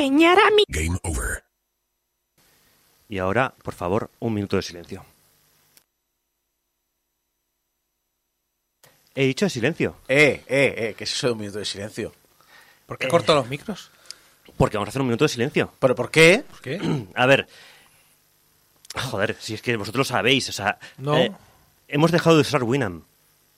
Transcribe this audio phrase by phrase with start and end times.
[0.00, 0.64] empeñar a mi...
[0.68, 1.42] Game over.
[3.08, 5.04] Y ahora, por favor, un minuto de silencio.
[9.14, 12.12] He dicho silencio, Eh, eh, eh, ¿qué es eso de un minuto de silencio?
[12.84, 13.90] ¿Por qué corto los micros?
[14.58, 15.72] porque vamos a hacer un minuto de silencio.
[15.80, 16.44] ¿Pero por qué?
[16.48, 16.80] ¿Por qué?
[17.14, 17.46] A ver.
[19.10, 20.78] Joder, si es que vosotros lo sabéis, o sea.
[20.98, 21.16] No.
[21.16, 21.32] eh,
[21.88, 23.04] hemos dejado de usar Winamp.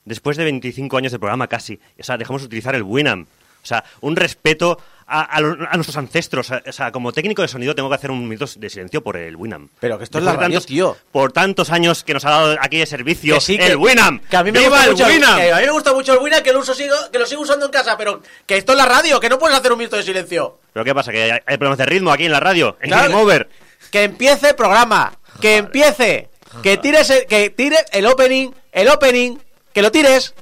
[0.05, 1.79] Después de 25 años de programa casi.
[1.99, 3.27] O sea, dejamos de utilizar el Winamp.
[3.63, 6.51] O sea, un respeto a, a lo- a nuestros ancestros.
[6.51, 9.35] O sea, como técnico de sonido tengo que hacer un minuto de silencio por el
[9.35, 9.71] Winamp.
[9.79, 10.95] Pero que esto es la radio, tantos- tío.
[11.11, 14.23] Por tantos años que nos ha dado aquí de servicio Que sí, que, el Winamp.
[14.29, 15.03] Que a mí me ¡Viva gusta el que
[15.51, 17.65] a mí me gusta mucho el Winamp, que lo, uso, sigo, que lo sigo usando
[17.65, 20.03] en casa, pero que esto es la radio, que no puedes hacer un minuto de
[20.03, 20.59] silencio.
[20.73, 21.11] ¿Pero qué pasa?
[21.11, 22.77] ¿Que hay, hay problemas de ritmo aquí en la radio?
[22.81, 23.09] ¿En Claro.
[23.09, 23.49] Game Over?
[23.91, 26.29] Que empiece el programa, que empiece,
[26.61, 29.37] que tires el, que tires el opening, el opening,
[29.73, 30.33] que lo tires.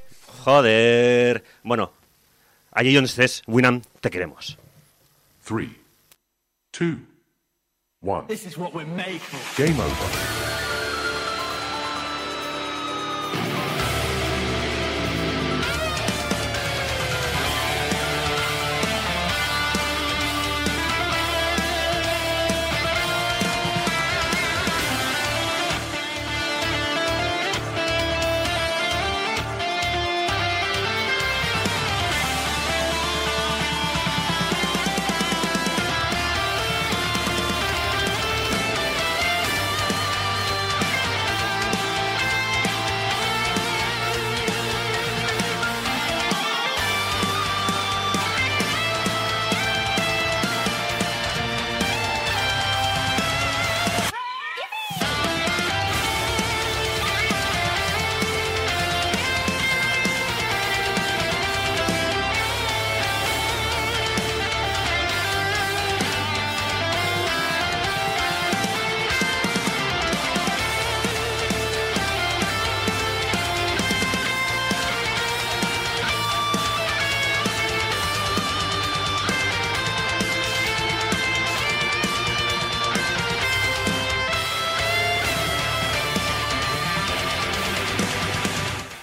[0.43, 1.43] Joder.
[1.63, 1.91] Bueno,
[2.71, 4.57] allí donde estés, Winamp, te queremos.
[5.47, 5.69] Three,
[6.73, 6.99] two,
[8.01, 8.27] one.
[8.27, 9.63] This is what we're made for.
[9.63, 10.56] Game over.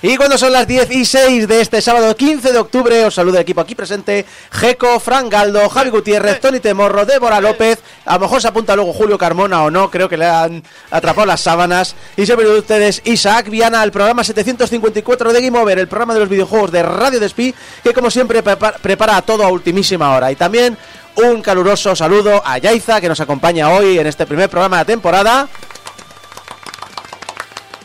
[0.06, 3.38] Y cuando son las 10 y 6 de este sábado 15 de octubre, os saluda
[3.38, 7.78] el equipo aquí presente: Jeco, Fran Galdo, Javi Gutiérrez, Tony Temorro, Débora López.
[8.04, 11.26] A lo mejor se apunta luego Julio Carmona o no, creo que le han atrapado
[11.26, 11.94] las sábanas.
[12.18, 16.20] Y siempre de ustedes, Isaac Viana, el programa 754 de Game Over, el programa de
[16.20, 20.30] los videojuegos de Radio Despí, que como siempre prepa- prepara todo a ultimísima hora.
[20.30, 20.76] Y también
[21.16, 24.86] un caluroso saludo a Yaiza, que nos acompaña hoy en este primer programa de la
[24.86, 25.48] temporada.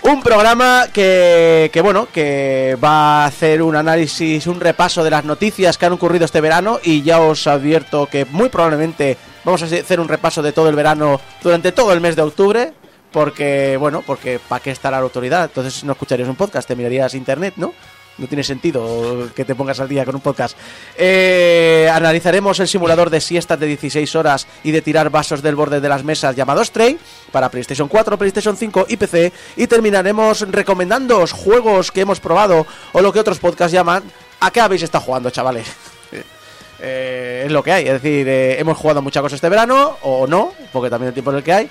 [0.10, 5.24] Un programa que, que, bueno, que va a hacer un análisis, un repaso de las
[5.24, 9.66] noticias que han ocurrido este verano y ya os advierto que muy probablemente vamos a
[9.66, 12.74] hacer un repaso de todo el verano durante todo el mes de octubre,
[13.12, 15.44] porque, bueno, porque ¿para qué estará la autoridad?
[15.44, 17.76] Entonces no escucharías un podcast, te mirarías internet, ¿no?
[18.20, 20.58] No tiene sentido que te pongas al día con un podcast.
[20.98, 25.80] Eh, analizaremos el simulador de siestas de 16 horas y de tirar vasos del borde
[25.80, 27.00] de las mesas llamado Stray
[27.32, 29.32] para PlayStation 4, PlayStation 5 y PC.
[29.56, 34.04] Y terminaremos recomendándoos juegos que hemos probado o lo que otros podcasts llaman
[34.42, 35.68] ¿A qué habéis estado jugando, chavales?
[36.82, 37.88] Eh, es lo que hay.
[37.88, 41.32] Es decir, eh, hemos jugado muchas cosas este verano o no, porque también el tiempo
[41.32, 41.70] en el que hay.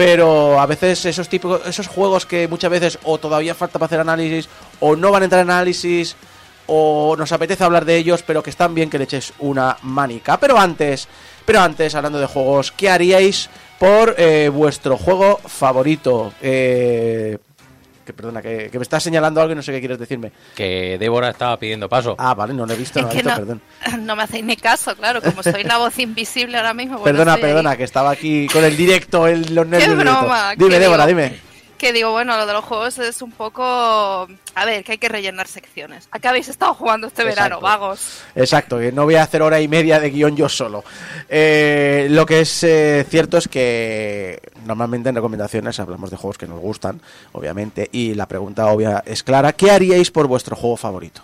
[0.00, 4.00] Pero a veces esos tipos, esos juegos que muchas veces o todavía falta para hacer
[4.00, 4.48] análisis,
[4.80, 6.16] o no van a entrar en análisis,
[6.68, 10.40] o nos apetece hablar de ellos, pero que están bien que le eches una manica.
[10.40, 11.06] Pero antes,
[11.44, 16.32] pero antes, hablando de juegos, ¿qué haríais por eh, vuestro juego favorito?
[16.40, 17.36] Eh,
[18.10, 20.32] que perdona, que, que me estás señalando algo y no sé qué quieres decirme.
[20.54, 22.14] Que Débora estaba pidiendo paso.
[22.18, 23.62] Ah, vale, no lo he visto, no lo he visto, no, perdón.
[24.00, 26.98] no me hacéis ni caso, claro, como soy la voz invisible ahora mismo.
[26.98, 27.54] bueno, Perdona, estoy ahí.
[27.54, 29.90] perdona, que estaba aquí con el directo, el, los nervios.
[29.90, 30.52] Qué broma.
[30.56, 31.49] Dime, Débora, digo- dime.
[31.80, 33.62] Que digo, bueno, lo de los juegos es un poco...
[33.62, 36.08] A ver, que hay que rellenar secciones.
[36.10, 37.64] ¿A qué habéis estado jugando este verano, Exacto.
[37.64, 38.22] vagos?
[38.34, 40.84] Exacto, no voy a hacer hora y media de guion yo solo.
[41.26, 46.46] Eh, lo que es eh, cierto es que normalmente en recomendaciones hablamos de juegos que
[46.46, 47.00] nos gustan,
[47.32, 51.22] obviamente, y la pregunta obvia es clara, ¿qué haríais por vuestro juego favorito?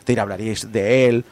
[0.00, 1.24] Es decir, hablaríais de él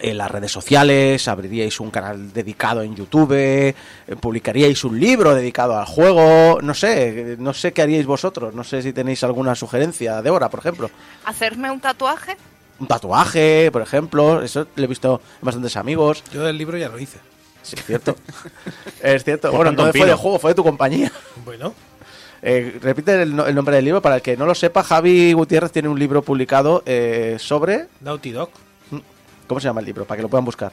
[0.00, 3.74] en las redes sociales, abriríais un canal dedicado en YouTube, eh,
[4.20, 8.82] publicaríais un libro dedicado al juego, no sé, no sé qué haríais vosotros, no sé
[8.82, 10.90] si tenéis alguna sugerencia, Débora, por ejemplo.
[11.24, 12.36] ¿Hacerme un tatuaje?
[12.78, 16.24] Un tatuaje, por ejemplo, eso lo he visto en bastantes amigos.
[16.32, 17.18] Yo del libro ya lo hice.
[17.62, 18.16] Sí, es cierto.
[19.02, 19.50] es cierto.
[19.50, 21.12] Por Bueno, no fue de juego, fue de tu compañía.
[21.44, 21.74] Bueno,
[22.42, 24.82] Eh, repite el nombre del libro para el que no lo sepa.
[24.82, 27.88] Javi Gutiérrez tiene un libro publicado eh, sobre.
[28.00, 28.50] Naughty Dog.
[29.50, 30.04] ¿Cómo se llama el libro?
[30.04, 30.70] Para que lo puedan buscar.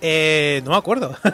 [0.00, 1.16] Eh, no me acuerdo.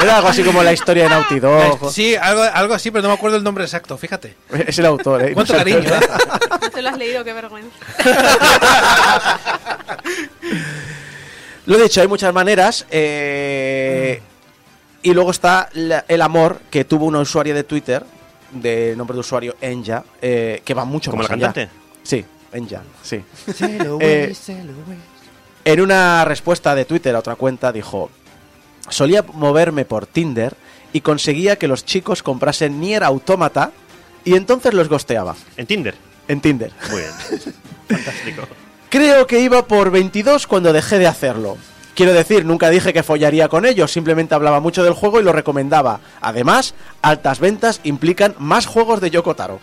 [0.00, 1.92] Era algo así como la historia de Naughty Dog.
[1.92, 4.36] sí, algo, algo así, pero no me acuerdo el nombre exacto, fíjate.
[4.68, 5.32] Es el autor, ¿eh?
[5.34, 6.00] Cuánto cariño, ¿eh?
[6.62, 7.70] No te lo has leído, qué vergüenza.
[11.66, 12.86] Lo dicho, hay muchas maneras.
[12.90, 14.22] eh,
[15.02, 18.04] y luego está la- el amor que tuvo una usuaria de Twitter,
[18.52, 21.46] de nombre de usuario Enya, eh, que va mucho ¿Como más la allá.
[21.52, 21.70] cantante?
[22.04, 23.22] Sí, Enya, sí.
[24.00, 24.34] Eh,
[25.64, 28.10] en una respuesta de Twitter a otra cuenta dijo:
[28.88, 30.54] Solía moverme por Tinder
[30.92, 33.70] y conseguía que los chicos comprasen Nier Automata
[34.24, 35.94] y entonces los gosteaba En Tinder.
[36.28, 36.72] en Tinder.
[36.90, 37.12] Muy bien.
[37.88, 38.42] Fantástico.
[38.88, 41.56] Creo que iba por 22 cuando dejé de hacerlo.
[41.94, 45.32] Quiero decir, nunca dije que follaría con ellos, simplemente hablaba mucho del juego y lo
[45.32, 46.00] recomendaba.
[46.20, 49.60] Además, altas ventas implican más juegos de Yoko Taro.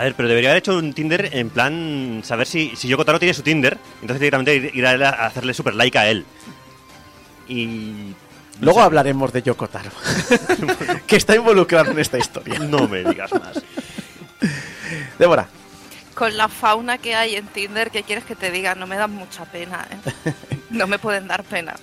[0.00, 3.18] A ver, pero debería haber hecho un Tinder en plan saber si, si Yoko Taro
[3.18, 6.24] tiene su Tinder, entonces directamente ir, ir a, él a hacerle super like a él.
[7.46, 8.14] Y.
[8.60, 9.90] Luego hablaremos de Yoko Taro,
[11.06, 12.58] que está involucrado en esta historia.
[12.60, 13.62] No me digas más.
[15.18, 15.48] Débora,
[16.14, 18.74] Con la fauna que hay en Tinder, ¿qué quieres que te diga?
[18.74, 20.32] No me dan mucha pena, ¿eh?
[20.70, 21.74] No me pueden dar pena.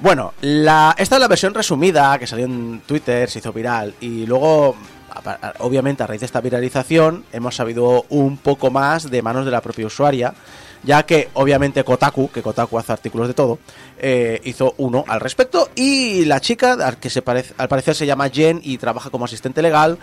[0.00, 4.26] bueno, la, esta es la versión resumida que salió en Twitter, se hizo viral y
[4.26, 4.74] luego,
[5.58, 9.60] obviamente a raíz de esta viralización, hemos sabido un poco más de manos de la
[9.60, 10.34] propia usuaria,
[10.82, 13.58] ya que obviamente Kotaku, que Kotaku hace artículos de todo,
[13.98, 18.30] eh, hizo uno al respecto y la chica, que se parece, al parecer se llama
[18.30, 19.98] Jen y trabaja como asistente legal,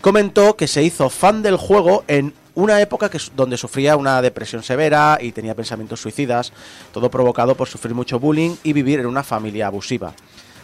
[0.00, 4.62] comentó que se hizo fan del juego en una época que, donde sufría una depresión
[4.62, 6.52] severa y tenía pensamientos suicidas,
[6.92, 10.14] todo provocado por sufrir mucho bullying y vivir en una familia abusiva.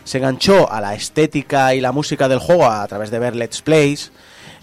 [0.05, 3.63] Se enganchó a la estética y la música del juego a través de ver Let's
[3.63, 4.11] Plays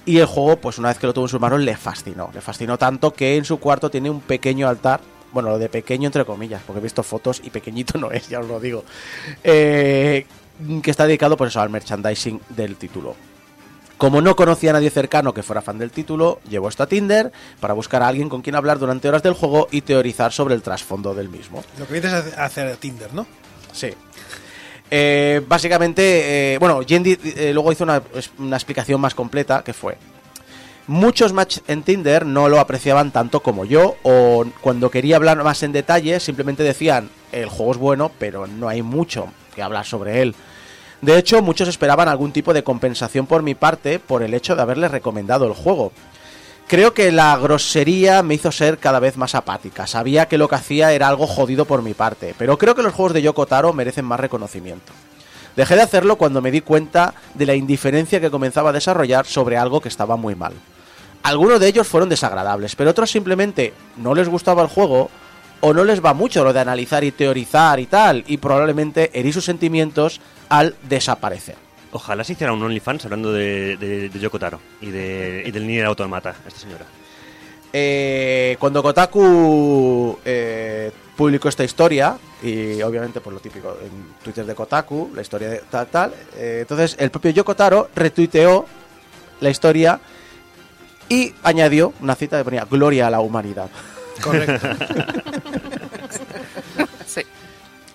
[0.08, 2.30] y el juego, pues una vez que lo tuvo en sus manos, le fascinó.
[2.34, 5.02] Le fascinó tanto que en su cuarto tiene un pequeño altar.
[5.34, 8.40] Bueno, lo de pequeño entre comillas, porque he visto fotos y pequeñito no es, ya
[8.40, 8.86] os lo digo.
[9.44, 10.26] Eh,
[10.82, 13.16] que está dedicado por eso al merchandising del título.
[13.98, 17.34] Como no conocía a nadie cercano que fuera fan del título, llevó esto a Tinder
[17.60, 20.62] para buscar a alguien con quien hablar durante horas del juego y teorizar sobre el
[20.62, 21.64] trasfondo del mismo.
[21.78, 23.28] Lo que dices es hacer Tinder, ¿no?
[23.74, 23.90] Sí.
[24.90, 28.02] Eh, básicamente, eh, bueno, Yendi eh, luego hizo una,
[28.38, 29.98] una explicación más completa que fue.
[30.88, 35.62] Muchos match en Tinder no lo apreciaban tanto como yo, o cuando quería hablar más
[35.64, 40.22] en detalle, simplemente decían, el juego es bueno, pero no hay mucho que hablar sobre
[40.22, 40.34] él.
[41.02, 44.62] De hecho, muchos esperaban algún tipo de compensación por mi parte por el hecho de
[44.62, 45.92] haberles recomendado el juego.
[46.68, 49.88] Creo que la grosería me hizo ser cada vez más apática.
[49.88, 52.94] Sabía que lo que hacía era algo jodido por mi parte, pero creo que los
[52.94, 54.92] juegos de Yoko Taro merecen más reconocimiento.
[55.56, 59.56] Dejé de hacerlo cuando me di cuenta de la indiferencia que comenzaba a desarrollar sobre
[59.56, 60.54] algo que estaba muy mal.
[61.24, 65.10] Algunos de ellos fueron desagradables, pero otros simplemente no les gustaba el juego
[65.62, 69.32] o no les va mucho lo de analizar y teorizar y tal, y probablemente herí
[69.32, 71.67] sus sentimientos al desaparecer.
[71.92, 75.66] Ojalá se hiciera un OnlyFans hablando de, de, de Yoko Taro y, de, y del
[75.66, 76.86] Nier Automata, esta señora.
[77.72, 84.56] Eh, cuando Kotaku eh, publicó esta historia, y obviamente por lo típico en Twitter de
[84.56, 88.66] Kotaku, la historia de tal, tal, eh, entonces el propio Yoko Taro retuiteó
[89.42, 90.00] la historia
[91.10, 93.70] y añadió una cita que ponía Gloria a la humanidad.
[94.22, 94.68] Correcto.
[97.06, 97.22] Sí.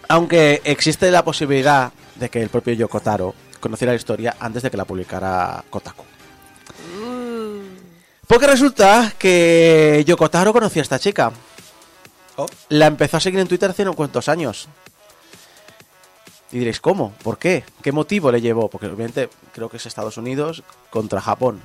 [0.08, 4.70] Aunque existe la posibilidad de que el propio Yoko Taro conociera la historia antes de
[4.70, 6.04] que la publicara Kotaku.
[8.26, 11.32] Porque resulta que Yoko Taro conocía a esta chica.
[12.36, 12.46] Oh.
[12.70, 14.68] La empezó a seguir en Twitter hace unos cuantos años.
[16.50, 17.14] Y diréis, ¿cómo?
[17.22, 17.64] ¿Por qué?
[17.82, 18.68] ¿Qué motivo le llevó?
[18.68, 21.62] Porque obviamente creo que es Estados Unidos contra Japón.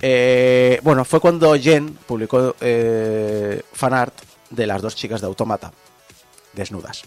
[0.00, 4.14] Eh, bueno, fue cuando Jen publicó eh, fanart
[4.50, 5.72] de las dos chicas de Automata,
[6.52, 7.02] desnudas.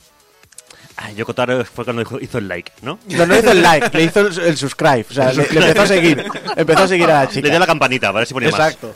[1.02, 3.00] Ah, Yoko Taro fue cuando hizo- el like, ¿no?
[3.08, 5.06] No, no hizo el like, le hizo el, el subscribe.
[5.10, 6.26] O sea, le, le empezó a seguir.
[6.58, 7.42] Empezó a seguir a la chica.
[7.44, 8.60] Le dio la campanita, para ver si ponía más.
[8.60, 8.94] Exacto.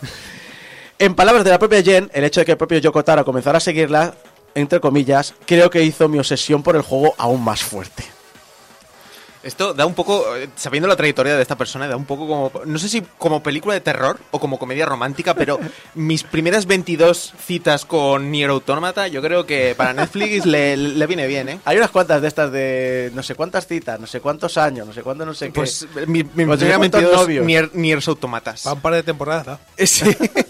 [1.00, 3.58] En palabras de la propia Jen, el hecho de que el propio Yoko Taro comenzara
[3.58, 4.16] a seguirla,
[4.54, 8.04] entre comillas, creo que hizo mi obsesión por el juego aún más fuerte.
[9.44, 12.52] Esto da un poco, eh, sabiendo la trayectoria de esta persona, da un poco como,
[12.66, 15.60] no sé si como película de terror o como comedia romántica, pero
[15.96, 21.28] mis primeras 22 citas con Nier Automata, yo creo que para Netflix le, le viene
[21.28, 21.60] bien, ¿eh?
[21.66, 24.94] Hay unas cuantas de estas de no sé cuántas citas, no sé cuántos años, no
[24.94, 25.52] sé cuánto, no sé qué.
[25.54, 27.46] Pues mi, mi Pues primera ¿de cuántos 22 novios?
[27.46, 28.66] Nier, Niers Automatas.
[28.66, 29.60] Va un par de temporadas, ¿no?
[29.86, 30.06] Sí.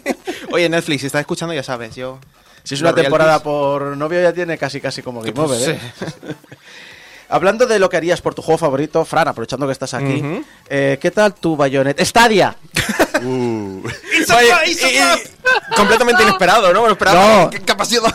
[0.52, 2.20] Oye, Netflix, si estás escuchando, ya sabes, yo...
[2.64, 5.80] si es una temporada por novio ya tiene casi casi como Game Pues, Over, ¿eh?
[6.00, 6.06] sí.
[7.34, 10.24] Hablando de lo que harías por tu juego favorito, Fran, aprovechando que estás aquí,
[10.70, 12.06] eh, ¿qué tal tu Bayonetta?
[12.06, 12.56] ¡Stadia!
[13.24, 16.80] Oye, y- y- completamente inesperado, ¿no?
[16.82, 17.44] Bueno, esperaba.
[17.44, 17.50] No.
[17.50, 18.08] ¿Qué, qué ha pasado?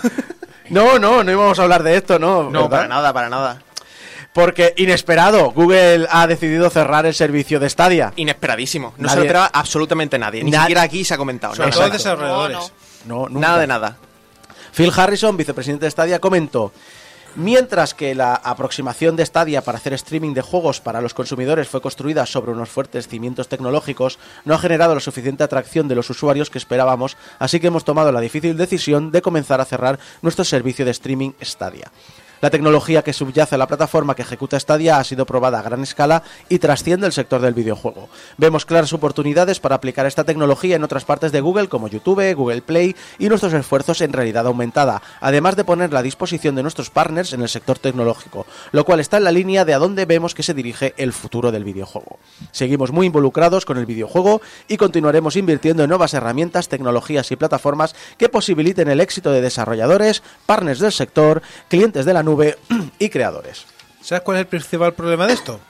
[0.70, 2.42] No, no, no íbamos a hablar de esto, no.
[2.50, 2.68] No, ¿verdad?
[2.68, 3.62] para nada, para nada.
[4.34, 8.12] Porque, inesperado, Google ha decidido cerrar el servicio de Stadia.
[8.16, 8.92] Inesperadísimo.
[8.98, 10.44] No Nadie- se lo esperaba absolutamente nadie.
[10.44, 11.54] Ni Nad- siquiera aquí se ha comentado.
[11.54, 12.72] Sobre todo desarrolladores.
[13.06, 13.48] No, nunca.
[13.48, 13.96] Nada de nada.
[14.74, 16.70] Phil Harrison, vicepresidente de Stadia, comentó.
[17.38, 21.80] Mientras que la aproximación de Stadia para hacer streaming de juegos para los consumidores fue
[21.80, 26.50] construida sobre unos fuertes cimientos tecnológicos, no ha generado la suficiente atracción de los usuarios
[26.50, 30.84] que esperábamos, así que hemos tomado la difícil decisión de comenzar a cerrar nuestro servicio
[30.84, 31.92] de streaming Stadia.
[32.40, 35.82] La tecnología que subyace a la plataforma que ejecuta Stadia ha sido probada a gran
[35.82, 38.08] escala y trasciende el sector del videojuego.
[38.36, 42.62] Vemos claras oportunidades para aplicar esta tecnología en otras partes de Google como YouTube, Google
[42.62, 47.32] Play y nuestros esfuerzos en realidad aumentada, además de ponerla a disposición de nuestros partners
[47.32, 50.44] en el sector tecnológico, lo cual está en la línea de a dónde vemos que
[50.44, 52.20] se dirige el futuro del videojuego.
[52.52, 57.96] Seguimos muy involucrados con el videojuego y continuaremos invirtiendo en nuevas herramientas, tecnologías y plataformas
[58.16, 62.58] que posibiliten el éxito de desarrolladores, partners del sector, clientes de la nube
[62.98, 63.66] y creadores.
[64.02, 65.60] ¿Sabes cuál es el principal problema de esto?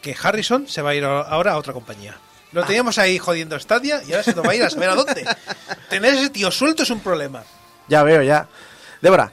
[0.00, 2.16] Que Harrison se va a ir ahora a otra compañía.
[2.52, 4.94] Lo teníamos ahí jodiendo Stadia y ahora se nos va a ir a saber a
[4.94, 5.24] dónde.
[5.88, 7.44] Tener ese tío suelto es un problema.
[7.88, 8.48] Ya veo, ya.
[9.00, 9.32] Débora,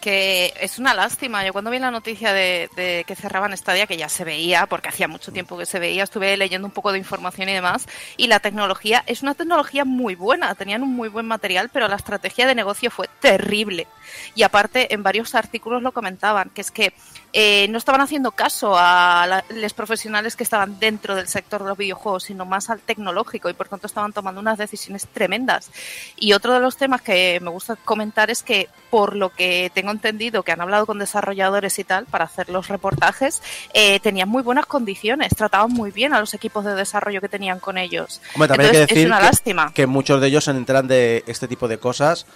[0.00, 1.44] que es una lástima.
[1.44, 4.88] Yo cuando vi la noticia de, de que cerraban Stadia, que ya se veía, porque
[4.88, 8.26] hacía mucho tiempo que se veía, estuve leyendo un poco de información y demás, y
[8.26, 12.46] la tecnología es una tecnología muy buena, tenían un muy buen material, pero la estrategia
[12.46, 13.86] de negocio fue terrible.
[14.34, 16.92] Y aparte, en varios artículos lo comentaban, que es que
[17.32, 21.68] eh, no estaban haciendo caso a la- los profesionales que estaban dentro del sector de
[21.68, 25.70] los videojuegos, sino más al tecnológico, y por tanto estaban tomando unas decisiones tremendas.
[26.16, 29.92] Y otro de los temas que me gusta comentar es que, por lo que tengo
[29.92, 33.42] entendido, que han hablado con desarrolladores y tal para hacer los reportajes,
[33.74, 37.60] eh, tenían muy buenas condiciones, trataban muy bien a los equipos de desarrollo que tenían
[37.60, 38.20] con ellos.
[38.34, 39.72] Hombre, también hay que decir es una que, lástima.
[39.72, 42.26] que muchos de ellos se enteran de este tipo de cosas.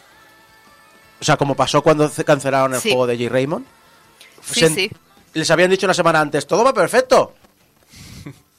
[1.20, 2.90] O sea, como pasó cuando ce- cancelaron el Sí.
[2.90, 3.30] juego de J.
[3.32, 3.66] Raymond.
[4.44, 4.90] Sí, sí.
[5.32, 7.34] Les habían dicho una semana antes, todo va perfecto.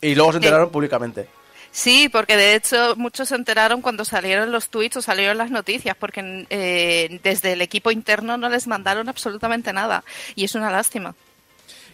[0.01, 1.27] Y luego se enteraron públicamente.
[1.71, 5.95] Sí, porque de hecho muchos se enteraron cuando salieron los tweets o salieron las noticias,
[5.97, 10.03] porque eh, desde el equipo interno no les mandaron absolutamente nada.
[10.35, 11.15] Y es una lástima.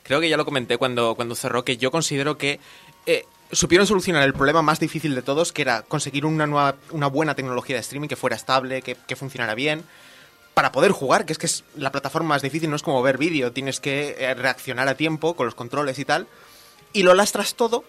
[0.04, 2.60] Creo que ya lo comenté cuando, cuando cerró, que yo considero que
[3.06, 7.08] eh, supieron solucionar el problema más difícil de todos, que era conseguir una, nueva, una
[7.08, 9.84] buena tecnología de streaming que fuera estable, que, que funcionara bien,
[10.54, 13.18] para poder jugar, que es que es la plataforma más difícil, no es como ver
[13.18, 16.28] vídeo, tienes que eh, reaccionar a tiempo con los controles y tal,
[16.94, 17.84] y lo lastras todo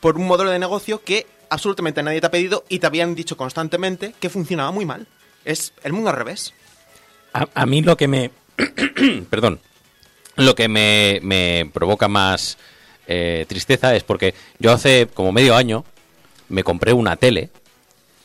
[0.00, 3.36] por un modelo de negocio que absolutamente nadie te ha pedido y te habían dicho
[3.36, 5.06] constantemente que funcionaba muy mal.
[5.44, 6.52] Es el mundo al revés.
[7.32, 8.30] A, a mí lo que me.
[9.30, 9.60] Perdón.
[10.36, 12.58] Lo que me, me provoca más
[13.08, 15.84] eh, tristeza es porque yo hace como medio año
[16.48, 17.50] me compré una tele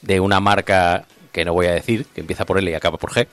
[0.01, 3.11] de una marca que no voy a decir, que empieza por L y acaba por
[3.11, 3.27] G.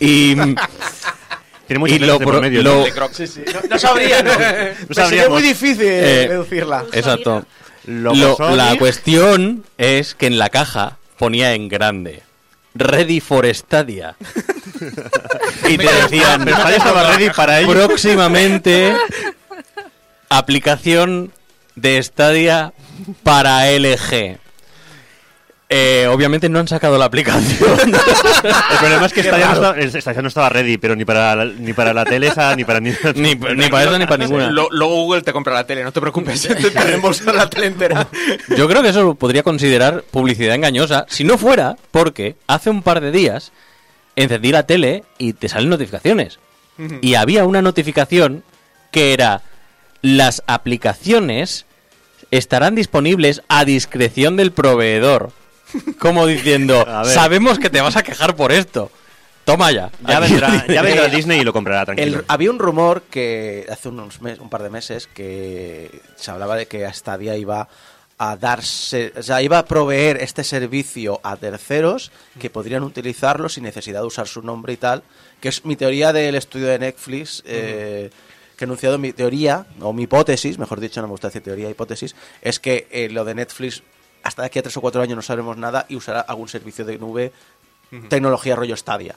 [0.00, 2.70] Y, Tiene muchas y de por medio, ¿no?
[2.86, 4.30] lo- No, no sabría, ¿no?
[4.88, 6.84] Me sería muy difícil Eh, deducirla.
[6.92, 7.44] Exacto.
[7.84, 12.22] Lo Lo- la cuestión es que en la caja ponía en grande
[12.74, 14.16] Ready for Stadia.
[15.68, 17.70] y te decían ready para ello.
[17.72, 18.94] próximamente
[20.28, 21.32] aplicación
[21.74, 22.72] de Stadia
[23.22, 24.38] para LG.
[25.74, 27.78] Eh, obviamente no han sacado la aplicación.
[27.94, 31.44] El problema es que Stadia no, estaba, Stadia no estaba ready, pero ni para la,
[31.46, 34.50] ni para la tele esa, ni para ni, ni, ni para eso ni para ninguna.
[34.50, 38.06] Lo- luego Google te compra la tele, no te preocupes, te tenemos la tele entera.
[38.54, 42.82] Yo creo que eso lo podría considerar publicidad engañosa, si no fuera porque hace un
[42.82, 43.52] par de días
[44.14, 46.38] encendí la tele y te salen notificaciones.
[47.00, 48.42] Y había una notificación
[48.90, 49.40] que era
[50.02, 51.64] las aplicaciones
[52.30, 55.30] estarán disponibles a discreción del proveedor.
[55.98, 58.90] Como diciendo, sabemos que te vas a quejar por esto.
[59.44, 59.90] Toma ya.
[60.06, 62.18] Ya vendrá, ya vendrá Disney y lo comprará, tranquilo.
[62.20, 66.54] El- había un rumor que hace unos mes- un par de meses que se hablaba
[66.56, 67.68] de que Stadia iba
[68.18, 73.64] a darse, o sea, iba a proveer este servicio a terceros que podrían utilizarlo sin
[73.64, 75.02] necesidad de usar su nombre y tal,
[75.40, 78.10] que es mi teoría del estudio de Netflix, eh,
[78.56, 81.68] que he enunciado mi teoría, o mi hipótesis, mejor dicho, no me gusta decir teoría,
[81.68, 83.82] hipótesis, es que eh, lo de Netflix
[84.22, 86.84] hasta de aquí a tres o cuatro años no sabremos nada y usará algún servicio
[86.84, 87.32] de nube,
[88.08, 89.16] tecnología rollo Stadia.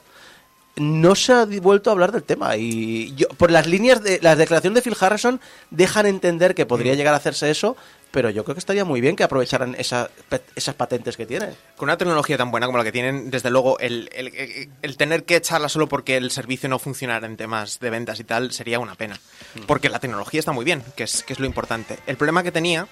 [0.76, 4.36] No se ha vuelto a hablar del tema y yo, por las líneas de las
[4.36, 7.76] declaraciones de Phil Harrison dejan entender que podría llegar a hacerse eso
[8.10, 10.08] pero yo creo que estaría muy bien que aprovecharan esa,
[10.54, 11.48] esas patentes que tiene.
[11.76, 14.96] Con una tecnología tan buena como la que tienen, desde luego, el, el- el- el
[14.96, 18.52] tener que echarla solo porque el servicio no funcionara en temas de ventas y tal
[18.52, 19.20] sería una pena.
[19.66, 21.98] Porque la tecnología está muy bien, que es, que es lo importante.
[22.06, 22.88] El problema que tenía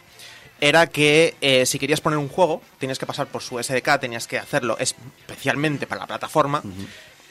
[0.60, 4.26] era que eh, si querías poner un juego, tenías que pasar por su SDK, tenías
[4.26, 6.62] que hacerlo especialmente para la plataforma.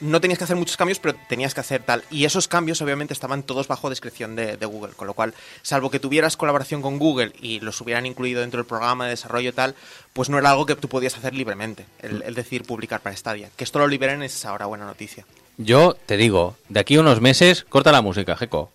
[0.00, 2.04] no tenías que hacer muchos cambios, pero tenías que hacer tal.
[2.10, 4.92] Y esos cambios, obviamente, estaban todos bajo descripción de, de Google.
[4.92, 8.66] Con lo cual, salvo que tuvieras colaboración con Google y los hubieran incluido dentro del
[8.66, 9.74] programa de desarrollo y tal,
[10.12, 11.86] pues no era algo que tú podías hacer libremente.
[12.00, 13.50] El, el decir publicar para Stadia.
[13.56, 15.24] Que esto lo liberen es ahora buena noticia.
[15.56, 18.70] Yo te digo, de aquí a unos meses, corta la música, Jeco.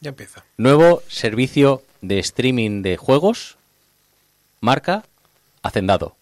[0.00, 0.44] Ya empieza.
[0.56, 3.56] Nuevo servicio de streaming de juegos,
[4.60, 5.04] marca
[5.62, 6.16] Hacendado.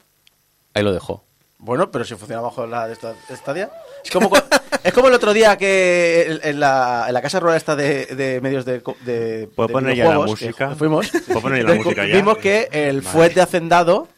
[0.75, 1.25] Ahí lo dejo.
[1.59, 3.71] Bueno, pero si funciona bajo la de esta Stadia.
[4.05, 4.31] Es como,
[4.85, 8.07] es como el otro día que en, en la, en la casa rural esta de,
[8.07, 10.75] de medios de, co- de, ¿Puedo de poner ya que?
[10.77, 11.11] Fuimos.
[11.27, 12.15] ¿Puedo poner la música ya?
[12.17, 14.09] Vimos que el fuet de Hacendado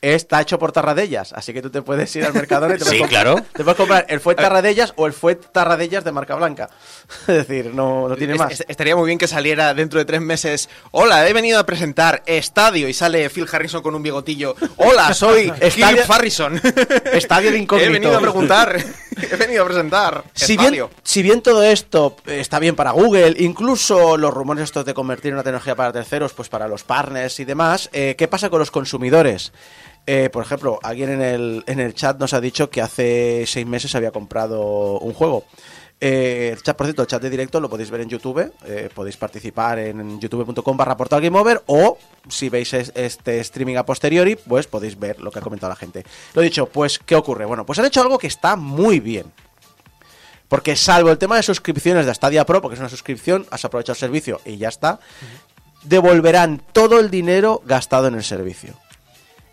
[0.00, 1.32] está hecho por Tarradellas.
[1.32, 3.36] Así que tú te puedes ir al Mercadona y te Sí, puedes, claro.
[3.52, 6.68] te puedes comprar el fuet Tarradellas o el fuet Tarradellas de marca blanca.
[7.26, 8.52] Es decir, no, no tiene más.
[8.52, 10.68] es- estaría muy bien que saliera dentro de tres meses.
[10.90, 14.54] Hola, he venido a presentar Estadio y sale Phil Harrison con un bigotillo.
[14.76, 16.60] Hola, soy Philip Harrison.
[17.12, 17.90] Estadio de incógnito.
[17.90, 18.76] He venido a preguntar.
[19.30, 20.24] He venido a presentar.
[20.34, 20.90] Si bien, Estadio.
[21.02, 25.32] si bien todo esto eh, está bien para Google, incluso los rumores estos de convertir
[25.32, 28.70] una tecnología para terceros, pues para los partners y demás, eh, ¿qué pasa con los
[28.70, 29.52] consumidores?
[30.06, 33.66] Eh, por ejemplo, alguien en el, en el chat nos ha dicho que hace seis
[33.66, 35.44] meses había comprado un juego.
[36.00, 38.88] Eh, el chat, por cierto, el chat de directo lo podéis ver en YouTube, eh,
[38.94, 43.84] podéis participar en youtube.com barra portal Game Over o si veis es- este streaming a
[43.84, 46.04] posteriori, pues podéis ver lo que ha comentado la gente.
[46.34, 47.46] Lo dicho, pues, ¿qué ocurre?
[47.46, 49.32] Bueno, pues han hecho algo que está muy bien.
[50.48, 53.94] Porque salvo el tema de suscripciones de Stadia Pro, porque es una suscripción, has aprovechado
[53.94, 55.00] el servicio y ya está,
[55.82, 58.74] devolverán todo el dinero gastado en el servicio.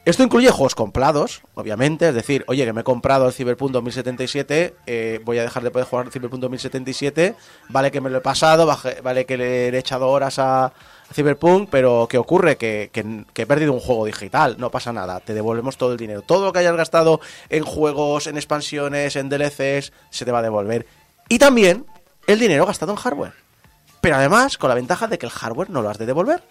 [0.05, 4.75] Esto incluye juegos comprados, obviamente, es decir, oye, que me he comprado el Cyberpunk 2077,
[4.85, 7.35] eh, voy a dejar de poder jugar el Cyberpunk 2077,
[7.69, 8.71] vale que me lo he pasado,
[9.01, 10.73] vale que le he echado horas a,
[11.11, 12.57] Cyberpunk, pero ¿qué ocurre?
[12.57, 16.21] Que- que he perdido un juego digital, no pasa nada, te devolvemos todo el dinero.
[16.23, 17.19] Todo lo que hayas gastado
[17.49, 20.85] en juegos, en expansiones, en DLCs, se te va a devolver.
[21.29, 21.85] Y también
[22.27, 23.33] el dinero gastado en hardware.
[24.01, 26.43] Pero además, con la ventaja de que el hardware no lo has de devolver.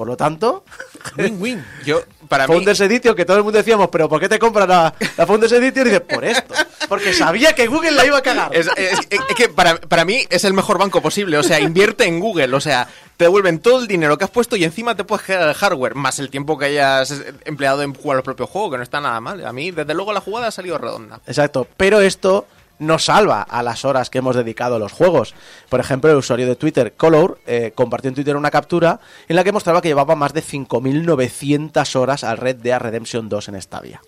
[0.00, 0.64] Por lo tanto,
[1.18, 1.62] Win-win.
[1.84, 4.66] Yo, para mí, Founders Edition, que todo el mundo decíamos, pero ¿por qué te compras
[4.66, 5.86] la, la Founders Edition?
[5.86, 6.54] Y dices, por esto.
[6.88, 8.56] Porque sabía que Google la iba a cagar.
[8.56, 11.36] Es, es- es que para, para mí es el mejor banco posible.
[11.36, 12.54] O sea, invierte en Google.
[12.56, 15.46] O sea, te devuelven todo el dinero que has puesto y encima te puedes quedar
[15.46, 15.94] el hardware.
[15.96, 17.12] Más el tiempo que hayas
[17.44, 19.44] empleado en jugar el propio juego, que no está nada mal.
[19.44, 21.20] A mí, desde luego, la jugada ha salido redonda.
[21.26, 21.68] Exacto.
[21.76, 22.46] Pero esto
[22.80, 25.34] no salva a las horas que hemos dedicado a los juegos.
[25.68, 29.44] Por ejemplo, el usuario de Twitter, Color, eh, compartió en Twitter una captura en la
[29.44, 34.00] que mostraba que llevaba más de 5.900 horas al Red Dead Redemption 2 en Stadia.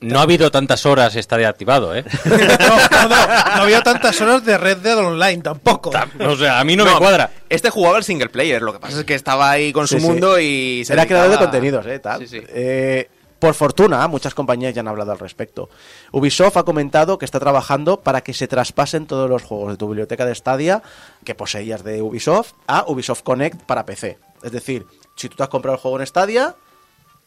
[0.00, 2.04] No ha habido tantas horas Stadia activado, ¿eh?
[2.24, 5.92] No, no, no, no había tantas horas de Red Dead Online tampoco.
[6.26, 7.30] O sea, a mí no, me cuadra.
[7.48, 8.60] Este jugaba el single player.
[8.62, 10.06] Lo que pasa es que estaba ahí con Sí, su sí.
[10.06, 11.98] mundo y se Era creador de dedicaba- contenidos, ¿eh?
[12.00, 12.20] Tal.
[12.20, 12.42] Sí, sí.
[12.48, 13.08] Eh,
[13.42, 15.68] por fortuna, muchas compañías ya han hablado al respecto.
[16.12, 19.88] Ubisoft ha comentado que está trabajando para que se traspasen todos los juegos de tu
[19.88, 20.80] biblioteca de Stadia
[21.24, 24.16] que poseías de Ubisoft a Ubisoft Connect para PC.
[24.44, 26.54] Es decir, si tú te has comprado el juego en Stadia,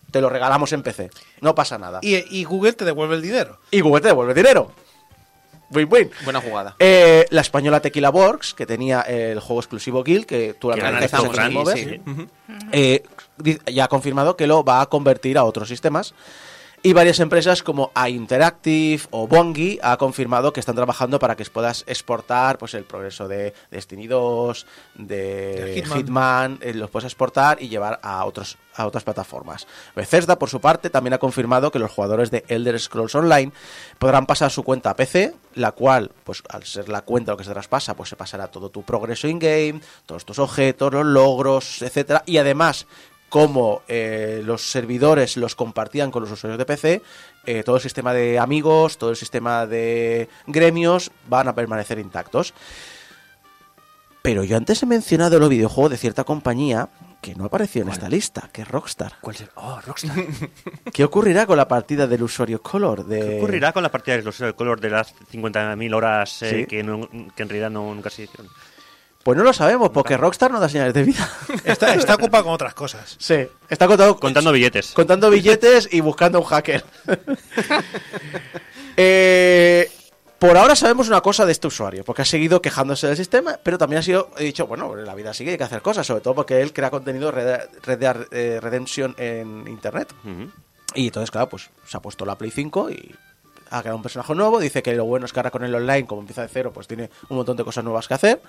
[0.10, 1.10] te lo regalamos en PC.
[1.42, 2.00] No pasa nada.
[2.02, 3.60] Y, Y, y Google te devuelve el dinero.
[3.74, 4.72] Google te devuelve dinero.
[5.70, 6.12] Win-win.
[6.24, 6.76] Buena jugada.
[6.80, 11.68] Eh, la española Tequila Works, que tenía el juego exclusivo Guild, que tú analizaste analizamos,
[11.76, 12.28] en sí, sí.
[12.72, 13.04] Eh,
[13.72, 16.14] ya ha confirmado que lo va a convertir a otros sistemas.
[16.86, 21.44] Y varias empresas como A Interactive o Bongi ha confirmado que están trabajando para que
[21.46, 26.60] puedas exportar pues el progreso de Destiny 2, de De Hitman, Hitman.
[26.62, 29.66] eh, los puedes exportar y llevar a otros a otras plataformas.
[29.96, 33.52] Bethesda, por su parte, también ha confirmado que los jugadores de Elder Scrolls Online
[33.98, 37.46] podrán pasar su cuenta a PC, la cual, pues al ser la cuenta lo que
[37.46, 42.22] se traspasa, pues se pasará todo tu progreso in-game, todos tus objetos, los logros, etcétera,
[42.28, 42.86] y además
[43.30, 47.02] como eh, los servidores los compartían con los usuarios de PC,
[47.46, 52.54] eh, todo el sistema de amigos, todo el sistema de gremios van a permanecer intactos.
[54.22, 56.90] Pero yo antes he mencionado los videojuegos de cierta compañía
[57.22, 59.14] que no apareció en esta lista, que es Rockstar.
[59.22, 59.52] ¿Cuál será?
[59.56, 60.16] Oh, Rockstar.
[60.94, 63.06] ¿Qué ocurrirá con la partida del usuario Color?
[63.06, 63.20] De...
[63.20, 66.66] ¿Qué ocurrirá con la partida de los el color de las 50.000 horas eh, Sí.
[66.68, 68.48] que, no- que en realidad no, nunca se hicieron?
[69.26, 71.28] Pues no lo sabemos, porque Rockstar no da señales de vida.
[71.66, 73.16] Está, está ocupado con otras cosas.
[73.20, 74.92] sí, está contando, Contando billetes.
[74.92, 76.86] contando billetes y buscando un hacker.
[78.98, 79.92] Eh,
[80.40, 83.78] por ahora sabemos una cosa de este usuario, porque ha seguido quejándose del sistema, pero
[83.78, 86.34] también ha sido, he dicho, bueno, la vida sigue, hay que hacer cosas, sobre todo
[86.34, 87.66] porque él crea contenido Red
[88.32, 90.14] eh, Redemption en Internet.
[90.94, 93.14] Y entonces, claro, pues se ha puesto la Play 5 y
[93.70, 94.62] ha creado un personaje nuevo.
[94.62, 96.88] Dice que lo bueno es que ahora con el online, como empieza de cero, pues
[96.88, 98.42] tiene un montón de cosas nuevas que hacer.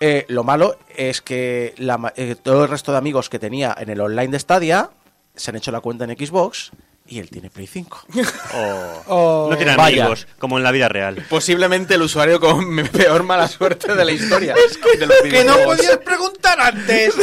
[0.00, 3.74] Eh, lo malo es que la ma- eh, todo el resto de amigos que tenía
[3.78, 4.90] en el online de Stadia
[5.34, 6.70] se han hecho la cuenta en Xbox
[7.08, 8.02] y él tiene Play 5.
[8.54, 9.02] Oh.
[9.08, 10.02] Oh, no tiene vaya.
[10.04, 11.24] amigos, como en la vida real.
[11.28, 14.54] Posiblemente el usuario con peor mala suerte de la historia.
[14.98, 17.14] de los que no podías preguntar antes.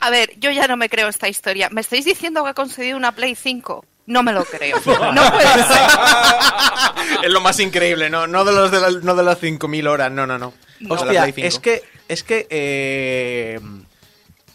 [0.00, 1.68] A ver, yo ya no me creo esta historia.
[1.70, 3.84] ¿Me estáis diciendo que ha conseguido una Play 5?
[4.06, 4.76] No me lo creo.
[5.14, 7.24] No puede ser.
[7.24, 10.10] es lo más increíble, no, no de los de la- no de las 5000 horas,
[10.10, 10.52] no, no, no.
[10.88, 11.46] Hostia, Play 5.
[11.48, 13.60] es que, es que eh,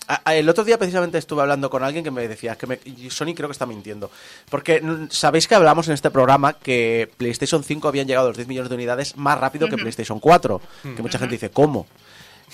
[0.08, 2.80] a- a- el otro día precisamente estuve hablando con alguien que me decía que me-
[3.10, 4.10] Sony creo que está mintiendo.
[4.50, 8.48] Porque sabéis que hablamos en este programa que PlayStation 5 habían llegado a los 10
[8.48, 10.62] millones de unidades más rápido que PlayStation 4.
[10.96, 11.88] Que mucha gente dice, ¿cómo?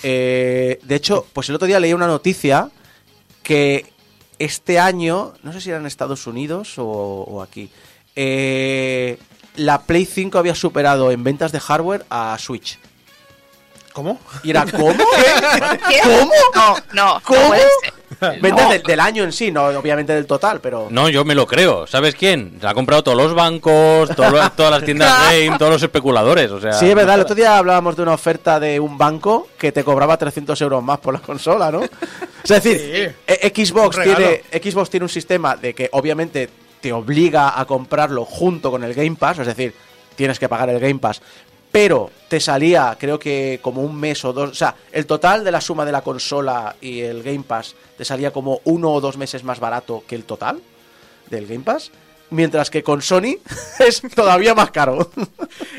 [0.03, 2.69] Eh, de hecho, pues el otro día leí una noticia
[3.43, 3.85] que
[4.39, 7.69] este año, no sé si era en Estados Unidos o, o aquí,
[8.15, 9.17] eh,
[9.57, 12.79] la Play 5 había superado en ventas de hardware a Switch.
[13.93, 14.19] ¿Cómo?
[14.43, 14.93] Y era, ¿cómo?
[15.89, 15.99] ¿Qué?
[16.03, 16.31] ¿Cómo?
[16.55, 17.47] No, no, no ¿Cómo?
[17.49, 17.93] puede ser.
[18.41, 18.71] Ventas No.
[18.71, 20.87] del, del año en sí, no obviamente del total, pero...
[20.91, 21.87] No, yo me lo creo.
[21.87, 22.57] ¿Sabes quién?
[22.61, 26.51] Se ha comprado todos los bancos, todo- todas las tiendas game, todos los especuladores.
[26.51, 27.15] O sea, Sí, es verdad.
[27.15, 30.83] El otro día hablábamos de una oferta de un banco que te cobraba 300 euros
[30.83, 31.81] más por la consola, ¿no?
[31.81, 34.17] Es decir, eh, Xbox, Un regalo.
[34.27, 36.49] tiene, Xbox tiene un sistema de que obviamente
[36.79, 39.73] te obliga a comprarlo junto con el Game Pass, es decir,
[40.15, 41.21] tienes que pagar el Game Pass,
[41.71, 45.51] pero te salía creo que como un mes o dos, o sea, el total de
[45.51, 49.17] la suma de la consola y el Game Pass te salía como uno o dos
[49.17, 50.61] meses más barato que el total
[51.29, 51.91] del Game Pass,
[52.29, 53.37] mientras que con Sony
[53.79, 55.11] es todavía más caro.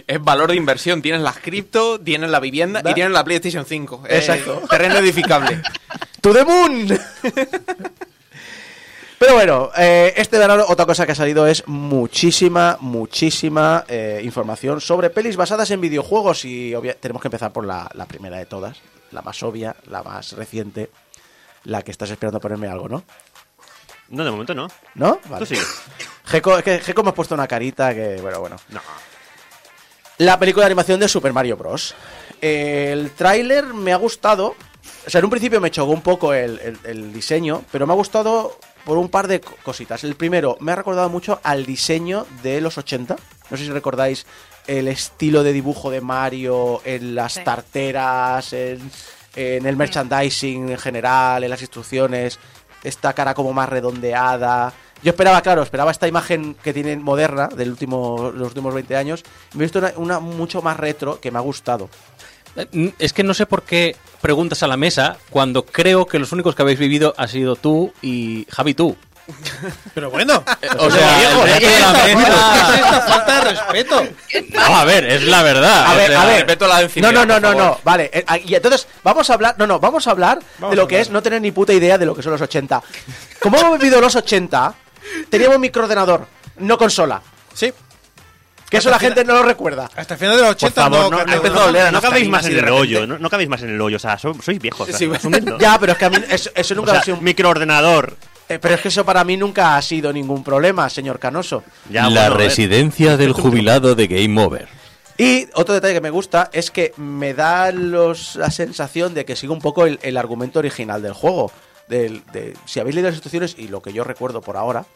[0.06, 1.02] Es valor de inversión.
[1.02, 4.04] Tienes las cripto, tienes la vivienda Da- y tienes la PlayStation 5.
[4.08, 4.62] Eh, Exacto.
[4.70, 5.60] terreno edificable.
[6.22, 6.88] ¡To the moon!
[9.22, 14.80] Pero bueno, eh, este verano otra cosa que ha salido es muchísima, muchísima eh, información
[14.80, 18.78] sobre pelis basadas en videojuegos y tenemos que empezar por la, la primera de todas,
[19.12, 20.90] la más obvia, la más reciente,
[21.62, 23.04] la que estás esperando ponerme algo, ¿no?
[24.08, 24.66] No, de momento no.
[24.96, 25.20] ¿No?
[25.28, 25.46] Vale.
[25.46, 25.54] Tú.
[26.24, 28.56] Geco, es que Geco me ha puesto una carita que, bueno, bueno.
[28.70, 28.80] No.
[30.18, 31.94] La película de animación de Super Mario Bros.
[32.40, 34.56] El tráiler me ha gustado.
[35.06, 37.92] O sea, en un principio me chocó un poco el, el- el diseño, pero me
[37.92, 40.04] ha gustado por un par de co- cositas.
[40.04, 43.16] El primero, me ha recordado mucho al diseño de los 80.
[43.50, 44.26] No sé si recordáis
[44.66, 47.40] el estilo de dibujo de Mario en las Sí.
[47.44, 48.90] tarteras, en,
[49.36, 52.38] en el merchandising en general, en las instrucciones.
[52.84, 54.72] Esta cara como más redondeada.
[55.02, 59.24] Yo esperaba, claro, esperaba esta imagen que tienen moderna del último, los últimos 20 años.
[59.54, 61.88] Me he visto una, una mucho más retro que me ha gustado.
[62.56, 66.32] Eh, Es que no sé por qué preguntas a la mesa cuando creo que los
[66.32, 68.96] únicos que habéis vivido ha sido tú y Javi tú.
[69.94, 70.42] Pero bueno.
[70.78, 74.02] O sea, el resto de la mesa- esta falta de respeto.
[74.52, 75.86] No, a ver, es la verdad.
[75.86, 76.34] A o ver, sea, a ver.
[76.38, 77.78] respeto a la No, no, no, no, no.
[77.84, 78.10] Vale.
[78.12, 79.54] eh, ah, Y entonces, vamos a hablar.
[79.58, 81.98] No, no, vamos a hablar Vamos de lo que es no tener ni puta idea
[81.98, 82.82] de lo que son los 80.
[83.40, 84.74] Como hemos vivido los 80,
[85.30, 86.26] teníamos microordenador,
[86.58, 87.22] no consola.
[87.54, 87.72] Sí.
[88.72, 89.88] Que eso la gente no lo recuerda.
[89.94, 91.48] Hasta el final de los Por 80 favor, no, no, no, nada.
[91.50, 93.80] no, oler a no cabéis más en el hoyo, no, no cabéis más en el
[93.80, 94.80] hoyo, o sea, so- sois viejos.
[94.80, 95.58] o sea, Sí, asumidlo.
[95.58, 98.16] Ya, pero es que a mí eso, eso O nunca sea, ha sido un- microordenador.
[98.48, 101.62] eh, Pero es que eso para mí nunca ha sido ningún problema, señor Canoso.
[101.90, 102.48] Ya, la bueno, a ver.
[102.48, 104.68] residencia del jubilado de Game Over.
[105.18, 109.36] Y otro detalle que me gusta es que me da los- la sensación de que
[109.36, 111.52] sigue un poco el, el argumento original del juego.
[111.88, 114.86] Del, de, si habéis leído las instrucciones, y lo que yo recuerdo por ahora,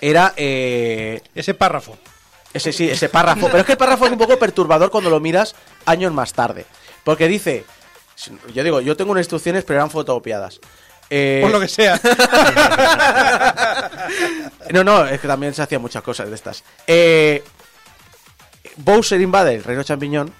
[0.00, 1.96] era eh, Ese párrafo.
[2.52, 3.46] Ese, sí, ese párrafo.
[3.46, 5.54] Pero es que el párrafo es un poco perturbador cuando lo miras
[5.86, 6.66] años más tarde.
[7.04, 7.64] Porque dice,
[8.52, 10.60] yo digo, yo tengo unas instrucciones, pero eran fotocopiadas.
[11.08, 12.00] Eh, Por lo que sea.
[14.70, 16.62] no, no, es que también se hacían muchas cosas de estas.
[16.86, 17.42] Eh,
[18.76, 20.32] Bowser invade el reino champiñón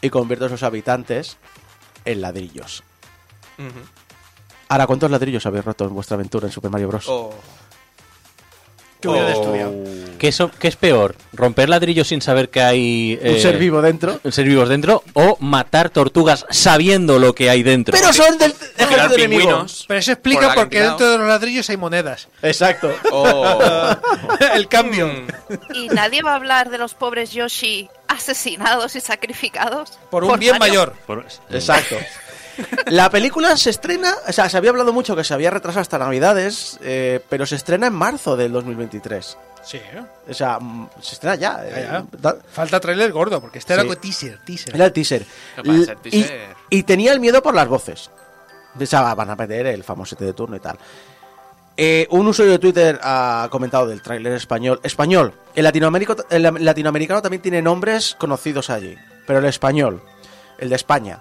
[0.00, 1.36] y convierte a sus habitantes
[2.04, 2.82] en ladrillos.
[4.68, 7.06] Ahora, ¿cuántos ladrillos habéis roto en vuestra aventura en Super Mario Bros?
[7.08, 7.34] Oh.
[9.12, 9.74] Que hubiera estudiado.
[10.18, 11.16] ¿Qué, eso- qué es peor?
[11.32, 14.20] ¿Romper ladrillos sin saber que hay Un eh, ser vivo dentro.
[14.30, 15.02] ser vivos dentro?
[15.12, 17.92] ¿O matar tortugas sabiendo lo que hay dentro?
[17.98, 19.40] Pero son del ejército enemigo.
[19.42, 19.84] pingüinos.
[19.88, 22.28] Pero eso explica por qué dentro de los ladrillos hay monedas.
[22.42, 22.92] Exacto.
[23.10, 23.90] Oh.
[24.54, 25.10] el cambio.
[25.74, 29.98] Y nadie va a hablar de los pobres Yoshi asesinados y sacrificados.
[30.10, 30.72] Por un bien Mario.
[30.74, 30.92] mayor.
[31.06, 31.96] Por- Exacto.
[32.86, 35.98] La película se estrena, o sea, se había hablado mucho que se había retrasado hasta
[35.98, 39.36] Navidades, eh, pero se estrena en marzo del 2023.
[39.64, 40.02] Sí, ¿eh?
[40.28, 41.64] O sea, mm, se estrena ya.
[41.64, 42.04] Ya, eh, ya.
[42.18, 43.80] da- Falta trailer gordo, porque este Sí.
[43.80, 44.74] era teaser, teaser.
[44.74, 45.24] Era el teaser.
[45.56, 46.40] ¿Qué pasa, el
[46.70, 48.10] Y- tenía el miedo por las voces.
[48.78, 50.76] Pensaba, van a perder el famosete de turno y tal.
[51.76, 54.78] Eh, un usuario de Twitter ha comentado del tráiler español.
[54.82, 55.32] Español.
[55.54, 58.96] El, latinoamérico, el latinoamericano también tiene nombres conocidos allí.
[59.26, 60.02] Pero el español.
[60.58, 61.18] El de España.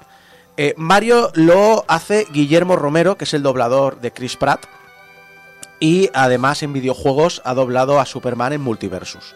[0.56, 4.66] Eh, Mario lo hace Guillermo Romero, que es el doblador de Chris Pratt.
[5.80, 9.36] Y además en videojuegos ha doblado a Superman en Multiversus.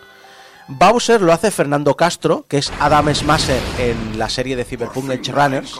[0.68, 5.32] Bowser lo hace Fernando Castro, que es Adam Smasher en la serie de Cyberpunk Edge
[5.32, 5.74] Runners.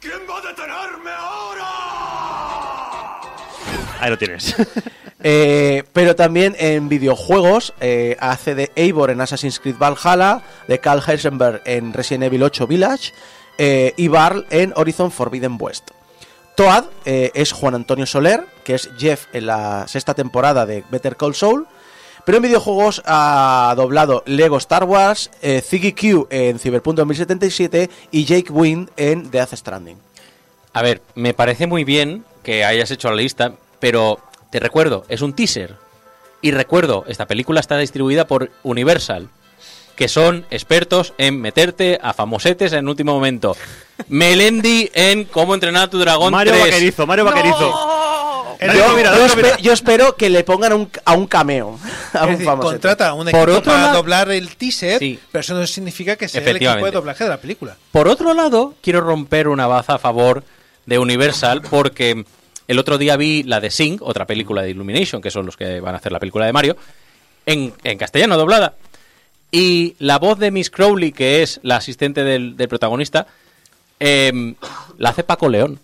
[0.00, 1.66] ¿Quién va a detenerme ahora?
[4.00, 4.54] Ahí lo tienes.
[5.24, 11.00] Eh, pero también en videojuegos eh, hace de Eivor en Assassin's Creed Valhalla, de Carl
[11.06, 13.12] Heisenberg en Resident Evil 8 Village
[13.64, 15.92] eh, y Barl en Horizon Forbidden West.
[16.56, 21.16] Toad eh, es Juan Antonio Soler, que es Jeff en la sexta temporada de Better
[21.16, 21.68] Call Saul.
[22.24, 28.24] Pero en videojuegos ha doblado Lego Star Wars, eh, Ziggy Q en Cyberpunk 2077 y
[28.24, 29.98] Jake Wind en Death Stranding.
[30.72, 34.18] A ver, me parece muy bien que hayas hecho la lista, pero
[34.50, 35.76] te recuerdo, es un teaser.
[36.40, 39.28] Y recuerdo, esta película está distribuida por Universal,
[40.02, 43.56] que son expertos en meterte a famosetes en último momento.
[44.08, 46.64] Melendi en Cómo entrenar a tu dragón Mario 3.
[46.64, 47.60] Vaquerizo, Mario Vaquerizo.
[47.70, 48.56] ¡No!
[48.58, 49.48] El Yo, David Mira, yo David Mira.
[49.56, 51.78] espe- yo espero que le pongan a un, a un cameo.
[52.14, 55.20] A un decir, contrata a un Por equipo otro para lado- doblar el teaser, Sí.
[55.30, 57.76] pero eso no significa que sea el equipo de doblaje de la película.
[57.92, 60.42] Por otro lado, quiero romper una baza a favor
[60.84, 62.24] de Universal porque
[62.66, 65.78] el otro día vi la de Sing, otra película de Illumination, que son los que
[65.78, 66.76] van a hacer la película de Mario,
[67.46, 68.74] en, en castellano doblada.
[69.54, 73.26] Y la voz de Miss Crowley, que es la asistente del, del protagonista,
[74.00, 74.54] em,
[74.98, 75.78] la hace Paco León.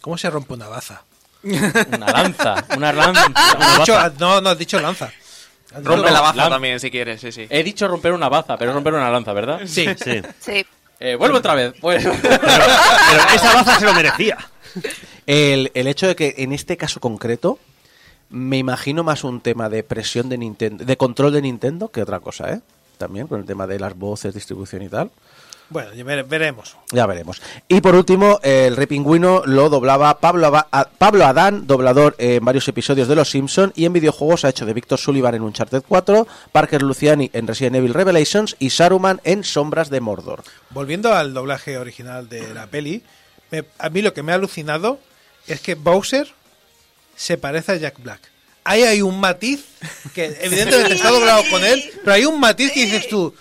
[0.00, 1.02] ¿Cómo se rompe una baza?
[1.42, 3.26] Una lanza, una lanza.
[3.26, 4.12] una Has dicho- baza.
[4.18, 5.04] no, no has dicho lanza.
[5.72, 7.46] Has dicho Rompe la baza Lan- también, si quieres, sí, sí.
[7.50, 9.60] He dicho romper una baza, pero romper una lanza, ¿verdad?
[9.66, 9.86] Sí.
[10.02, 10.22] Sí.
[10.40, 10.64] Sí.
[11.00, 11.74] Eh, vuelvo otra vez.
[11.80, 12.04] Pues.
[12.22, 14.38] Pero esa baza se lo merecía.
[15.26, 17.58] El, el hecho de que en este caso concreto
[18.30, 22.20] me imagino más un tema de presión de Nintendo, de control de Nintendo que otra
[22.20, 22.60] cosa, ¿eh?
[22.98, 25.10] También con el tema de las voces, distribución y tal.
[25.70, 26.76] Bueno, ya vere- veremos.
[26.92, 27.40] Ya veremos.
[27.68, 32.68] Y por último, el Rey Pingüino lo doblaba Pablo, Aba- Pablo Adán, doblador en varios
[32.68, 36.26] episodios de Los Simpson y en videojuegos ha hecho de Víctor Sullivan en Uncharted 4,
[36.52, 40.44] Parker Luciani en Resident Evil Revelations y Saruman en Sombras de Mordor.
[40.70, 43.02] Volviendo al doblaje original de la peli,
[43.50, 44.98] me- a mí lo que me ha alucinado
[45.46, 46.28] es que Bowser
[47.16, 48.20] se parece a Jack Black.
[48.64, 49.64] Ahí hay un matiz
[50.14, 53.34] que evidentemente está doblado con él, pero hay un matiz que dices tú,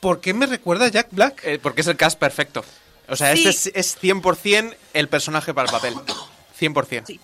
[0.00, 1.40] ¿por qué me recuerda a Jack Black?
[1.44, 2.62] Eh, porque es el cast perfecto.
[3.08, 3.46] O sea, Sí.
[3.48, 5.94] este es, es 100% el personaje para el papel.
[6.60, 7.04] 100%.
[7.06, 7.18] Sí.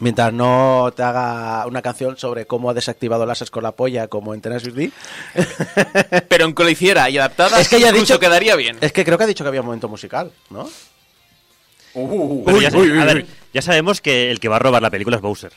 [0.00, 4.32] Mientras no te haga una canción sobre cómo ha desactivado las con la polla como
[4.32, 4.92] en Tenacious D.
[6.28, 8.78] Pero en que lo hiciera y adaptada, Es que ya dicho- quedaría bien.
[8.80, 10.68] Es que creo que ha dicho que había un momento musical, ¿no?
[11.94, 15.22] Pero ya, a ver, ya sabemos que el que va a robar la película es
[15.22, 15.52] Bowser.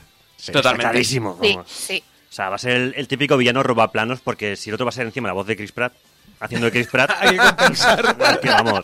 [0.48, 0.82] Totalmente.
[0.84, 1.38] Está clarísimo.
[1.42, 1.72] Sí, vamos.
[1.72, 2.04] sí.
[2.30, 4.86] O sea, va a ser el, el típico villano roba planos porque si el otro
[4.86, 5.92] va a ser encima la voz de Chris Pratt,
[6.40, 7.12] haciendo de Chris Pratt.
[7.20, 8.16] Hay que compensar.
[8.46, 8.82] vamos.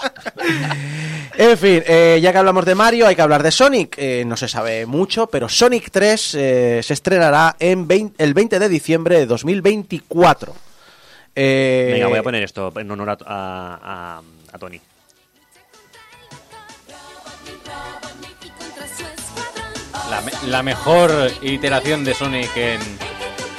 [1.37, 3.95] En fin, eh, ya que hablamos de Mario, hay que hablar de Sonic.
[3.97, 8.57] Eh, no se sabe mucho, pero Sonic 3 eh, se estrenará en 20 el 20
[8.59, 10.55] de diciembre de 2024.
[11.35, 14.81] Eh, Venga, voy a poner esto en honor a, a, a- a Tony.
[20.09, 22.79] La, me- la mejor iteración de Sonic en,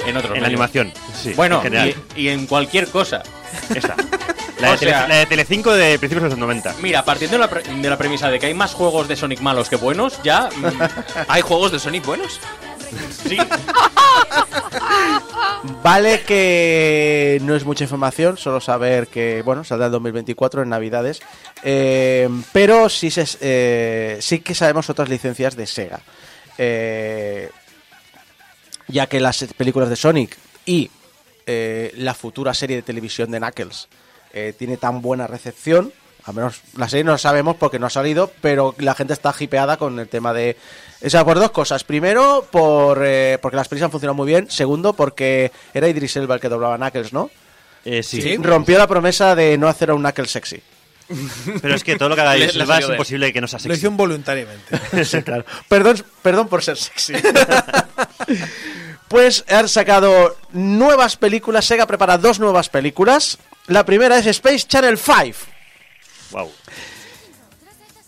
[0.05, 0.61] en otros En la medios.
[0.61, 0.93] animación.
[1.21, 3.23] Sí, Bueno, en y, y en cualquier cosa.
[3.73, 3.95] Esta.
[4.59, 6.75] La de, sea- Tele- la de Telecinco de principios de los 90.
[6.81, 9.39] Mira, partiendo de la, pre- de la premisa de que hay más juegos de Sonic
[9.39, 10.49] malos que buenos, ya.
[10.53, 10.67] mm,
[11.29, 12.41] ¿Hay juegos de Sonic buenos?
[13.25, 13.37] sí.
[15.83, 21.21] Vale que no es mucha información, solo saber que, bueno, saldrá en 2024 en Navidades.
[21.63, 26.01] Eh, pero sí, se, eh, sí que sabemos otras licencias de Sega.
[26.61, 27.49] Eh,
[28.89, 30.91] ya que las películas de Sonic y
[31.45, 33.87] eh, la futura serie de televisión de Knuckles
[34.33, 35.93] eh, tiene tan buena recepción.
[36.25, 39.33] Al menos la serie no lo sabemos porque no ha salido, pero la gente está
[39.39, 40.57] hipeada con el tema de...
[41.03, 41.83] O sea, por dos cosas.
[41.83, 44.51] Primero, por, eh, porque las pelis han funcionado muy bien.
[44.51, 47.31] Segundo, porque era Idris Elba el que doblaba Knuckles, ¿no?
[47.85, 48.37] Eh, sí.
[48.37, 50.61] Rompió la promesa de no hacer a un Knuckles sexy.
[51.61, 53.77] Pero es que todo lo que haga Le- es imposible que no sea Lo sexy.
[53.79, 54.79] hizo involuntariamente.
[55.05, 55.45] Sí, claro.
[55.67, 57.13] Perdón, perdón por ser sexy.
[59.07, 61.65] pues han sacado nuevas películas.
[61.65, 63.37] Sega prepara dos nuevas películas.
[63.67, 65.17] La primera es Space Channel 5.
[66.31, 66.51] Wow.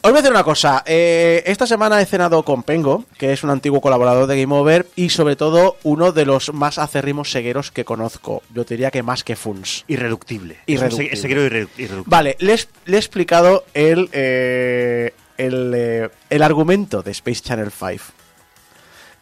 [0.03, 0.83] Os voy a decir una cosa.
[0.87, 4.87] eh, esta semana he cenado con Pengo, que es un antiguo colaborador de Game Over
[4.95, 8.41] y sobre todo uno de los más acérrimos segueros que conozco.
[8.51, 9.85] Yo te diría que más que Funs.
[9.87, 10.57] Irreductible.
[10.65, 11.13] Irreductible.
[11.13, 12.03] Es seguero irre- irreductible.
[12.07, 18.03] Vale, le, he- explicado el, eh, el, eh, el argumento de Space Channel 5.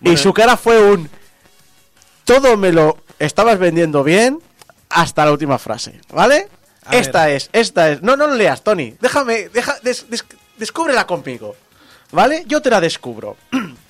[0.01, 1.09] Y su cara fue un...
[2.23, 4.39] Todo me lo estabas vendiendo bien
[4.89, 6.47] hasta la última frase, ¿vale?
[6.85, 7.35] A esta ver.
[7.35, 8.01] es, esta es...
[8.01, 8.95] No, no lo leas, Tony.
[9.01, 10.23] Déjame, deja, des- des-
[10.59, 11.55] descúbrela conmigo.
[12.11, 12.43] ¿vale?
[12.47, 13.37] Yo te la descubro.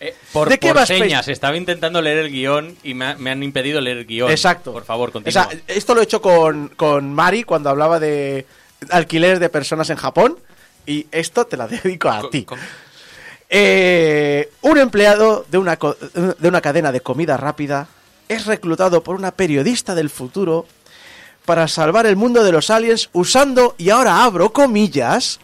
[0.01, 3.05] Eh, por ¿De qué por va Space- señas, estaba intentando leer el guion y me,
[3.05, 4.29] ha- me han impedido leer el guion.
[4.29, 4.73] Exacto.
[4.73, 5.32] Por favor, O continúa.
[5.49, 8.45] sea, esto lo he hecho con, con Mari cuando hablaba de
[8.89, 10.38] alquileres de personas en Japón.
[10.86, 12.45] Y esto te la dedico a ti.
[13.49, 17.88] Eh, un empleado de una, de una cadena de comida rápida
[18.27, 20.67] es reclutado por una periodista del futuro
[21.45, 25.39] para salvar el mundo de los aliens usando, y ahora abro comillas,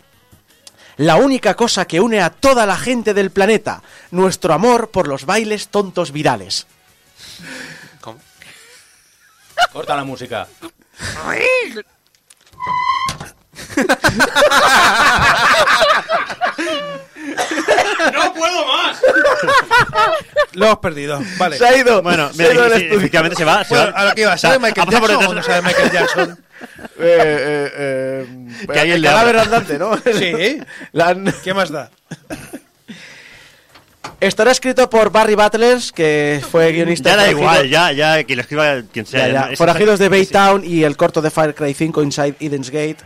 [0.98, 3.82] la única cosa que une a toda la gente del planeta,
[4.12, 6.68] nuestro amor por los bailes tontos virales.
[8.02, 8.18] com-
[9.72, 10.48] Corta la música.
[18.14, 18.98] ¡No puedo más!
[20.54, 21.22] Lo hemos perdido.
[21.38, 21.58] Vale.
[21.58, 22.02] Se ha ido.
[22.02, 23.64] Bueno, se ha mira, ido sí, efectivamente se va.
[23.64, 24.00] Se Bueno, va.
[24.00, 26.45] a lo que iba, ¿sabe Michael Jackson no sabe Michael Jackson?
[26.98, 28.26] Eh, eh, eh,
[28.72, 29.98] Que alguien el cadáver andante, ¿no?
[30.06, 30.60] Sí.
[30.94, 31.92] La ¿Qué más da?
[34.22, 37.10] Estará escrito por Barry Butlers, que fue guionista.
[37.12, 39.28] Ya da igual, ya, ya, que lo escriba quien sea.
[39.28, 39.52] Ya, ya.
[39.52, 42.98] Es- Forajidos de Baytown y el corto de Far Cry 5 Inside Eden's Gate.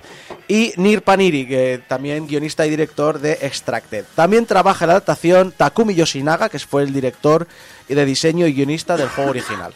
[0.47, 4.05] Y Nir Paniri, que también guionista y director de Extracted.
[4.15, 7.47] También trabaja en la adaptación Takumi Yoshinaga, que fue el director
[7.88, 9.73] y de diseño y guionista del juego original.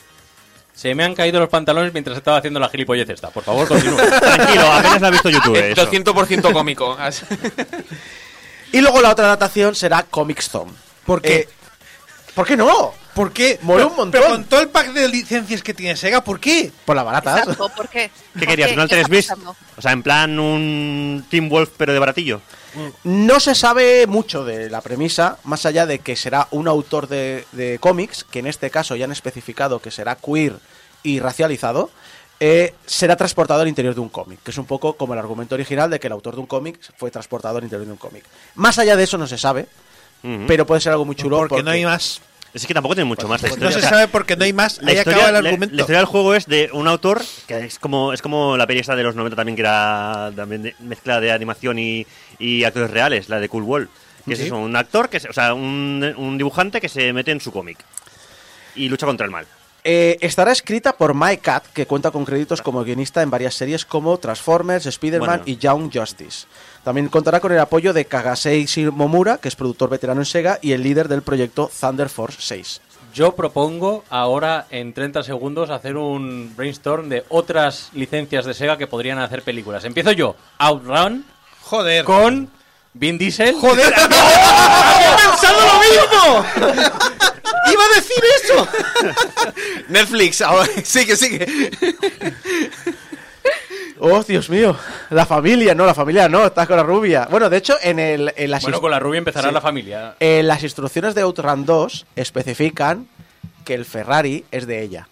[0.73, 3.29] Se me han caído los pantalones mientras estaba haciendo la gilipollez esta.
[3.29, 3.97] Por favor, continúa.
[4.19, 5.55] Tranquilo, apenas la ha visto YouTube.
[5.55, 5.89] Eh, eso.
[5.89, 6.97] 200% cómico.
[8.73, 10.71] Y luego la otra adaptación será Comic Zone.
[11.05, 11.35] ¿Por qué?
[11.35, 11.49] Eh,
[12.35, 12.93] ¿Por qué no?
[13.13, 13.59] ¿Por qué?
[13.61, 14.11] Moló un montón.
[14.11, 16.71] Pero con todo el pack de licencias que tiene Sega, ¿por qué?
[16.83, 17.39] Por las baratas.
[17.39, 18.09] Exacto, ¿por qué?
[18.33, 18.71] ¿Qué ¿Por querías?
[18.71, 19.29] ¿Un Alter ¿Qué está Beast?
[19.29, 19.55] pasando?
[19.77, 22.41] O sea, en plan un Team Wolf, pero de baratillo.
[23.03, 27.45] No se sabe mucho de la premisa, más allá de que será un autor de,
[27.51, 30.53] de cómics, que en este caso ya han especificado que será queer
[31.03, 31.91] y racializado,
[32.39, 35.53] eh, será transportado al interior de un cómic, que es un poco como el argumento
[35.53, 38.23] original de que el autor de un cómic fue transportado al interior de un cómic.
[38.55, 39.67] Más allá de eso no se sabe,
[40.47, 41.37] Pero puede ser algo muy chulo.
[41.37, 42.21] Porque no hay más.
[42.53, 43.71] Es que tampoco tiene mucho más la No historia.
[43.71, 44.79] se o sea, sabe porque no hay más.
[44.81, 45.75] la Ahí historia, acaba el argumento.
[45.75, 48.79] la historia del juego es de un autor que es como es como la peli
[48.79, 52.05] esta de los 90 también que era también de- mezcla de animación y,
[52.37, 53.89] y actores reales, la de Cool Wall.
[54.27, 57.31] Que es eso, un actor, que se- o sea, un, un dibujante que se mete
[57.31, 57.79] en su cómic
[58.75, 59.45] y lucha contra el mal.
[59.83, 63.83] Eh, estará escrita por Mike Cat, que cuenta con créditos como guionista en varias series
[63.83, 65.43] como Transformers, Spider-Man Bueno.
[65.45, 66.45] y Young Justice.
[66.83, 70.73] También contará con el apoyo de Kagasei Shimomura, que es productor veterano en Sega y
[70.73, 72.81] el líder del proyecto Thunder Force 6.
[73.13, 78.87] Yo propongo ahora en 30 segundos hacer un brainstorm de otras licencias de Sega que
[78.87, 79.85] podrían hacer películas.
[79.85, 80.35] Empiezo yo.
[80.57, 81.23] Outrun
[81.61, 82.03] Joder.
[82.03, 82.49] con
[82.93, 83.55] Vin Diesel.
[83.55, 83.93] ¡Joder!
[83.97, 86.45] ¡Había pensado lo mismo!
[87.71, 88.67] ¡Iba a decir eso!
[89.87, 91.71] Netflix, ahora sigue, sigue.
[94.05, 94.75] ¡Oh, Dios mío!
[95.11, 97.25] La familia, no, la familia no, estás con la rubia.
[97.31, 99.53] Bueno, de hecho, en, el, en, las, Bueno, con la rubia empezará Sí.
[99.53, 100.15] la familia.
[100.19, 103.07] en las instrucciones de Outrun 2 especifican
[103.63, 105.07] que el Ferrari es de ella.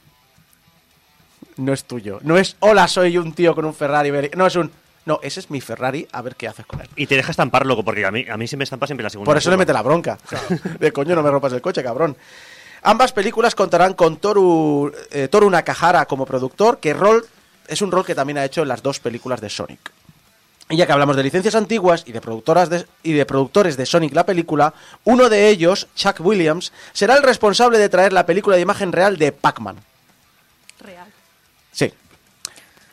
[1.55, 2.19] No es tuyo.
[2.23, 4.11] No es, hola, soy un tío con un Ferrari.
[4.11, 4.35] ver-".
[4.35, 4.69] No, es un,
[5.05, 6.89] no, ese es mi Ferrari, a ver qué haces con él.
[6.97, 9.09] Y te deja estampar loco, porque a mí, a mí se me estampa siempre la
[9.09, 9.29] segunda.
[9.29, 10.17] Por eso le mete la bronca.
[10.79, 12.17] De coño, no me rompas el coche, cabrón.
[12.83, 17.25] Ambas películas contarán con Toru, eh, Toru Nakahara como productor, que rol
[17.71, 19.91] es un rol que también ha hecho en las dos películas de Sonic.
[20.69, 23.85] Y ya que hablamos de licencias antiguas y de productoras de- y de productores de
[23.85, 28.55] Sonic la película, uno de ellos, Chuck Williams, será el responsable de traer la película
[28.55, 29.77] de imagen real de Pac-Man.
[30.79, 31.07] Real.
[31.73, 31.93] Sí.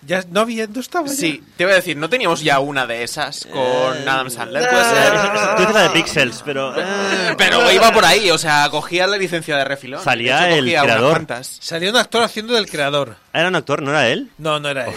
[0.08, 1.12] Ya no había, no estaba ya.
[1.14, 4.66] Sí, te iba a decir, ¿no teníamos ya una de esas con Adam Sandler?
[4.68, 5.54] Puede Eh, ser.
[5.56, 6.74] Tú dices la de Pixels, pero.
[6.80, 10.02] eh, Pero iba por ahí, o sea, cogía la licencia de refilón.
[10.02, 11.26] Salía De hecho, el creador.
[11.42, 13.16] Salió un actor haciendo del creador.
[13.34, 13.82] ¿Era un actor?
[13.82, 14.30] ¿No era él?
[14.38, 14.94] No, no era él.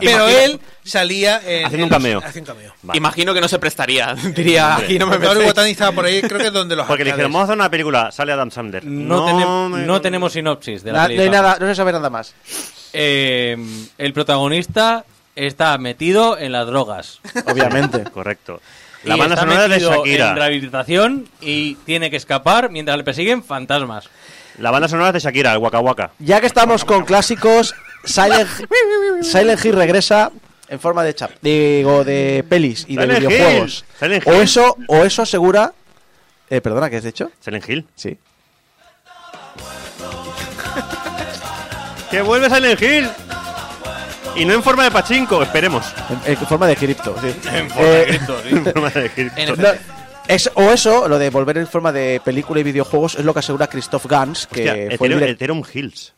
[0.00, 2.18] Pero él salía en, Haciendo en un cameo.
[2.22, 2.74] Haciendo un cameo.
[2.82, 2.98] Vale.
[2.98, 4.14] Imagino que no se prestaría.
[4.36, 5.70] Diría, aquí no me metéis.
[5.70, 7.70] Estaba por ahí, creo que es donde los Porque le dijeron, vamos a hacer una
[7.70, 8.84] película, sale Adam Sandler.
[8.84, 11.74] No, tenem- me- no tenemos sinopsis de la no peli hay de nada, no se
[11.74, 12.34] sabe nada más.
[12.92, 13.56] Eh,
[13.98, 15.04] el protagonista
[15.36, 17.20] está metido en las drogas.
[17.46, 18.04] Obviamente.
[18.12, 18.60] Correcto.
[19.04, 20.30] La banda está sonora de Shakira.
[20.30, 24.10] en rehabilitación y tiene que escapar mientras le persiguen fantasmas.
[24.58, 26.10] La banda sonora de Shakira, el Waka Waka.
[26.18, 27.74] Ya que estamos con clásicos,
[28.04, 28.48] Silent,
[29.22, 30.30] Silent Hill regresa
[30.68, 33.84] en forma de chap, digo de pelis y de videojuegos.
[34.02, 35.72] Hill, O eso, o eso asegura.
[36.50, 37.30] Eh, perdona, ¿qué has dicho?
[37.40, 37.86] Silent Hill.
[37.94, 38.18] Sí.
[42.10, 43.08] ¡Que vuelve Silent Hill!
[44.36, 45.84] Y no en forma de pachinko, esperemos.
[46.24, 47.14] En, en forma de cripto.
[47.20, 47.28] sí.
[47.52, 48.48] En forma Eh, de Cristo, sí.
[48.56, 49.56] En forma de cripto.
[49.56, 49.68] no,
[50.28, 53.40] es- o eso, lo de volver en forma de película y videojuegos, es lo que
[53.40, 56.12] asegura Christoph Gans, que Hostia, fue el Ethereum, Ethereum Hills.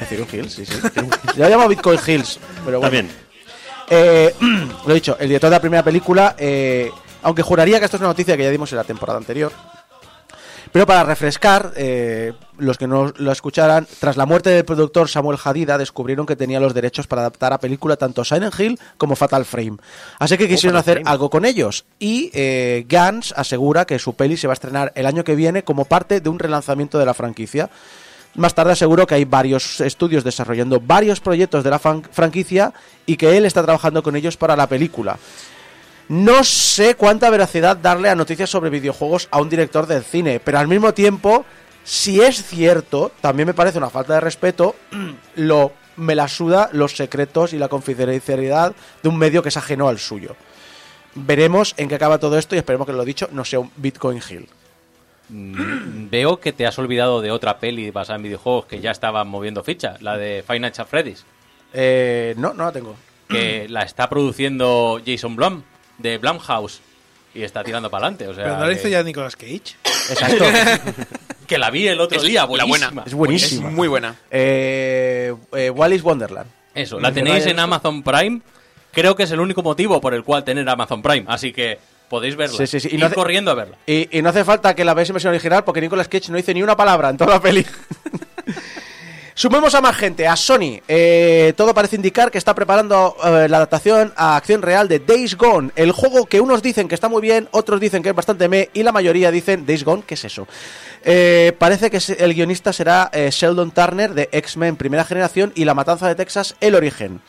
[0.00, 0.74] Ethereum Hills, sí, sí.
[0.94, 2.82] Yo lo llamo Bitcoin Hills, pero bueno.
[2.82, 3.10] También.
[3.88, 4.34] Eh,
[4.86, 6.90] lo he dicho, el director de la primera película eh,
[7.22, 9.52] Aunque juraría que esto es una noticia que ya dimos en la temporada anterior.
[10.72, 15.38] Pero para refrescar, eh, los que no lo escucharan, tras la muerte del productor Samuel
[15.42, 19.44] Hadida, descubrieron que tenía los derechos para adaptar a película tanto Silent Hill como Fatal
[19.44, 19.76] Frame.
[20.18, 21.10] Así que quisieron Fatal hacer Frame.
[21.10, 21.84] algo con ellos.
[21.98, 25.62] Y eh, Gans asegura que su peli se va a estrenar el año que viene
[25.62, 27.70] como parte de un relanzamiento de la franquicia.
[28.34, 32.74] Más tarde aseguró que hay varios estudios desarrollando varios proyectos de la franquicia
[33.06, 35.18] y que él está trabajando con ellos para la película.
[36.08, 40.58] No sé cuánta veracidad darle a noticias sobre videojuegos a un director del cine, pero
[40.58, 41.44] al mismo tiempo,
[41.82, 44.76] si es cierto, también me parece una falta de respeto
[45.36, 49.88] lo me la suda los secretos y la confidencialidad de un medio que es ajeno
[49.88, 50.36] al suyo.
[51.14, 54.20] Veremos en qué acaba todo esto y esperemos que lo dicho no sea un Bitcoin
[54.28, 54.46] Hill.
[55.30, 59.24] Mm, Veo que te has olvidado de otra peli basada en videojuegos que ya estaba
[59.24, 61.24] moviendo ficha, la de Financial Freddy's,
[61.72, 62.94] Eh, no, no la tengo.
[63.28, 65.62] que la está produciendo Jason Blum
[65.98, 66.80] de Blumhouse
[67.34, 68.28] y está tirando para adelante.
[68.28, 69.76] O sea, Pero no lo hizo que, ya Nicolas Cage.
[70.10, 70.44] Exacto.
[71.46, 72.88] que la vi el otro Es día, la buenísima.
[72.88, 73.02] buena.
[73.06, 73.68] es buenísima.
[73.68, 74.14] Es muy buena.
[74.30, 76.50] Eh, eh, Wallis Wonderland.
[76.74, 78.40] Eso, la tenéis en Amazon Prime.
[78.92, 81.78] Creo que es el único motivo por el cual tener Amazon Prime, así que
[82.08, 82.56] podéis verla.
[82.56, 82.88] Sí, sí, sí.
[82.90, 83.76] Y Ir no hace- corriendo a verla.
[83.86, 86.36] Y, y no hace falta que la veáis en versión original porque Nicolas Cage no
[86.36, 87.64] dice ni una palabra en toda la peli.
[89.38, 90.80] Sumemos a más gente, a Sony.
[90.88, 95.36] Eh, todo parece indicar que está preparando eh, la adaptación a acción real de Days
[95.36, 98.48] Gone, el juego que unos dicen que está muy bien, otros dicen que es bastante
[98.48, 100.48] me y la mayoría dicen Days Gone, ¿qué es eso?
[101.04, 106.08] Eh, parece que el guionista será Sheldon Turner de X-Men Primera Generación y La Matanza
[106.08, 107.20] de Texas, El Origen.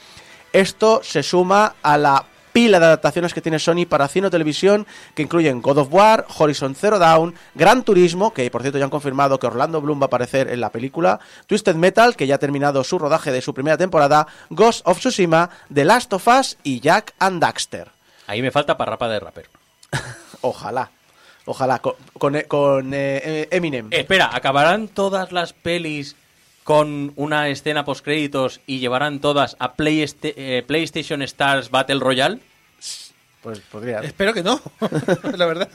[0.53, 2.23] Esto se suma a la
[2.57, 6.25] pila de adaptaciones que tiene Sony para cine o televisión, que incluyen God of War,
[6.39, 10.05] Horizon Zero Dawn, Gran Turismo, que por cierto ya han confirmado que Orlando Bloom va
[10.05, 13.53] a aparecer en la película, Twisted Metal, que ya ha terminado su rodaje de su
[13.53, 17.91] primera temporada, Ghost of Tsushima, The Last of Us y Jack and Daxter.
[18.25, 19.49] Ahí me falta parrapa de rapero.
[20.41, 20.89] Ojalá,
[21.45, 23.89] ojalá, con, con, con, eh, Eminem.
[23.91, 26.15] Espera, ¿acabarán todas las pelis
[26.67, 32.39] con una escena post-créditos y llevarán todas a Playsta- eh, PlayStation Stars Battle Royale?
[33.41, 33.99] Pues podría.
[34.01, 34.59] Espero que no,
[35.37, 35.69] la verdad.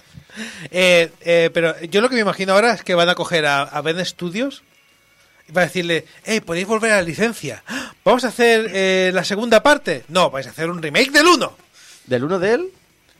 [0.71, 3.63] Eh, eh, pero yo lo que me imagino ahora es que van a coger a,
[3.63, 4.63] a Ben Studios
[5.49, 7.65] y van a decirle, hey, podéis volver a la licencia.
[8.05, 10.05] ¿Vamos a hacer eh, la segunda parte?
[10.09, 11.57] No, vais a hacer un remake del 1.
[12.07, 12.69] ¿Del uno de él?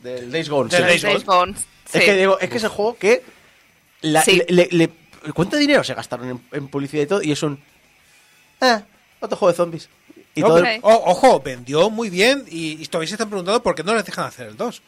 [0.03, 0.69] Del Days Gone.
[0.69, 0.87] Del sí.
[0.89, 1.97] Days Days Gone, sí.
[1.97, 3.23] Es que digo, es que es el juego que
[4.01, 4.43] la- Sí.
[4.47, 5.02] le, le- le-
[5.33, 7.21] ¿cuánto dinero se gastaron en, en publicidad y todo?
[7.23, 7.61] Y es un
[8.61, 8.81] eh,
[9.19, 9.89] otro juego de zombies.
[10.35, 13.29] Y No, todo el- pero- o- ojo, vendió muy bien y, y todavía se están
[13.29, 14.81] preguntando por qué no les dejan hacer el 2.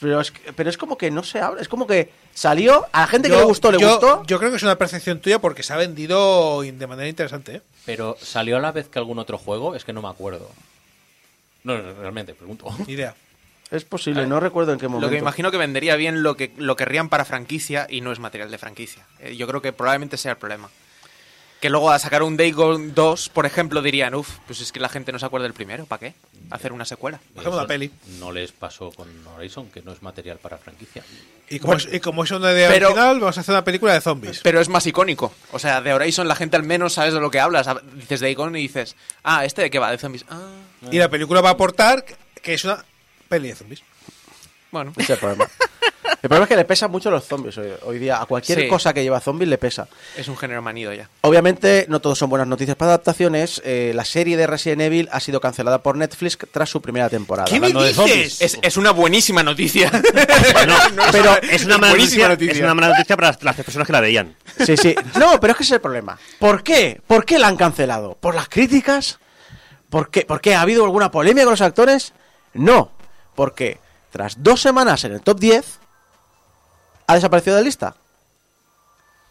[0.00, 3.02] pero, es, que- pero es como que no se habla, es como que salió, a
[3.02, 4.24] la gente que le gustó, le yo- gustó.
[4.26, 7.56] Yo creo que es una percepción tuya porque se ha vendido de manera interesante.
[7.56, 7.62] ¿eh?
[7.86, 9.74] Pero ¿salió a la vez que algún otro juego?
[9.76, 10.50] Es que no me acuerdo.
[11.62, 12.66] No, no, realmente, pregunto.
[12.86, 13.14] Ni idea.
[13.70, 15.06] Es posible, no recuerdo en qué momento.
[15.06, 18.12] Lo que me imagino que vendería bien lo que lo querrían para franquicia y no
[18.12, 19.04] es material de franquicia.
[19.20, 20.68] Eh, yo creo que probablemente sea el problema.
[21.60, 24.80] Que luego a sacar un Day Gone 2, por ejemplo, dirían, uff, pues es que
[24.80, 26.14] la gente no se acuerda del primero, ¿para qué?
[26.50, 27.18] Hacer una secuela.
[27.36, 27.90] Hacemos una Eso peli.
[28.18, 31.02] No les pasó con Horizon, que no es material para franquicia.
[31.48, 33.94] Y como, es, y como es una idea pero- original, vamos a hacer una película
[33.94, 34.40] de zombies.
[34.42, 35.32] Pero es más icónico.
[35.52, 37.66] O sea, de Horizon la gente al menos sabes de lo que hablas.
[37.66, 39.90] Hab- Dices Day Gone y dices, ah, ¿este de qué va?
[39.90, 40.26] De zombies.
[40.28, 40.50] Ah,
[40.90, 42.04] Y la película va a aportar
[42.42, 42.84] que es una
[43.28, 43.82] peli de zombies.
[44.70, 44.92] bueno.
[44.96, 45.48] Ese es el problema.
[46.22, 48.18] El problema es que le pesan mucho los zombies hoy, hoy día.
[48.20, 48.68] A cualquier Sí.
[48.68, 49.88] cosa que lleva zombies le pesa.
[50.16, 51.10] Es un género manido ya.
[51.20, 53.60] Obviamente, no todos son buenas noticias para adaptaciones.
[53.62, 57.46] Eh, la serie de Resident Evil ha sido cancelada por Netflix tras su primera temporada.
[57.46, 57.96] ¿Qué me hablando de dices?
[58.10, 58.40] zombies.
[58.40, 59.90] Es, es una buenísima noticia.
[60.54, 60.76] Bueno,
[61.12, 62.52] pero es una, mala buenísima noticia, noticia.
[62.54, 64.34] es una mala noticia para las, las personas que la veían.
[64.64, 64.94] Sí, sí.
[65.18, 66.18] No, pero es que ese es el problema.
[66.38, 67.02] ¿Por qué?
[67.06, 68.16] ¿Por qué la han cancelado?
[68.18, 69.18] ¿Por las críticas?
[69.90, 70.22] ¿Por qué?
[70.22, 70.54] ¿Por qué?
[70.54, 72.14] ¿Ha habido alguna polémica con los actores?
[72.54, 72.92] No.
[73.34, 73.78] Porque
[74.10, 75.78] tras dos semanas en el top 10,
[77.06, 77.96] ha desaparecido de la lista.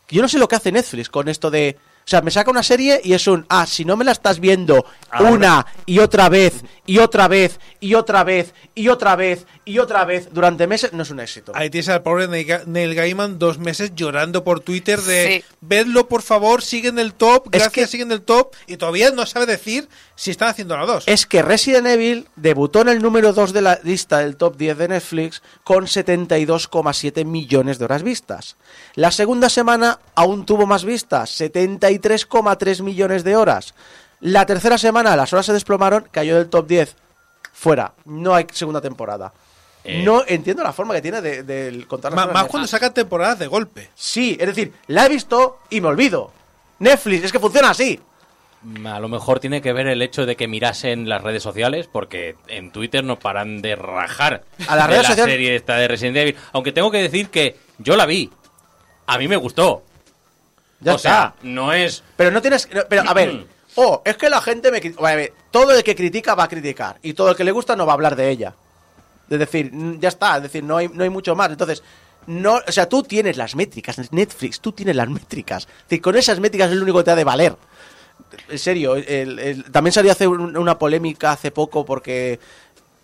[0.09, 1.77] Yo no sé lo que hace Netflix con esto de...
[2.05, 3.45] O sea, me saca una serie y es un...
[3.47, 5.31] Ah, si no me la estás viendo Ahora.
[5.31, 10.03] una y otra vez, y otra vez, y otra vez, y otra vez, y otra
[10.03, 11.53] vez, durante meses, no es un éxito.
[11.55, 15.53] Ahí tienes al pobre Neil Ga- Neil Gaiman dos meses llorando por Twitter de Sí.
[15.61, 18.75] vedlo por favor, sigue en el top, Es gracias, que- sigue en el top y
[18.75, 21.05] todavía no sabe decir si están haciendo la 2.
[21.07, 24.77] es que Resident Evil debutó en el número 2 de la lista del top 10
[24.77, 28.55] de Netflix con 72,7 millones de horas vistas.
[28.95, 33.73] La segunda semana aún tuvo más vistas, 73,3 millones de horas.
[34.19, 36.95] La tercera semana las horas se desplomaron, cayó del top 10.
[37.51, 39.33] Fuera, no hay segunda temporada.
[39.83, 40.03] Eh.
[40.03, 43.47] No entiendo la forma que tiene de, de contar las más cuando sacan temporadas de
[43.47, 43.89] golpe.
[43.95, 46.31] Sí, es decir, la he visto y me olvido.
[46.79, 47.99] Netflix, es que funciona así.
[48.63, 51.87] Mm, a lo mejor tiene que ver el hecho de que mirasen las redes sociales,
[51.91, 56.17] porque en Twitter no paran de rajar A las de la serie esta de Resident
[56.17, 56.35] Evil.
[56.51, 58.29] Aunque tengo que decir que yo la vi.
[59.05, 59.83] A mí me gustó.
[60.79, 61.09] Ya o está.
[61.09, 62.03] sea, no es...
[62.15, 62.67] Pero no tienes.
[62.89, 63.45] Pero a ver.
[63.75, 64.79] Oh, es que la gente me.
[64.79, 66.99] ver, todo el que critica va a criticar.
[67.01, 68.53] Y todo el que le gusta no va a hablar de ella.
[69.29, 70.37] Es decir, mm, ya está.
[70.37, 71.49] Es decir, no hay, no hay mucho más.
[71.49, 71.83] Entonces.
[72.25, 75.63] No, o sea, tú tienes las métricas, Netflix, tú tienes las métricas.
[75.63, 77.57] Es decir, con esas métricas es lo único que te ha de valer.
[78.49, 82.39] En serio, el- también salió hace un- una polémica hace poco porque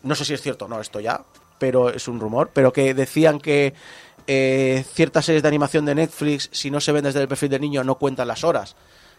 [0.04, 1.22] no sé si es cierto o no esto ya,
[1.58, 3.74] pero es un rumor, pero que decían que
[4.32, 7.62] eh, ciertas series de animación de Netflix, si no se ven desde el perfil del
[7.62, 8.76] niño, no cuentan las horas.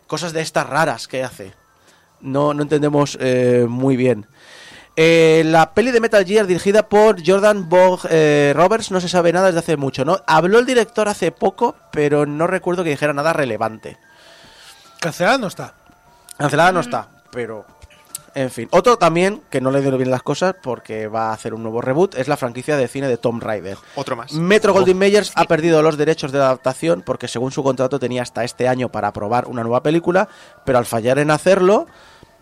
[0.07, 1.53] Cosas de estas raras que hace.
[2.21, 4.27] No, no entendemos eh, muy bien.
[4.97, 9.33] Eh, la peli de Metal Gear dirigida por Jordan Bog eh, Roberts no se sabe
[9.33, 10.19] nada desde hace mucho, ¿no?
[10.27, 13.99] Habló el director hace poco, pero no recuerdo que dijera nada relevante.
[15.01, 15.75] Cancelada no está.
[16.41, 17.67] Cancelada no está, pero.
[18.35, 18.69] En fin.
[18.71, 21.81] Otro también, que no le dio bien las cosas porque va a hacer un nuevo
[21.83, 23.77] reboot, es la franquicia de cine de Tomb Raider.
[23.97, 24.33] Otro más.
[24.33, 28.45] Metro Goldwyn Mayers ha perdido los derechos de adaptación porque según su contrato tenía hasta
[28.45, 30.29] este año para probar una nueva película,
[30.65, 31.89] pero al fallar en hacerlo,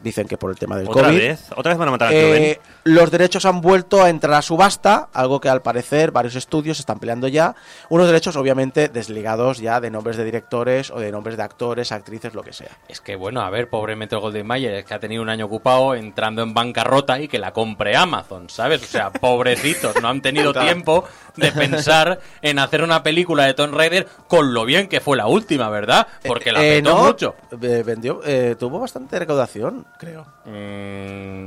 [0.02, 1.46] dicen que por el tema del ¿Otra COVID, vez?
[1.56, 2.58] ¿Otra vez van a matar a eh, Rubén?
[2.84, 6.98] los derechos han vuelto a entrar a subasta, algo que al parecer varios estudios están
[7.00, 7.54] peleando ya.
[7.90, 12.34] Unos derechos obviamente desligados ya de nombres de directores o de nombres de actores, actrices,
[12.34, 12.70] lo que sea.
[12.88, 15.46] Es que bueno, a ver, pobre Metro Golden Mayer, es que ha tenido un año
[15.46, 18.82] ocupado entrando en bancarrota y que la compre Amazon, ¿sabes?
[18.82, 21.04] O sea, pobrecitos, no han tenido tiempo
[21.36, 25.26] de pensar en hacer una película de Tomb Raider con lo bien que fue la
[25.26, 26.06] última, ¿verdad?
[26.26, 27.34] Porque la Eh, petó no, mucho.
[27.60, 30.26] eh, vendió, eh, tuvo bastante recaudación, creo.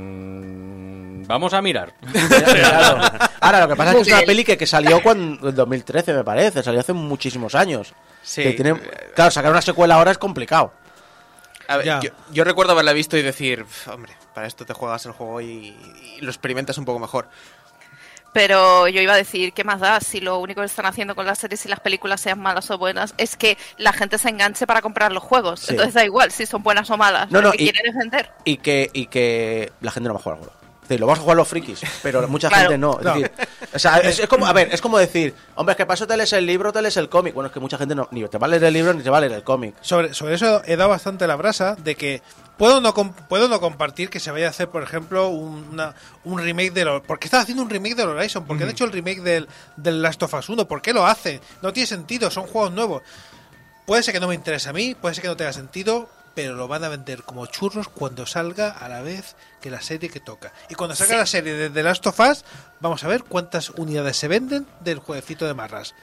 [0.02, 1.92] Mm, vamos a mirar.
[3.40, 6.12] Ahora, lo que pasa es que es una peli que, que salió cuando, en 2013,
[6.14, 6.62] me parece.
[6.62, 7.94] Salió hace muchísimos años.
[8.22, 8.42] Sí.
[8.42, 8.74] Que tiene-
[9.14, 10.72] claro, sacar una secuela ahora es complicado.
[11.68, 15.06] A ver, yo, yo recuerdo haberla visto y decir, "Pf, hombre, para esto te juegas
[15.06, 15.74] el juego y,
[16.16, 17.28] y lo experimentas un poco mejor.
[18.32, 20.00] Pero yo iba a decir, ¿qué más da?
[20.00, 22.78] Si lo único que están haciendo con las series y las películas sean malas o
[22.78, 25.60] buenas, es que la gente se enganche para comprar los juegos.
[25.60, 25.66] Sí.
[25.72, 27.30] Entonces da igual si son buenas o malas.
[27.30, 28.30] No, no, que y- quieren vender.
[28.44, 30.61] Y que, y que la gente no va a jugar al juego.
[30.92, 32.62] Decir, lo vas a jugar los frikis, pero mucha Claro.
[32.70, 32.98] gente no.
[32.98, 33.14] Es No.
[33.14, 33.30] decir,
[33.74, 36.06] o sea, es, es como, a ver, es como decir, hombre, es que para eso
[36.06, 37.34] te lees el libro, te lees el cómic.
[37.34, 39.10] Bueno, es que mucha gente no, ni te va a leer el libro ni te
[39.10, 39.74] va a leer el cómic.
[39.80, 42.22] Sobre, sobre eso he dado bastante la brasa de que
[42.58, 42.92] puedo no
[43.28, 46.84] puedo no compartir que se vaya a hacer, por ejemplo, un, una- un remake de
[46.84, 50.02] lo, porque está haciendo un remake del Horizon, porque han hecho el remake del, del
[50.02, 51.40] Last of Us 1, ¿por qué lo hacen?
[51.62, 53.02] No tiene sentido, son juegos nuevos.
[53.86, 56.54] Puede ser que no me interese a mí, puede ser que no tenga sentido, pero
[56.54, 60.20] lo van a vender como churros cuando salga a la vez que la serie que
[60.20, 60.52] toca.
[60.68, 62.44] Y cuando salga la serie de The Last of Us,
[62.80, 65.94] vamos a ver cuántas unidades se venden del jueguecito de Marras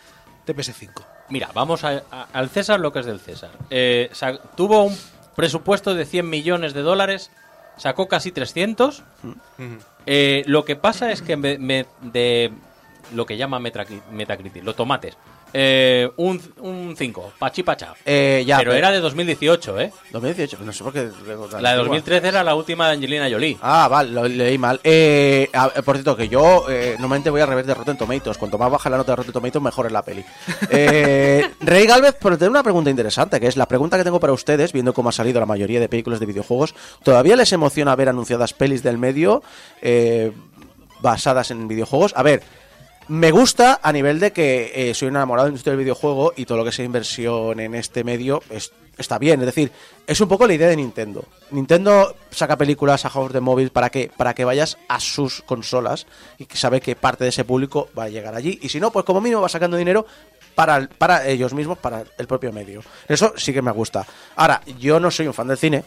[0.46, 1.04] de PS5.
[1.30, 3.52] Mira, vamos a- a- al César lo que es del César.
[3.70, 4.12] Eh,
[4.56, 4.98] tuvo un
[5.36, 7.30] presupuesto de 100 millones de dólares,
[7.78, 9.04] sacó casi 300.
[10.06, 12.52] Eh, lo que pasa es que me- me- de
[13.14, 15.18] lo que llama Metacri- Metacritic, los tomates,
[15.54, 17.94] eh, un, un 5, pachi pacha.
[18.06, 19.92] Eh, ya, pero era de 2018, ¿eh?
[20.12, 21.10] 2018, no sé por qué.
[21.60, 23.58] La de 2013 era la última de Angelina Jolie.
[23.62, 24.80] Ah, vale, lo leí mal.
[24.84, 28.38] Eh, a- por cierto, que yo eh, normalmente voy al revés de Rotten Tomatoes.
[28.38, 30.24] Cuanto más baja la nota de Rotten Tomatoes, mejor es la peli.
[30.72, 34.34] Eh, Rey Galvez, pero tengo una pregunta interesante, que es la pregunta que tengo para
[34.34, 36.76] ustedes, viendo cómo ha salido la mayoría de películas de videojuegos.
[37.04, 39.42] ¿Todavía les emociona ver anunciadas pelis del medio
[39.82, 40.32] eh,
[41.02, 42.14] basadas en videojuegos?
[42.16, 42.44] A ver,
[43.10, 46.34] me gusta a nivel de que eh, soy un enamorado de la industria del videojuego
[46.36, 49.40] y todo lo que sea inversión en este medio es- está bien.
[49.40, 49.72] Es decir,
[50.08, 51.24] es un poco la idea de Nintendo.
[51.52, 56.06] Nintendo saca películas a juegos de móvil para que, para que vayas a sus consolas
[56.38, 58.60] y que sabe que parte de ese público va a llegar allí.
[58.62, 60.06] Y si no, pues como mínimo va sacando dinero
[60.54, 62.82] para, para ellos mismos, para el propio medio.
[63.08, 64.06] Eso sí que me gusta.
[64.36, 65.84] Ahora, yo no soy un fan del cine.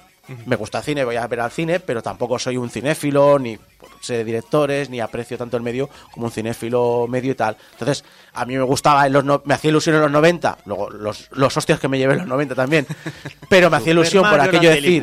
[0.46, 3.58] Me gusta el cine, voy a ver al cine, pero tampoco soy un cinéfilo, ni
[4.00, 7.56] sé de directores, ni aprecio tanto el medio como un cinéfilo medio y tal.
[7.72, 10.90] Entonces, a mí me gustaba, en los no- me hacía ilusión en los 90, luego
[10.90, 12.86] los, los hostias que me llevé en los 90 también,
[13.48, 15.02] pero me hacía ilusión por aquello de decir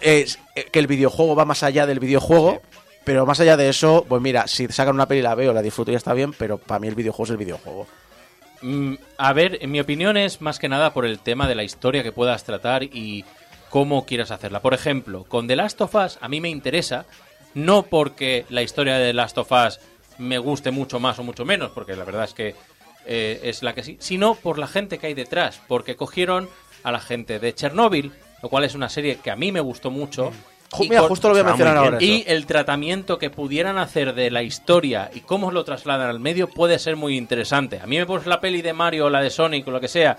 [0.00, 0.26] eh,
[0.72, 2.60] que el videojuego va más allá del videojuego.
[3.04, 5.90] Pero más allá de eso, pues mira, si sacan una peli la veo, la disfruto
[5.90, 7.86] y ya está bien, pero para mí el videojuego es el videojuego.
[8.62, 11.62] Mm, a ver, en mi opinión es más que nada por el tema de la
[11.64, 13.24] historia que puedas tratar y
[13.70, 14.60] cómo quieras hacerla.
[14.60, 17.06] Por ejemplo, con The Last of Us a mí me interesa,
[17.54, 19.80] no porque la historia de The Last of Us
[20.18, 22.54] me guste mucho más o mucho menos, porque la verdad es que
[23.06, 26.48] eh, es la que sí, sino por la gente que hay detrás, porque cogieron
[26.82, 28.12] a la gente de Chernobyl,
[28.42, 30.32] lo cual es una serie que a mí me gustó mucho.
[30.78, 31.98] Y mira, justo lo voy a mencionar ahora.
[32.00, 32.30] y eso.
[32.30, 36.78] el tratamiento que pudieran hacer de la historia y cómo lo trasladan al medio puede
[36.78, 37.80] ser muy interesante.
[37.80, 39.88] A mí me pones la peli de Mario o la de Sonic o lo que
[39.88, 40.18] sea.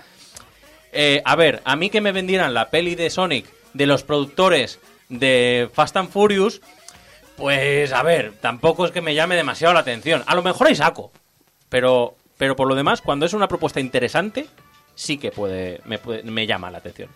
[0.92, 4.78] Eh, a ver, a mí que me vendieran la peli de Sonic de los productores
[5.08, 6.60] de Fast and Furious,
[7.36, 10.22] pues a ver, tampoco es que me llame demasiado la atención.
[10.26, 11.12] A lo mejor hay saco,
[11.68, 14.46] pero, pero por lo demás, cuando es una propuesta interesante,
[14.94, 17.08] sí que puede me, puede- me llama la atención.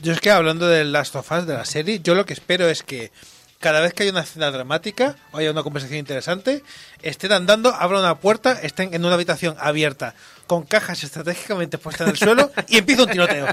[0.00, 2.68] Yo es que hablando del Last of Us, de la serie, yo lo que espero
[2.68, 3.10] es que
[3.58, 6.62] cada vez que haya una escena dramática o haya una conversación interesante,
[7.02, 10.14] estén andando, abran una puerta, estén en una habitación abierta,
[10.48, 13.46] con cajas estratégicamente puestas en el suelo y empieza un tiroteo.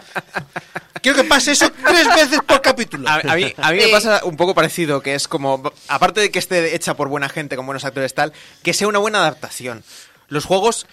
[1.04, 3.08] Quiero que pase eso tres veces por capítulo.
[3.08, 6.32] A, a mí, a mí me pasa un poco parecido, que es como, aparte de
[6.32, 8.34] que esté hecha por buena gente, con buenos actores tal,
[8.64, 9.84] que sea una buena adaptación.
[10.30, 10.88] Los juegos,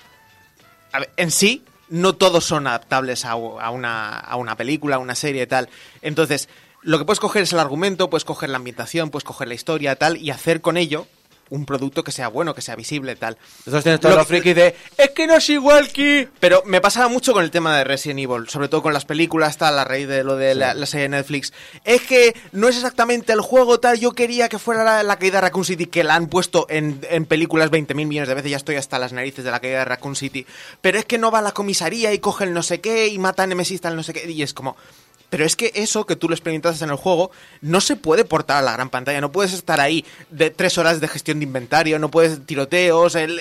[0.93, 4.99] a ver, en sí, no todos son adaptables a, a una, a una película, a
[4.99, 5.71] una serie y tal.
[6.03, 6.49] Entonces,
[6.83, 9.95] lo que puedes coger es el argumento, puedes coger la ambientación, puedes coger la historia
[9.97, 11.07] tal, y hacer con ello
[11.53, 13.37] un producto que sea bueno, que sea visible tal.
[13.59, 16.29] Entonces tienes todos Lo los frikis de es que no es igual que...
[16.41, 19.59] Pero me pasaba mucho con el tema de Resident Evil, sobre todo con las películas,
[19.59, 21.53] tal, a raíz de lo de la, la serie de Netflix.
[21.85, 24.01] Es que no es exactamente el juego, tal.
[24.01, 27.01] Yo quería que fuera la, la caída de Raccoon City, que la han puesto en,
[27.11, 28.51] en películas 20.000 millones de veces.
[28.51, 30.47] Ya estoy hasta las narices de la caída de Raccoon City.
[30.81, 33.19] Pero es que no va a la comisaría y coge el no sé qué y
[33.19, 34.31] mata a Nemesis, tal, no sé qué.
[34.31, 34.77] Y es como.
[35.33, 37.30] Pero es que eso que tú lo experimentas en el juego
[37.62, 39.18] no se puede portar a la gran pantalla.
[39.22, 43.14] No puedes estar ahí de tres horas de gestión de inventario, no puedes tiroteos.
[43.14, 43.41] el-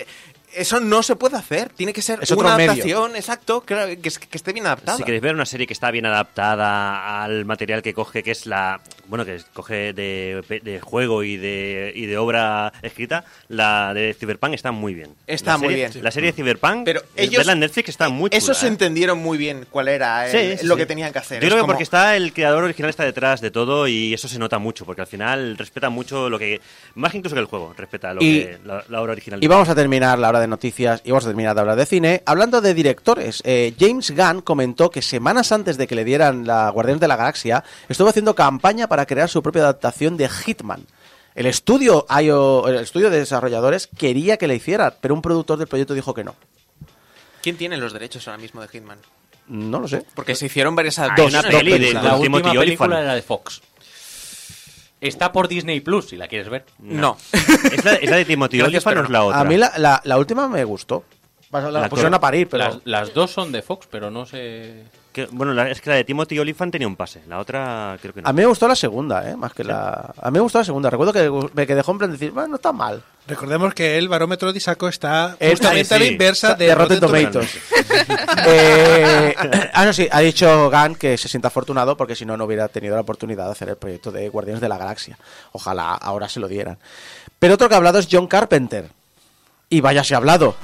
[0.56, 1.70] eso no se puede hacer.
[1.70, 2.72] Tiene que ser Es una medio.
[2.72, 4.98] adaptación, exacto, que, que, es- que esté bien adaptada.
[4.98, 8.46] Si queréis ver una serie que está bien adaptada al material que coge, que es
[8.46, 8.82] la.
[9.08, 14.54] Bueno, que coge de, de juego y de, y de obra escrita, la de Cyberpunk
[14.54, 15.14] está muy bien.
[15.28, 16.04] Está La muy serie- bien.
[16.04, 18.38] La serie de Cyberpunk, Pero ellos- verla en Netflix está muy chula.
[18.38, 18.70] Eso se ¿eh?
[18.70, 20.80] entendieron muy bien cuál era el- Sí, sí, lo sí.
[20.80, 21.42] que tenían que hacer.
[21.42, 24.14] Yo Es creo que como- porque está el creador original está detrás de todo y
[24.14, 26.62] eso se nota mucho, porque al final respeta mucho lo que.
[26.96, 29.44] Más incluso que el juego, respeta lo Y- que, la, la obra original.
[29.44, 31.86] Y vamos a terminar la hora de noticias y vamos a terminar de hablar de
[31.86, 32.24] cine.
[32.26, 36.70] Hablando de directores, eh, James Gunn comentó que semanas antes de que le dieran la
[36.70, 40.86] Guardianes de la Galaxia, estuvo haciendo campaña para crear su propia adaptación de Hitman.
[41.34, 45.68] El estudio, IO el estudio de desarrolladores quería que le hiciera, pero un productor del
[45.68, 46.36] proyecto dijo que no.
[47.42, 48.98] ¿Quién tiene los derechos ahora mismo de Hitman?
[49.48, 50.04] No lo sé.
[50.14, 51.44] Porque se hicieron varias adaptaciones.
[51.44, 52.04] de- películas.
[52.04, 53.62] La última película era de Fox.
[55.02, 56.66] Está por Disney Plus, si la quieres ver.
[56.80, 57.18] No.
[57.34, 59.40] ¿Es la, es la de Timothy Olyphant o es la otra?
[59.42, 61.04] A mí la, la- la última me gustó.
[61.52, 62.64] La, La pusieron a parir, pero...
[62.64, 64.86] Las, las dos son de Fox, pero no sé.
[65.14, 68.14] Que- bueno, la- es que la de Timothy Olyphant tenía un pase, la otra creo
[68.14, 68.30] que no.
[68.30, 69.36] A mí me gustó la segunda, ¿eh?
[69.36, 70.14] Más que la...
[70.22, 70.90] A mí me gustó la segunda.
[70.90, 73.04] Recuerdo que me quedé en plan de decir, bueno, no está mal.
[73.28, 77.58] Recordemos que el barómetro de Isaco está justamente a la inversa de, de Rotten Tomatoes.
[78.48, 79.36] Eh,
[79.74, 82.68] ah, no, sí, ha dicho Gunn que se siente afortunado porque si no, no hubiera
[82.70, 85.18] tenido la oportunidad de hacer el proyecto de Guardianes de la Galaxia.
[85.52, 86.78] Ojalá ahora se lo dieran.
[87.40, 88.90] Pero otro que ha hablado es John Carpenter.
[89.70, 90.56] Y vaya si ha hablado.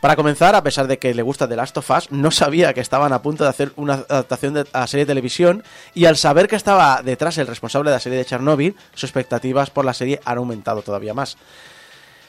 [0.00, 2.80] Para comenzar, a pesar de que le gusta The Last of Us, no sabía que
[2.80, 6.46] estaban a punto de hacer una adaptación de a serie de televisión y al saber
[6.46, 10.20] que estaba detrás el responsable de la serie de Chernobyl, sus expectativas por la serie
[10.24, 11.36] han aumentado todavía más.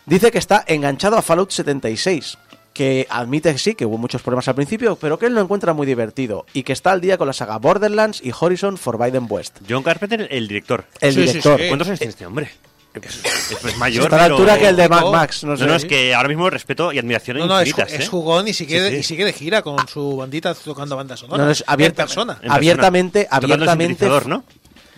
[0.08, 2.40] Dice que está enganchado a Fallout 76,
[2.74, 5.74] que admite que sí, que hubo muchos problemas al principio, pero que él lo encuentra
[5.74, 9.60] muy divertido y que está al día con la saga Borderlands y Horizon Forbidden West.
[9.70, 10.86] John Carpenter, el director.
[11.02, 11.60] El Sí, sí, director.
[11.60, 11.68] sí.
[11.68, 12.50] ¿Cuántos años tiene este hombre?
[12.94, 13.22] Es,
[13.66, 14.04] es mayor.
[14.06, 15.66] Está a la pero- altura que el de Mad No, Max, no No, sé.
[15.66, 18.08] no, es que ahora mismo respeto y admiración No, no, es, infinitas, es ¿eh?
[18.10, 18.98] jugón y sigue, Sí, sí.
[19.00, 21.40] y sigue de gira con su bandita tocando bandas sonoras.
[21.40, 22.34] No, no, es abierta- persona.
[22.34, 22.56] En persona.
[22.56, 24.44] abiertamente- Tocando el abiertamente- ¿no?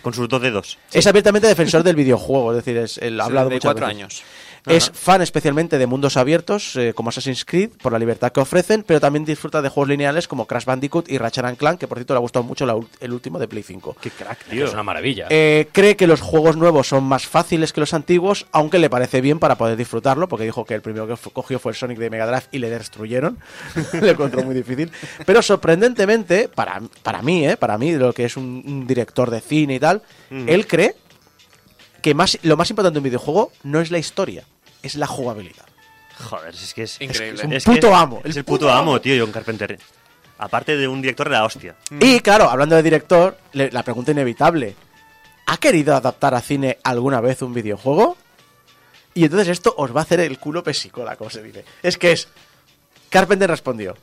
[0.02, 0.78] Con sus dos dedos.
[0.92, 3.96] Es abiertamente defensor del videojuego, es decir, es, él ha hablado de cuatro veces.
[4.00, 4.22] años.
[4.66, 8.84] Es fan especialmente de mundos abiertos eh, como Assassin's Creed por la libertad que ofrecen,
[8.86, 11.98] pero también disfruta de juegos lineales como Crash Bandicoot y Ratchet and Clank, que por
[11.98, 13.96] cierto le ha gustado mucho la el último de Play 5.
[14.00, 14.64] Qué crack, Que tío.
[14.66, 15.26] es una maravilla.
[15.30, 19.20] Eh, cree que los juegos nuevos son más fáciles que los antiguos, aunque le parece
[19.20, 22.10] bien para poder disfrutarlo, porque dijo que el primero que cogió fue el Sonic de
[22.10, 23.38] Mega Drive y le destruyeron.
[24.00, 24.90] le encontró muy difícil.
[25.26, 29.40] Pero sorprendentemente, para, para mí, eh, para mí, lo que es un, un director de
[29.40, 30.94] cine y tal, él cree
[32.02, 34.44] que más, lo más importante de un videojuego no es la historia,
[34.82, 35.64] es la jugabilidad.
[36.18, 37.00] Joder, es que es...
[37.00, 37.40] Increíble.
[37.40, 39.32] Es, un es puto que es- amo, Es el el puto puto amo, tío, John
[39.32, 39.78] Carpenter.
[40.38, 41.76] Aparte de un director de la hostia.
[42.00, 44.74] Y claro, hablando de director, le- la pregunta inevitable:
[45.46, 48.16] ¿ha querido adaptar a cine alguna vez un videojuego?
[49.14, 51.64] Y entonces esto os va a hacer el culo pesicola, como se dice.
[51.82, 52.28] Es que es.
[53.10, 53.96] Carpenter respondió: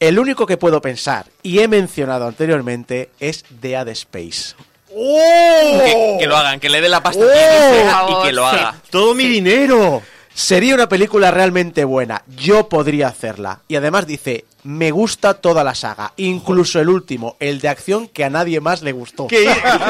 [0.00, 4.54] El único que puedo pensar, y he mencionado anteriormente, es Dead Space.
[4.88, 7.28] Que, que lo hagan, que le dé la pasta ¡Oh!
[7.28, 8.74] que sea y que lo haga.
[8.90, 10.02] ¡Todo mi dinero!
[10.34, 12.22] Sería una película realmente buena.
[12.36, 13.60] Yo podría hacerla.
[13.68, 18.24] Y además dice: Me gusta toda la saga, incluso el último, el de acción que
[18.24, 19.26] a nadie más le gustó.
[19.26, 19.44] ¿Qué?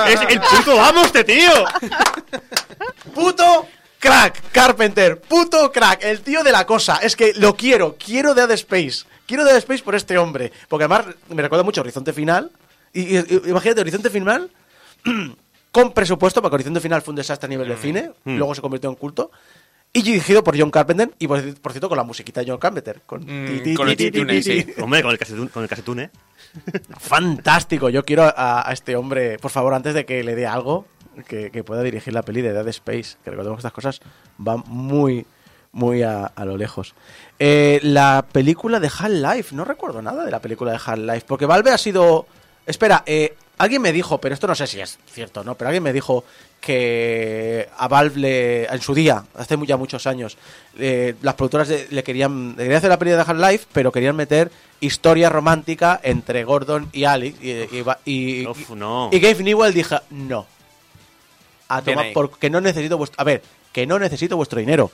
[0.09, 1.51] ¡Es el puto amo este tío!
[3.15, 3.67] Puto
[3.99, 6.97] crack, Carpenter, puto crack, el tío de la cosa.
[7.03, 9.05] Es que lo quiero, quiero Dead Space.
[9.27, 10.53] Quiero Dead Space por este hombre.
[10.69, 12.51] Porque además me recuerda mucho a Horizonte Final.
[12.95, 14.51] Y- y- imagínate, Horizonte Final
[15.73, 18.37] con presupuesto, porque Horizonte Final fue un desastre a nivel de cine, Mm.
[18.37, 19.31] luego se convirtió en culto.
[19.91, 23.01] Y dirigido por John Carpenter, y por, por cierto con la musiquita de John Carpenter.
[23.07, 24.67] Con, Mm, con el sí.
[24.83, 26.11] Hombre, con el casetune, con el casetune.
[26.99, 27.89] Fantástico.
[27.89, 30.87] Yo quiero a, a este hombre, por favor, antes de que le dé algo,
[31.27, 33.17] que, que pueda dirigir la peli de Dead Space.
[33.25, 34.01] Que recordemos que estas cosas
[34.37, 35.27] van muy,
[35.73, 36.95] muy a, a lo lejos.
[37.39, 39.55] Eh, la película de Half-Life.
[39.55, 41.25] No recuerdo nada de la película de Half-Life.
[41.27, 42.27] Porque Valve ha sido.
[42.67, 45.69] Espera, eh, alguien me dijo, pero esto no sé si es cierto o no, pero
[45.69, 46.25] alguien me dijo
[46.61, 50.37] que a Valve le, en su día, hace ya muchos años,
[50.79, 54.17] eh, las productoras de- le querían, le querían hacer la película de Half-Life, pero querían
[54.17, 54.51] meter
[54.81, 57.37] historia romántica entre Gordon y Alex.
[57.43, 57.85] Y, y,
[58.43, 59.11] y- Uf, no.
[59.13, 60.47] y Gabe Newell dijo, no.
[61.69, 63.21] A tomar porque no necesito vuestro...
[63.21, 63.43] A ver,
[63.73, 64.91] que no necesito vuestro dinero.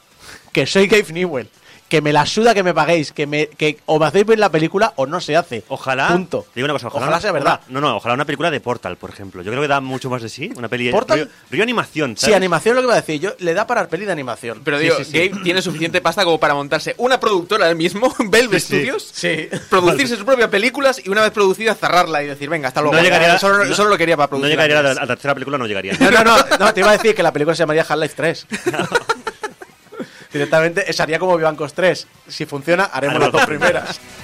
[0.52, 1.48] Que soy Gabe Newell.
[1.88, 3.12] Que me la suda que me paguéis.
[3.12, 5.62] Que, me, que o me hacéis ver la película o no se hace.
[5.68, 6.08] Ojalá.
[6.08, 6.46] Punto.
[6.54, 7.60] Digo una cosa, ojalá, Ojalá sea verdad.
[7.68, 9.42] una- no, no, ojalá una película de Portal, por ejemplo.
[9.42, 10.50] Yo creo que da mucho más de sí.
[10.56, 10.90] Una peli.
[10.90, 11.18] ¿Portal?
[11.20, 12.36] Río, río animación, Sí, ¿sabes?
[12.36, 13.20] animación es lo que iba a decir.
[13.20, 14.62] Yo, le da para peli de animación.
[14.64, 15.12] Pero Sí, digo, sí, sí.
[15.28, 18.58] Gabe tiene suficiente pasta como para montarse una productora él mismo, Sí, sí.
[18.60, 19.48] Studios, Sí.
[19.70, 22.96] producirse sus propias películas y una vez producida cerrarla y decir, venga, hasta luego.
[22.96, 24.50] No llegaría, solo, no- solo lo quería para No producir.
[24.50, 25.92] llegaría a la, a la tercera película, no llegaría.
[26.00, 28.46] No, no, no, no, te iba a decir que la película se llamaría Half-Life 3.
[30.34, 32.08] Directamente sería como Vivancos 3.
[32.26, 34.00] Si funciona, haremos las dos primeras.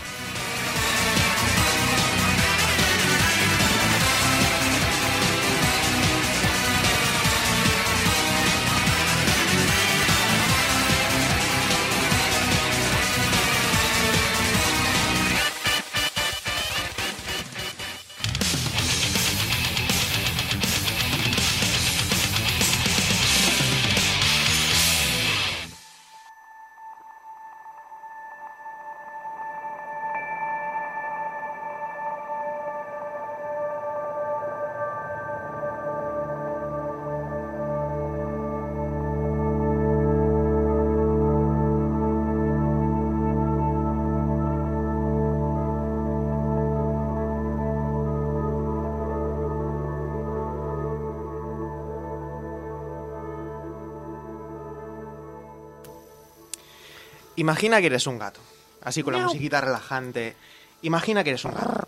[57.67, 58.41] Imagina que eres un gato,
[58.83, 60.35] así con la musiquita relajante.
[60.83, 61.87] Imagina que eres un gato.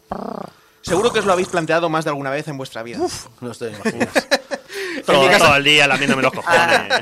[0.82, 2.98] Seguro que os lo habéis planteado más de alguna vez en vuestra vida.
[3.40, 4.08] No estoy imaginas.
[5.06, 6.92] todo, en mi caso- todo el día lamiéndome los cojones.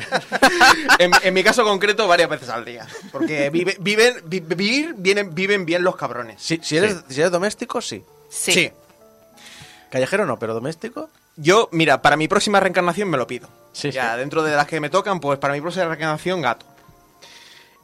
[0.98, 2.86] en, en mi caso concreto, varias veces al día.
[3.10, 6.40] Porque vive- viven, vi- vivir, vienen, viven bien los cabrones.
[6.42, 8.04] Si, si eres, si eres doméstico, sí.
[8.28, 8.70] Sí.
[9.90, 11.10] Callejero no, pero doméstico.
[11.36, 13.48] Yo, mira, para mi próxima reencarnación me lo pido.
[13.72, 14.18] Sí, ya, sí.
[14.18, 16.66] dentro de las que me tocan, pues para mi próxima reencarnación, gato.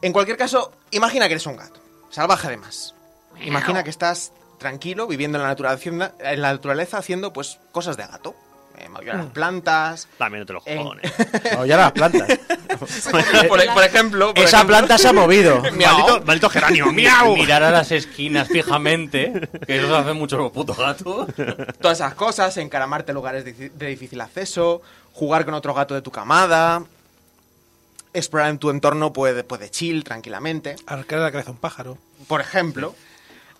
[0.03, 1.81] En cualquier caso, imagina que eres un gato.
[2.11, 2.95] Salvaje además.
[3.43, 8.07] Imagina que estás tranquilo, viviendo en la naturaleza, en la naturaleza haciendo, pues, cosas de
[8.07, 8.35] gato.
[8.79, 10.09] Eh, maullar las plantas.
[10.19, 11.13] Lamiéndote los En- cojones.
[11.55, 12.29] No, ya las plantas.
[13.49, 14.35] por, por ejemplo...
[14.35, 15.61] por Esa ejemplo- planta se ha movido.
[15.73, 17.35] Maldito, maldito geranio, miau.
[17.35, 21.27] Mirar a las esquinas fijamente, que eso hace mucho los putos gatos.
[21.81, 24.83] Todas esas cosas, encaramarte en lugares de, de difícil acceso,
[25.15, 26.83] jugar con otro gato de tu camada,
[28.19, 31.99] explorar en tu entorno pues, pues de chill, tranquilamente, Arcar la cabeza un pájaro.
[32.27, 32.95] por ejemplo,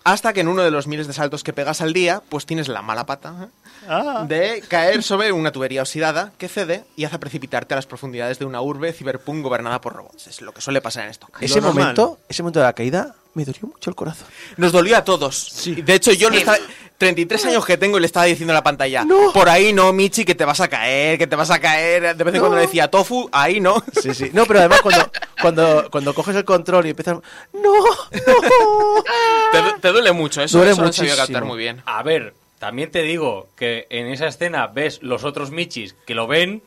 [0.03, 2.67] hasta que en uno de los miles de saltos que pegas al día, pues tienes
[2.67, 3.49] la mala pata
[3.89, 4.25] ¿eh?
[4.27, 8.45] de caer sobre una tubería oxidada que cede y hace precipitarte a las profundidades de
[8.45, 10.27] una urbe ciberpunk gobernada por robots.
[10.27, 11.29] Es lo que suele pasar en casos.
[11.41, 11.73] Ese normal.
[11.83, 14.27] momento, ese momento de la caída, me dolió mucho el corazón.
[14.57, 15.63] Nos dolió a todos.
[15.65, 16.39] De hecho, yo le Sí.
[16.41, 16.57] estaba,
[16.97, 19.31] 33 años que tengo y le estaba diciendo en la pantalla, No.
[19.31, 22.15] por ahí no, Michi, que te vas a caer, que te vas a caer.
[22.17, 23.83] De vez en cuando le decía, Tofu, ahí no.
[24.01, 24.31] Sí, sí.
[24.33, 27.17] No, pero además cuando, cuando, cuando coges el control y empiezas...
[27.53, 27.61] ¡No!
[27.61, 27.83] ¡No!
[29.51, 31.15] te, du- te duele mucho, eso, Duele eso muchísimo.
[31.15, 31.83] captar muy bien.
[31.85, 36.27] A ver, también te digo que en esa escena ves los otros Michis que lo
[36.27, 36.63] ven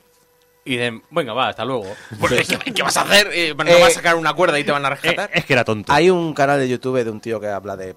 [0.65, 1.87] y dicen, venga, va, hasta luego.
[2.21, 3.29] Porque, ¿qué, qué vas a hacer?
[3.33, 5.31] Eh, no Eh, vas a sacar una cuerda y te van a Eh, rescatar.
[5.33, 5.93] es que era tonto.
[5.93, 7.97] Hay un canal de YouTube de un tío que habla de...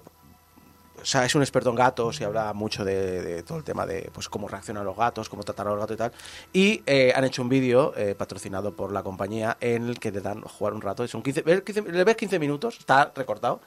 [1.00, 3.84] O sea, es un experto en gatos y habla mucho de, de todo el tema
[3.84, 6.12] de pues cómo reaccionan los gatos, cómo tratar a los gatos y tal.
[6.54, 10.22] Y eh, han hecho un vídeo eh, patrocinado por la compañía en el que te
[10.22, 11.06] dan jugar un rato.
[11.06, 13.60] Son 15, ves 15 le ves 15 minutos, está recortado.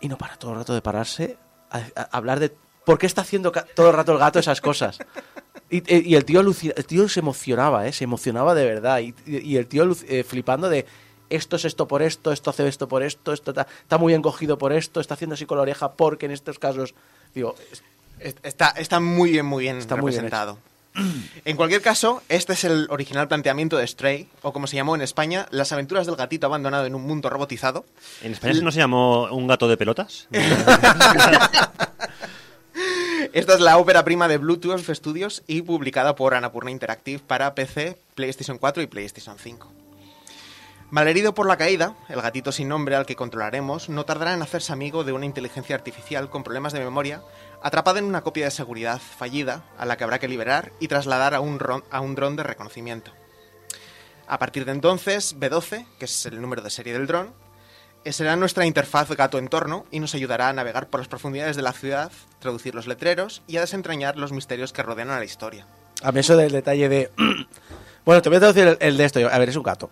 [0.00, 1.36] Y no para todo el rato de pararse
[1.70, 1.82] a
[2.16, 2.54] hablar de
[2.88, 4.98] por qué está haciendo todo el rato el gato esas cosas.
[5.68, 7.92] Y, eh, y el tío el tío se emocionaba, ¿eh?
[7.92, 9.00] se emocionaba de verdad.
[9.00, 10.86] Y, y- el tío eh, flipando de
[11.28, 14.22] esto es esto por esto, esto hace esto por esto, esto está, está muy bien
[14.22, 16.94] cogido por esto, está haciendo así con la oreja porque en estos casos,
[17.34, 17.82] digo, es-
[18.20, 20.58] Es- Está, está muy bien, muy bien Está muy bien representado.
[21.44, 25.02] en cualquier caso, este es el original planteamiento de Stray, o como se llamó en
[25.02, 27.84] España, las aventuras del gatito abandonado en un mundo robotizado.
[28.22, 30.26] ¿En España no se llamó un gato de pelotas?
[33.34, 37.98] Esta es la ópera prima de Bluetooth Studios y publicada por Annapurna Interactive para PC,
[38.14, 39.70] PlayStation 4 y PlayStation 5.
[40.90, 44.72] Malherido por la caída, el gatito sin nombre al que controlaremos no tardará en hacerse
[44.72, 47.22] amigo de una inteligencia artificial con problemas de memoria,
[47.62, 51.34] atrapada en una copia de seguridad fallida a la que habrá que liberar y trasladar
[51.34, 51.58] a un,
[51.90, 53.12] a un dron de reconocimiento.
[54.26, 57.34] A partir de entonces, B12, que es el número de serie del dron,
[58.12, 62.10] será nuestra interfaz gato-entorno y nos ayudará a navegar por las profundidades de la ciudad,
[62.38, 65.66] traducir los letreros y a desentrañar los misterios que rodean a la historia.
[66.02, 67.10] A mí eso del detalle de...
[68.04, 69.20] Bueno, te voy a traducir el, el de esto.
[69.30, 69.90] A ver, es un gato.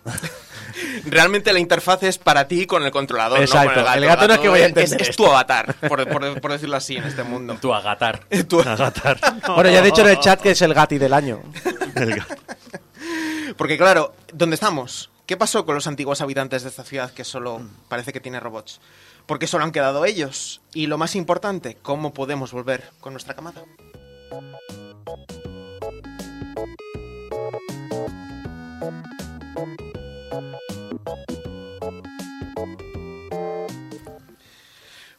[1.05, 3.67] Realmente la interfaz es para ti con el controlador, Exacto.
[3.67, 3.97] no con el gato.
[3.99, 6.77] El gato no es que vaya a entender Es, tu avatar, por, por- por decirlo
[6.77, 7.57] así, en este mundo.
[7.61, 8.21] Tu agatar.
[8.49, 9.19] Tu- Agatar.
[9.53, 11.43] Bueno, ya he dicho en el chat que es el gati del año.
[11.93, 12.35] El gato.
[13.55, 15.11] Porque claro, ¿dónde estamos?
[15.27, 17.59] ¿Qué pasó con los antiguos habitantes de esta ciudad que solo
[17.89, 18.79] parece que tiene robots?
[19.25, 20.61] ¿Por qué solo han quedado ellos?
[20.73, 23.65] Y lo más importante, ¿cómo podemos volver con nuestra camada?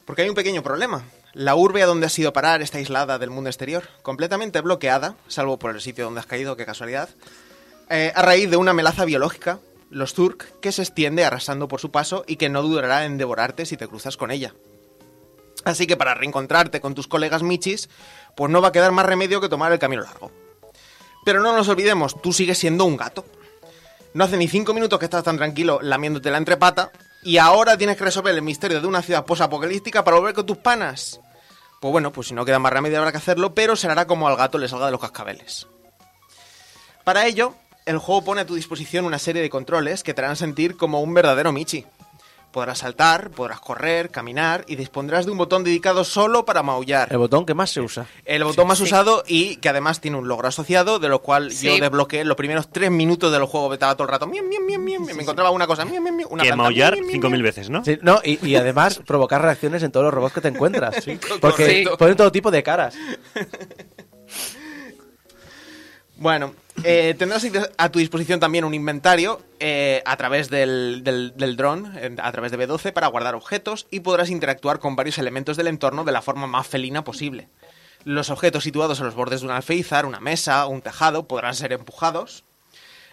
[0.07, 1.05] Porque hay un pequeño problema.
[1.35, 5.17] La urbe a donde has ido a parar está aislada del mundo exterior, completamente bloqueada,
[5.27, 7.11] salvo por el sitio donde has caído, qué casualidad,
[7.91, 9.61] eh, a raíz de una melaza biológica,
[9.91, 13.67] los Turk, que se extiende arrasando por su paso y que no dudará en devorarte
[13.67, 14.55] si te cruzas con ella.
[15.65, 17.89] Así que para reencontrarte con tus colegas Michis,
[18.37, 20.31] pues no va a quedar más remedio que tomar el camino largo.
[21.25, 23.25] Pero no nos olvidemos, tú sigues siendo un gato.
[24.15, 26.91] No hace ni cinco minutos que estás tan tranquilo lamiéndote la entrepata
[27.23, 30.59] y ahora tienes que resolver el misterio de una ciudad posapocalíptica para volver con tus
[30.59, 31.21] panas.
[31.81, 34.27] Pues bueno, pues si no queda más remedio habrá que hacerlo, pero se hará como
[34.27, 35.67] al gato le salga de los cascabeles.
[37.05, 37.55] Para ello,
[37.89, 41.01] el juego pone a tu disposición una serie de controles que te harán sentir como
[41.01, 41.85] un verdadero Michi.
[42.53, 47.09] Podrás saltar, podrás correr, caminar y dispondrás de un botón dedicado solo para maullar.
[47.13, 48.07] El botón que más se usa.
[48.25, 51.75] El botón más usado y que además tiene un logro asociado, de lo cual yo
[51.75, 51.81] Sí.
[51.81, 55.03] desbloqueé los primeros tres minutos del juego, estaba todo el rato, miam, miam, miam, miam,
[55.05, 57.31] miam, me encontraba una cosa, miam, miam, miam, una Que planta, maullar miam, miam, 5.000
[57.33, 57.43] miam.
[57.43, 57.85] veces, ¿no?
[57.85, 61.05] Sí, no, y, y además provocar reacciones en todos los robots que te encuentras.
[61.05, 61.41] Porque
[61.85, 61.99] correcto.
[61.99, 62.95] ponen todo tipo de caras.
[66.21, 66.53] Bueno,
[66.85, 72.33] eh, tendrás a tu disposición también un inventario eh, a través del, del, dron, a
[72.33, 76.13] través de B12, para guardar objetos y podrás interactuar con varios elementos del entorno de
[76.13, 77.49] la forma más felina posible.
[78.05, 81.55] Los objetos situados a los bordes de un alféizar, una mesa o un tejado podrán
[81.55, 82.45] ser empujados.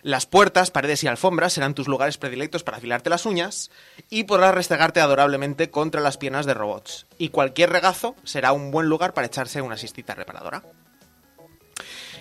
[0.03, 3.72] Las puertas, paredes y alfombras serán tus lugares predilectos para afilarte las uñas
[4.11, 7.07] y podrás restregarte adorablemente contra las piernas de robots.
[7.18, 10.61] Y cualquier regazo será un buen lugar para echarse una siestita reparadora.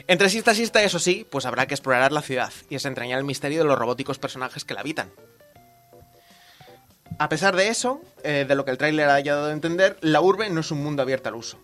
[0.06, 3.24] Entre siesta y siesta, eso sí, pues habrá que explorar la ciudad y desentrañar el
[3.24, 5.10] misterio de los robóticos personajes que la habitan.
[7.18, 10.20] A pesar de eso, eh, de lo que el tráiler haya dado a entender, la
[10.20, 11.58] urbe no es un mundo abierto al uso.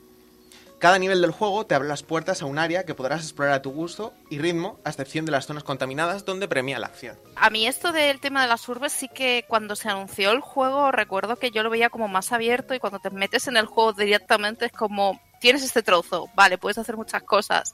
[0.79, 3.61] Cada nivel del juego te abre las puertas a un área que podrás explorar a
[3.61, 7.19] tu gusto y ritmo, a excepción de las zonas contaminadas donde premia la acción.
[7.37, 10.91] A mí esto del tema de las urbes sí que cuando se anunció el juego
[10.91, 13.93] recuerdo que yo lo veía como más abierto y cuando te metes en el juego
[13.93, 17.73] directamente es como tienes este trozo, vale, puedes hacer muchas cosas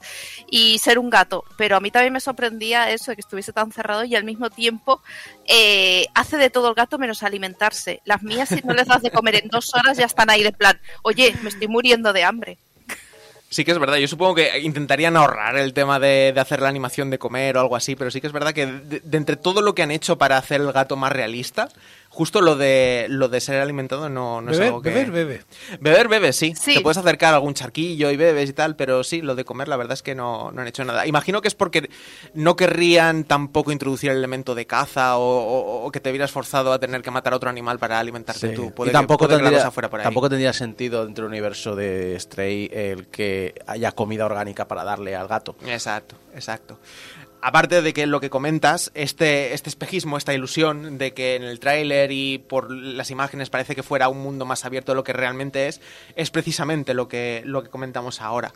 [0.49, 3.71] y ser un gato, pero a mí también me sorprendía eso de que estuviese tan
[3.71, 5.01] cerrado y al mismo tiempo
[5.45, 8.01] eh, hace de todo el gato menos alimentarse.
[8.05, 10.53] Las mías si no les das de comer en dos horas ya están ahí de
[10.53, 12.57] plan, oye, me estoy muriendo de hambre.
[13.49, 17.09] Sí que es verdad, yo supongo que intentarían ahorrar el tema de, hacer la animación
[17.09, 19.73] de comer o algo así, pero sí que es verdad que de entre todo lo
[19.73, 21.69] que han hecho para hacer el gato más realista,
[22.17, 24.89] justo lo de lo de ser alimentado no, no es Beber, algo que...
[24.89, 25.41] beber, bebe.
[25.79, 26.55] Beber, bebes, sí.
[26.59, 26.73] Sí.
[26.73, 29.67] Te puedes acercar a algún charquillo y bebes y tal, pero sí, lo de comer,
[29.67, 31.05] la verdad es que no, no han hecho nada.
[31.05, 31.91] Imagino que es porque
[32.33, 36.73] no querrían tampoco introducir el elemento de caza o, o- o que te vieras forzado
[36.73, 38.55] a tener que matar a otro animal para alimentarte Sí.
[38.55, 38.71] tú.
[38.71, 40.03] Puede y que- tampoco, que la cosa fuera por ahí.
[40.05, 45.15] tampoco tendría sentido dentro del universo de Stray el que haya comida orgánica para darle
[45.15, 45.55] al gato.
[45.67, 46.79] Exacto, exacto.
[47.41, 51.59] Aparte de que lo que comentas, este, este espejismo, esta ilusión de que en el
[51.59, 55.13] tráiler y por las imágenes parece que fuera un mundo más abierto de lo que
[55.13, 55.79] realmente es,
[56.15, 58.53] es precisamente lo que, lo que comentamos ahora.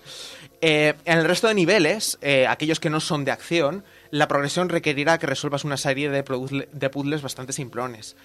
[0.61, 4.67] Eh, en el resto de niveles, eh, aquellos que no son de acción, la progresión
[4.67, 6.23] requerirá que resuelvas una serie de,
[6.71, 8.15] de puzzles bastante simplones.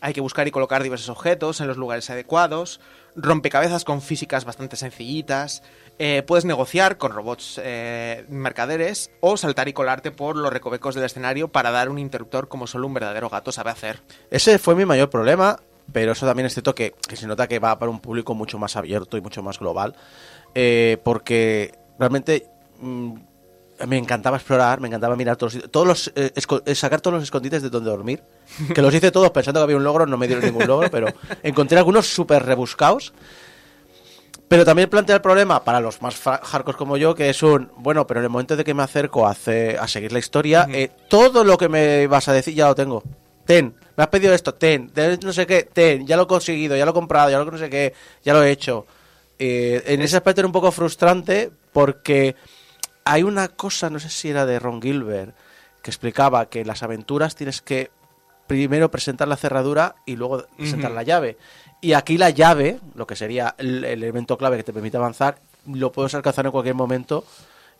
[0.00, 2.80] Hay que buscar y colocar diversos objetos en los lugares adecuados,
[3.16, 5.62] rompecabezas con físicas bastante sencillitas,
[5.98, 11.04] eh, puedes negociar con robots eh, mercaderes o saltar y colarte por los recovecos del
[11.04, 14.00] escenario para dar un interruptor como solo un verdadero gato sabe hacer.
[14.30, 15.60] Ese fue mi mayor problema,
[15.92, 18.76] pero eso también es cierto que, se nota que va para un público mucho más
[18.76, 19.94] abierto y mucho más global,
[20.54, 22.48] eh, porque realmente
[22.80, 23.14] mm,
[23.86, 27.14] me encantaba explorar, me encantaba mirar todos, los- todos los, eh, esco- eh, sacar todos
[27.14, 28.22] los escondites de donde dormir,
[28.74, 31.12] que los hice todos pensando que había un logro, no me dieron ningún logro, pero
[31.42, 33.12] encontré algunos súper rebuscados.
[34.48, 38.06] Pero también plantea el problema para los más hardcore como yo, que es un, bueno,
[38.06, 40.90] pero en el momento de que me acerco a, hacer- a seguir la historia, eh,
[41.08, 43.02] todo lo que me vas a decir ya lo tengo.
[43.46, 46.76] Ten, me has pedido esto, ten, de no sé qué, ten, ya lo he conseguido,
[46.76, 48.86] ya lo he comprado, ya lo no sé qué, ya lo he hecho.
[49.38, 52.36] Eh, en ese aspecto era un poco frustrante porque
[53.04, 55.34] hay una cosa, no sé si era de Ron Gilbert,
[55.82, 57.90] que explicaba que en las aventuras tienes que
[58.46, 61.36] primero presentar la cerradura y luego presentar la llave.
[61.80, 65.38] Y aquí la llave, lo que sería el, el elemento clave que te permite avanzar,
[65.66, 67.24] lo puedes alcanzar en cualquier momento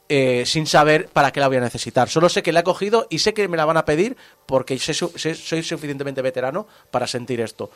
[0.09, 2.09] eh, sin saber para qué la voy a necesitar.
[2.11, 4.17] Solo sé que la he cogido y sé que me la van a pedir
[4.47, 7.71] porque sé- soy suficientemente veterano para sentir esto.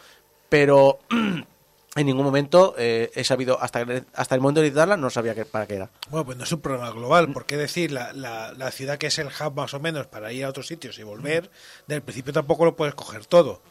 [0.51, 0.99] Pero
[2.01, 3.85] en ningún momento eh, he sabido, hasta,
[4.15, 5.91] hasta el momento de editarla, no sabía que, para qué era.
[6.11, 9.19] Bueno, pues no es un problema global, porque decir, la, la, la ciudad que es
[9.19, 11.51] el hub más o menos para ir a otros sitios y volver,
[11.87, 13.63] del principio tampoco lo puedes coger todo.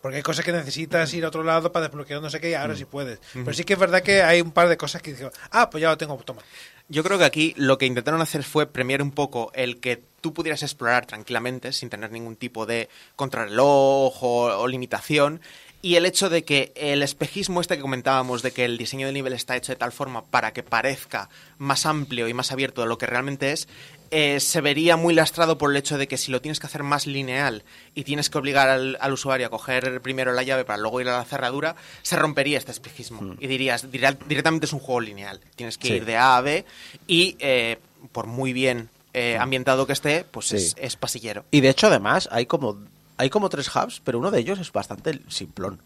[0.00, 2.54] Porque hay cosas que necesitas ir a otro lado para desbloquear no sé qué y
[2.54, 3.20] ahora sí puedes.
[3.34, 5.82] Pero sí que es verdad que hay un par de cosas que digo, ah, pues
[5.82, 6.40] ya lo tengo, toma.
[6.88, 10.32] Yo creo que aquí lo que intentaron hacer fue premiar un poco el que tú
[10.32, 15.42] pudieras explorar tranquilamente sin tener ningún tipo de contrarreloj o, o limitación
[15.82, 19.14] y el hecho de que el espejismo este que comentábamos de que el diseño del
[19.14, 21.28] nivel está hecho de tal forma para que parezca
[21.58, 23.66] más amplio y más abierto de lo que realmente es
[24.10, 26.82] eh, se vería muy lastrado por el hecho de que si lo tienes que hacer
[26.82, 27.62] más lineal
[27.94, 31.08] y tienes que obligar al, al usuario a coger primero la llave para luego ir
[31.08, 33.36] a la cerradura, se rompería este espejismo.
[33.38, 35.40] Y dirías, diría- directamente es un juego lineal.
[35.54, 35.94] Tienes que Sí.
[35.94, 36.64] ir de A a B
[37.06, 37.78] y eh,
[38.10, 40.56] por muy bien eh, ambientado que esté, pues Sí.
[40.56, 41.44] es, es pasillero.
[41.52, 42.78] Y de hecho, además, hay como
[43.20, 45.78] hay como tres hubs, pero uno de ellos es bastante simplón.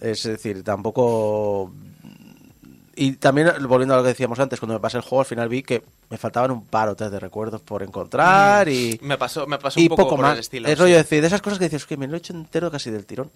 [0.00, 1.70] Es decir, tampoco.
[2.94, 5.50] Y también, volviendo a lo que decíamos antes, cuando me pasé el juego, al final
[5.50, 8.98] vi que me faltaban un par o tres de recuerdos por encontrar y.
[9.02, 10.34] Me pasó, me pasó y un poco, poco por más.
[10.34, 10.66] el estilo.
[10.66, 10.82] es sí.
[10.82, 13.04] rollo decir, de esas cosas que dices, que me lo he hecho entero casi del
[13.04, 13.30] tirón.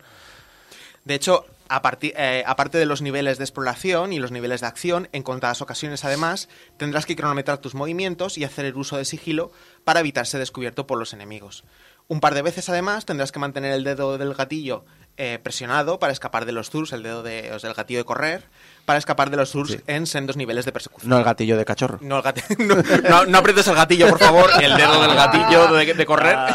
[1.04, 5.08] De hecho, a eh, aparte de los niveles de exploración y los niveles de acción,
[5.12, 9.50] en contadas ocasiones además tendrás que cronometrar tus movimientos y hacer el uso de sigilo
[9.84, 11.64] para evitar ser descubierto por los enemigos.
[12.10, 14.84] Un par de veces además tendrás que mantener el dedo del gatillo
[15.16, 18.04] eh, presionado para escapar de los tours, el dedo de, o sea, el gatillo de
[18.04, 18.42] correr,
[18.84, 21.08] para escapar de los tours en sendos niveles de persecución.
[21.08, 21.98] No el gatillo de cachorro.
[22.02, 22.74] No, el gati- no,
[23.08, 26.36] no- no aprietes el gatillo, por favor, el dedo del gatillo de, de correr.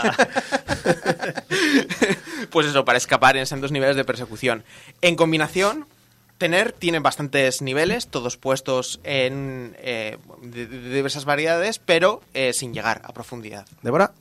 [2.52, 4.64] pues eso, para escapar en sendos niveles de persecución.
[5.02, 5.86] En combinación,
[6.38, 12.74] Tener tiene bastantes niveles, todos puestos en eh, de, de diversas variedades, pero eh, sin
[12.74, 13.66] llegar a profundidad.
[13.84, 14.12] Débora,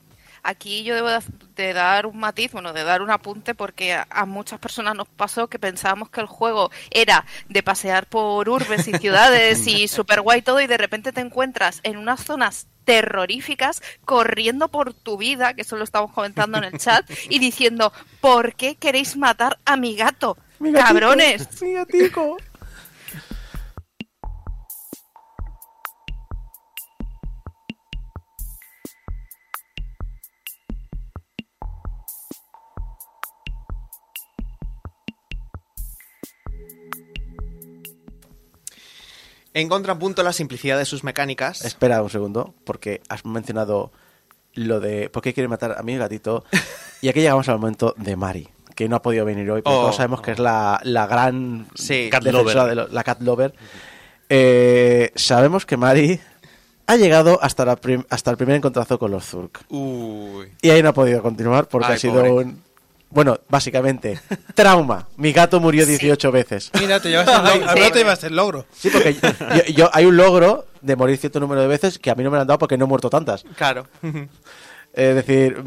[0.44, 1.08] Aquí yo debo
[1.56, 5.08] de, dar un matiz, bueno, de dar un apunte, porque a, a muchas personas nos
[5.08, 10.20] pasó que pensábamos que el juego era de pasear por urbes y ciudades y super
[10.20, 15.54] guay todo, y de repente te encuentras en unas zonas terroríficas corriendo por tu vida,
[15.54, 19.76] que eso lo estamos comentando en el chat, y diciendo, ¿por qué queréis matar a
[19.76, 20.36] mi gato?
[20.58, 21.60] Mi ¡Cabrones!
[21.62, 22.36] mi gatico.
[39.54, 41.64] En contrapunto, la simplicidad de sus mecánicas.
[41.64, 43.92] Espera un segundo, porque has mencionado
[44.54, 46.44] lo de por qué quiere matar a mi gatito.
[47.02, 49.80] Y aquí llegamos al momento de Mari, que no ha podido venir hoy, pero Oh.
[49.82, 52.08] todos sabemos que es la, la gran Sí.
[52.10, 52.68] Cat defensora lover.
[52.70, 53.54] de lo- la cat lover.
[54.30, 56.18] Eh, sabemos que Mari
[56.86, 59.66] ha llegado hasta, la prim- hasta el primer encontrazo con los Zurk.
[59.68, 60.50] Uy.
[60.62, 62.30] Y ahí no ha podido continuar porque Ay, ha sido pobre.
[62.30, 62.62] un...
[63.14, 64.18] Bueno, básicamente,
[64.54, 65.06] trauma.
[65.16, 66.70] Mi gato murió 18 veces.
[66.80, 67.74] Mira, te llevas el logro.
[67.74, 68.66] Menos te llevas el logro.
[68.76, 72.10] Sí, porque yo, yo- yo- hay un logro de morir cierto número de veces que
[72.10, 73.44] a mí no me lo han dado porque no he muerto tantas.
[73.56, 73.86] Claro.
[74.96, 75.60] Es decir,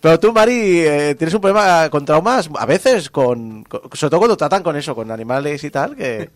[0.00, 4.20] pero tú, Mari, eh, tienes un problema con traumas a veces, con, con- sobre todo
[4.20, 6.30] cuando tratan con eso, con animales y tal, que...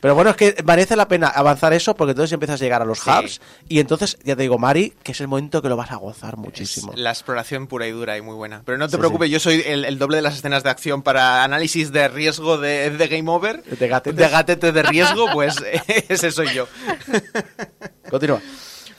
[0.00, 2.84] Pero bueno, es que merece la pena avanzar eso porque entonces empiezas a llegar a
[2.84, 3.10] los Sí.
[3.10, 5.96] hubs y entonces, ya te digo, Mari, que es el momento que lo vas a
[5.96, 6.92] gozar muchísimo.
[6.92, 8.62] Es la exploración pura y dura y muy buena.
[8.64, 9.32] Pero no te Sí, preocupes, sí.
[9.32, 12.90] yo soy el, el doble de las escenas de acción para análisis de riesgo de,
[12.90, 13.62] de Game Over.
[13.64, 14.16] De gatetes.
[14.18, 15.56] De gatete de riesgo, pues
[16.08, 16.68] ese soy yo.
[18.10, 18.40] Continúa.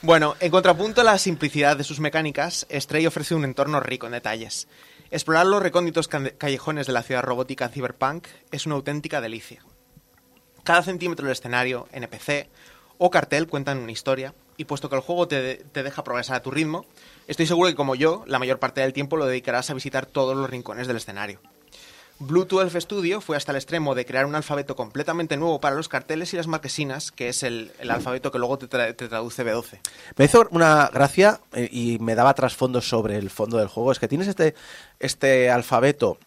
[0.02, 4.14] Bueno, en contrapunto a la simplicidad de sus mecánicas, Stray ofrece un entorno rico en
[4.14, 4.68] detalles.
[5.12, 9.64] Explorar los recónditos callejones de la ciudad robótica Cyberpunk es una auténtica delicia.
[10.70, 12.47] Cada centímetro del escenario, NPC
[12.99, 16.43] o cartel cuentan una historia, y puesto que el juego te, te deja progresar a
[16.43, 16.86] tu ritmo,
[17.26, 20.38] estoy seguro que como yo, la mayor parte del tiempo lo dedicarás a visitar todos
[20.38, 21.39] los rincones del escenario.
[22.20, 25.89] Blue 12 Studio fue hasta el extremo de crear un alfabeto completamente nuevo para los
[25.89, 29.80] carteles y las marquesinas, que es el, el alfabeto que luego te, te traduce B12.
[30.17, 33.91] Me hizo una gracia eh, y me daba trasfondo sobre el fondo del juego.
[33.91, 34.53] Es que tienes este,
[34.99, 36.20] este alfabeto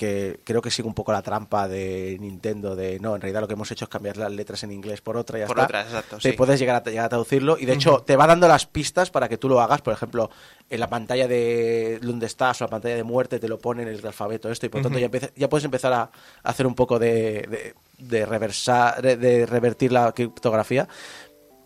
[0.00, 3.46] que creo que sigue un poco la trampa de Nintendo de no, en realidad lo
[3.48, 5.64] que hemos hecho es cambiar las letras en inglés por otra y ya Por está.
[5.66, 6.36] otras, exacto, Te sí.
[6.36, 9.28] puedes llegar a, llegar a traducirlo y de hecho te va dando las pistas para
[9.28, 10.30] que tú lo hagas, por ejemplo,
[10.70, 13.88] en la pantalla de donde estás o la pantalla de muerte te lo pone en
[13.88, 16.10] el alfabeto esto y por tanto ya, empieza- ya puedes empezar a, a
[16.42, 20.88] hacer un poco de, de, de reversar, de, de revertir la criptografía.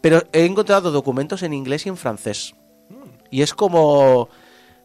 [0.01, 2.55] Pero he encontrado documentos en inglés y en francés.
[3.31, 4.29] Y es como...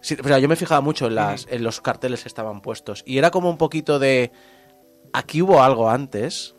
[0.02, 3.04] sí, o sea, yo me fijaba mucho en, las, en los carteles que estaban puestos.
[3.06, 4.32] Y era como un poquito de...
[5.12, 6.56] Aquí hubo algo antes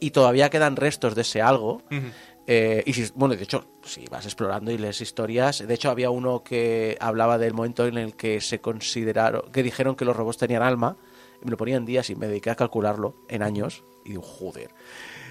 [0.00, 1.82] y todavía quedan restos de ese algo.
[2.46, 6.10] Eh, y si, bueno, de hecho, si vas explorando y lees historias, de hecho había
[6.10, 10.38] uno que hablaba del momento en el que se consideraron, que dijeron que los robots
[10.38, 10.96] tenían alma,
[11.40, 14.22] y me lo ponía en días y me dediqué a calcularlo en años, y digo,
[14.22, 14.70] joder.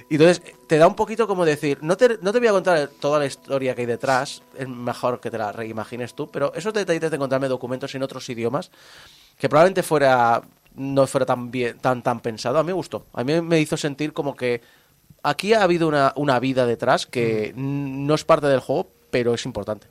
[0.10, 2.90] Y entonces te da un poquito como decir, no te, no te voy a contar
[3.00, 6.74] toda la historia que hay detrás, es mejor que te la reimagines tú, pero esos
[6.74, 8.72] detalles de encontrarme documentos en otros idiomas,
[9.38, 10.42] que probablemente fuera
[10.76, 13.06] no fuera tan bien tan tan pensado a mí me gustó.
[13.14, 14.62] A mí me hizo sentir como que
[15.24, 19.34] aquí ha habido una, una vida detrás que n- no es parte del juego pero
[19.34, 19.88] es importante.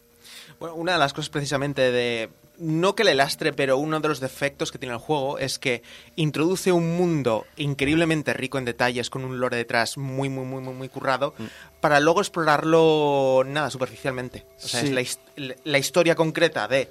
[0.59, 2.31] Bueno, una de las cosas precisamente de...
[2.61, 5.83] No que le lastre, pero uno de los defectos que tiene el juego es que
[6.17, 10.75] introduce un mundo increíblemente rico en detalles, con un lore detrás muy, muy, muy, muy,
[10.75, 11.35] muy currado,
[11.81, 14.45] para luego explorarlo, nada, superficialmente.
[14.63, 14.87] O sea, Sí.
[14.89, 15.21] es la, his-
[15.65, 16.91] la historia concreta de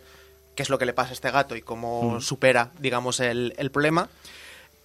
[0.56, 3.70] qué es lo que le pasa a este gato y cómo supera, digamos, el, el
[3.70, 4.10] problema,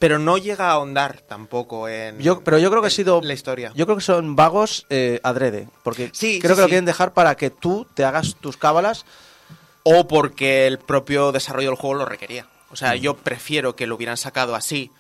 [0.01, 3.35] pero no llega a ahondar tampoco en yo pero yo creo que ha sido la
[3.35, 3.71] historia.
[3.77, 7.13] yo creo que son vagos eh, adrede porque Sí, creo sí, que lo quieren dejar
[7.15, 9.07] para que tú te hagas tus cábalas
[9.85, 12.47] o porque el propio desarrollo del juego lo requería.
[12.71, 14.91] O sea, yo prefiero que lo hubieran sacado así,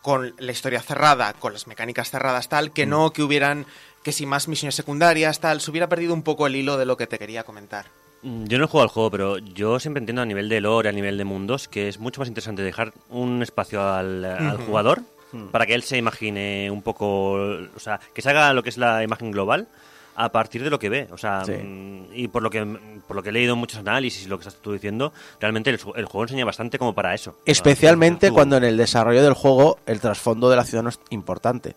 [0.00, 3.66] con la historia cerrada, con las mecánicas cerradas tal, que no que hubieran,
[4.02, 6.96] que si más misiones secundarias tal, se hubiera perdido un poco el hilo de lo
[6.96, 7.86] que te quería comentar.
[8.22, 10.88] Mm, Yo no he jugado al juego, pero yo siempre entiendo a nivel de lore,
[10.88, 15.02] a nivel de mundos, que es mucho más interesante dejar un espacio al, al jugador
[15.50, 18.76] para que él se imagine un poco, o sea, que se haga lo que es
[18.76, 19.66] la imagen global
[20.14, 21.52] a partir de lo que ve, o sea, Sí.
[21.52, 22.64] mm, y por lo que
[23.06, 25.70] por lo que he leído en muchos análisis y lo que estás tú diciendo, realmente
[25.70, 27.36] el, el juego enseña bastante como para eso.
[27.46, 31.74] especialmente cuando en el desarrollo del juego el trasfondo de la ciudad no es importante.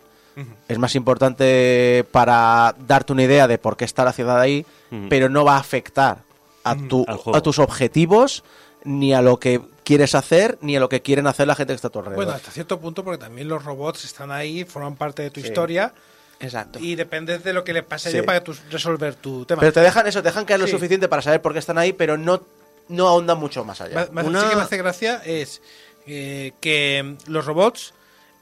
[0.68, 4.66] Es más importante para darte una idea de por qué está la ciudad ahí
[5.10, 6.20] pero no va a afectar
[6.64, 8.44] a, tu, a tus objetivos
[8.84, 11.76] ni a lo que quieres hacer ni a lo que quieren hacer la gente que
[11.76, 12.26] está a tu alrededor.
[12.26, 15.48] Bueno, hasta cierto punto, porque también los robots están ahí, forman parte de tu Sí.
[15.48, 15.94] historia
[16.40, 16.80] Exacto.
[16.80, 18.18] y depende de lo que le pase a Sí.
[18.18, 19.60] ellos para tú resolver tu tema.
[19.62, 20.72] pero te dejan eso te dejan caer lo Sí.
[20.74, 22.42] suficiente para saber por qué están ahí pero no
[22.90, 25.62] no ahondan mucho más allá ma- Una- Sí que me hace gracia es
[26.08, 27.94] eh, que mm, los robots,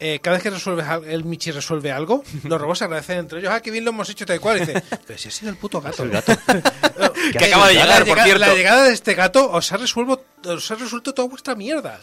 [0.02, 3.52] eh, cada vez que resuelves el Michi resuelve algo, los robots se agradecen entre ellos.
[3.54, 4.58] Ah, qué bien lo hemos hecho tal cual.
[4.58, 6.04] Y dice, pero si ha sido el puto gato.
[7.32, 8.40] Que acaba de La llegar, por llega- cierto.
[8.46, 12.00] La llegada de este gato os ha, resuelvo, os ha resuelto toda vuestra mierda.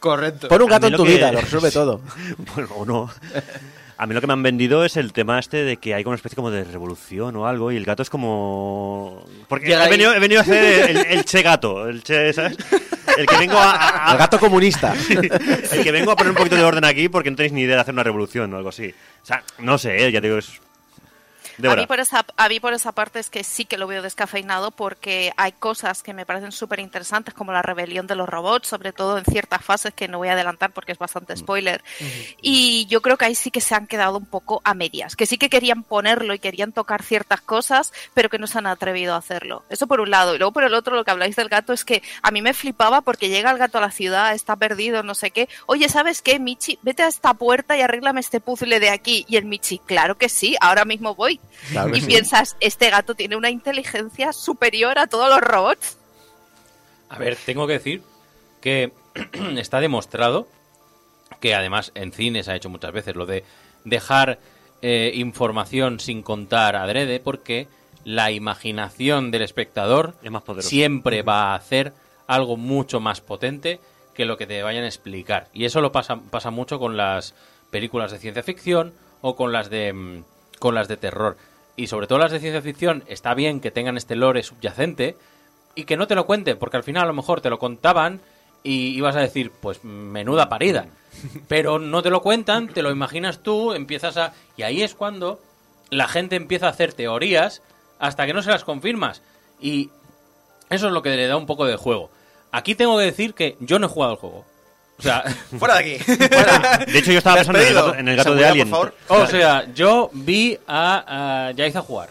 [0.00, 0.48] Correcto.
[0.48, 2.00] pon un gato en lo tu que- vida lo resuelve todo
[2.54, 3.10] bueno, o no.
[4.02, 6.10] A mí lo que me han vendido es el tema este de que hay como
[6.10, 9.24] una especie como de revolución o algo y el gato es como...
[9.46, 12.56] Porque he venido, he venido a hacer el, el che gato, el che, ¿sabes?
[13.16, 13.70] El que vengo a...
[13.70, 17.08] a- a- el gato comunista el que vengo a poner un poquito de orden aquí
[17.08, 18.88] porque no tenéis ni idea de hacer una revolución o algo así.
[19.22, 20.10] O sea, no sé, ¿eh?
[20.10, 20.50] ya te digo, es...
[21.70, 24.02] A mí, por esa, a mí por esa parte es que sí que lo veo
[24.02, 28.68] descafeinado porque hay cosas que me parecen súper interesantes como la rebelión de los robots,
[28.68, 31.82] sobre todo en ciertas fases que no voy a adelantar porque es bastante spoiler.
[32.40, 35.26] Y yo creo que ahí sí que se han quedado un poco a medias, que
[35.26, 39.14] sí que querían ponerlo y querían tocar ciertas cosas, pero que no se han atrevido
[39.14, 39.64] a hacerlo.
[39.70, 40.34] Eso por un lado.
[40.34, 42.54] Y luego por el otro, lo que habláis del gato es que a mí me
[42.54, 45.48] flipaba porque llega el gato a la ciudad, está perdido, no sé qué.
[45.66, 46.78] Oye, ¿sabes qué, Michi?
[46.82, 49.24] Vete a esta puerta y arréglame este puzzle de aquí.
[49.28, 51.40] Y el Michi, claro que sí, ahora mismo voy.
[51.70, 52.06] Claro y sí.
[52.06, 55.96] piensas, este gato tiene una inteligencia superior a todos los robots.
[57.08, 58.02] A ver, tengo que decir
[58.60, 58.92] que
[59.56, 60.48] está demostrado
[61.40, 63.44] que además en cine se ha hecho muchas veces lo de
[63.84, 64.38] dejar
[64.80, 67.68] eh, información sin contar adrede porque
[68.04, 70.68] la imaginación del espectador Es más poderosa.
[70.68, 71.92] siempre va a hacer
[72.26, 73.80] algo mucho más potente
[74.14, 75.48] que lo que te vayan a explicar.
[75.52, 77.34] Y eso lo pasa, pasa mucho con las
[77.70, 80.24] películas de ciencia ficción o con las de mm,
[80.62, 81.36] con las de terror.
[81.74, 85.16] Y sobre todo las de ciencia ficción está bien que tengan este lore subyacente
[85.74, 88.20] y que no te lo cuenten, porque al final a lo mejor te lo contaban
[88.62, 90.86] y ibas a decir, pues menuda parida.
[91.48, 94.34] Pero no te lo cuentan, te lo imaginas tú, empiezas a...
[94.56, 95.40] Y ahí es cuando
[95.90, 97.60] la gente empieza a hacer teorías
[97.98, 99.20] hasta que no se las confirmas.
[99.60, 99.90] Y
[100.70, 102.08] eso es lo que le da un poco de juego.
[102.52, 104.44] Aquí tengo que decir que yo no he jugado al juego.
[105.02, 105.24] O sea,
[105.58, 106.14] Fuera de aquí.
[106.92, 108.70] De hecho, yo estaba pensando en el gato, en el gato de Alien.
[108.70, 109.24] por favor.
[109.24, 112.10] o sea, yo vi a, a Yaiza jugar.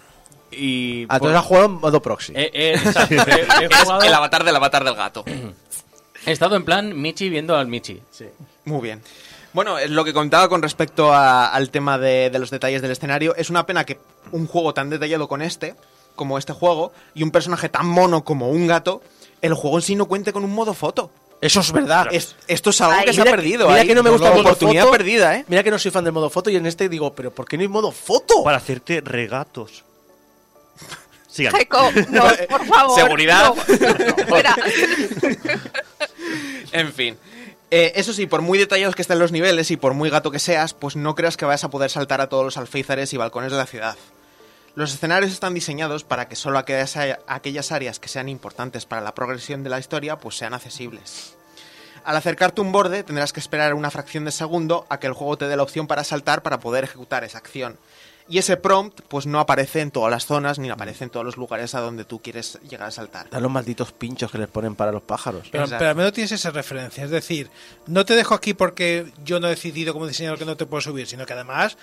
[0.52, 4.02] Y Ah, entonces ha jugado en modo proxy Eh, eh, exacto, he- he Es jugado-
[4.02, 5.24] el avatar del avatar del gato.
[6.26, 8.02] He estado en plan Michi viendo al Michi.
[8.66, 9.02] Muy bien.
[9.54, 12.92] Bueno, eh, lo que contaba con respecto a- al tema de, de los detalles del
[12.92, 13.98] escenario, es una pena que
[14.34, 15.76] un juego tan detallado con este,
[16.16, 19.02] como este juego, y un personaje tan mono como un gato,
[19.42, 21.10] el juego en sí no cuente con un modo foto.
[21.42, 22.08] Eso es verdad.
[22.12, 23.06] Es- esto es algo Ay.
[23.06, 23.68] que se ha Mira perdido.
[23.68, 24.98] Mira que no me gusta el modo oportunidad foto.
[24.98, 25.46] perdida, ¿eh?
[25.48, 27.58] Mira que no soy fan del modo foto y en este digo, pero ¿por qué
[27.58, 28.44] no hay modo foto?
[28.44, 29.84] Para hacerte regatos.
[31.28, 31.54] Sigan.
[31.54, 33.00] Jacob, no, por favor.
[33.00, 33.54] Seguridad.
[33.56, 33.56] no.
[36.72, 37.18] En fin.
[37.70, 40.40] Eh, eso sí, por muy detallados que estén los niveles y por muy gato que
[40.40, 43.52] seas, pues no creas que vayas a poder saltar a todos los alféizares y balcones
[43.52, 43.96] de la ciudad.
[44.74, 49.14] Los escenarios están diseñados para que solo aquellas, aquellas áreas que sean importantes para la
[49.14, 51.36] progresión de la historia pues sean accesibles.
[52.04, 55.14] Al acercarte a un borde tendrás que esperar una fracción de segundo a que el
[55.14, 57.78] juego te dé la opción para saltar para poder ejecutar esa acción.
[58.30, 61.36] Y ese prompt pues no aparece en todas las zonas ni aparece en todos los
[61.36, 63.30] lugares a donde tú quieres llegar a saltar.
[63.30, 65.50] Dan los malditos pinchos que les ponen para los pájaros.
[65.52, 67.04] Pero, pero al menos tienes esa referencia.
[67.04, 67.50] Es decir,
[67.88, 70.80] no te dejo aquí porque yo no he decidido como diseñador que no te puedo
[70.80, 71.78] subir, sino que además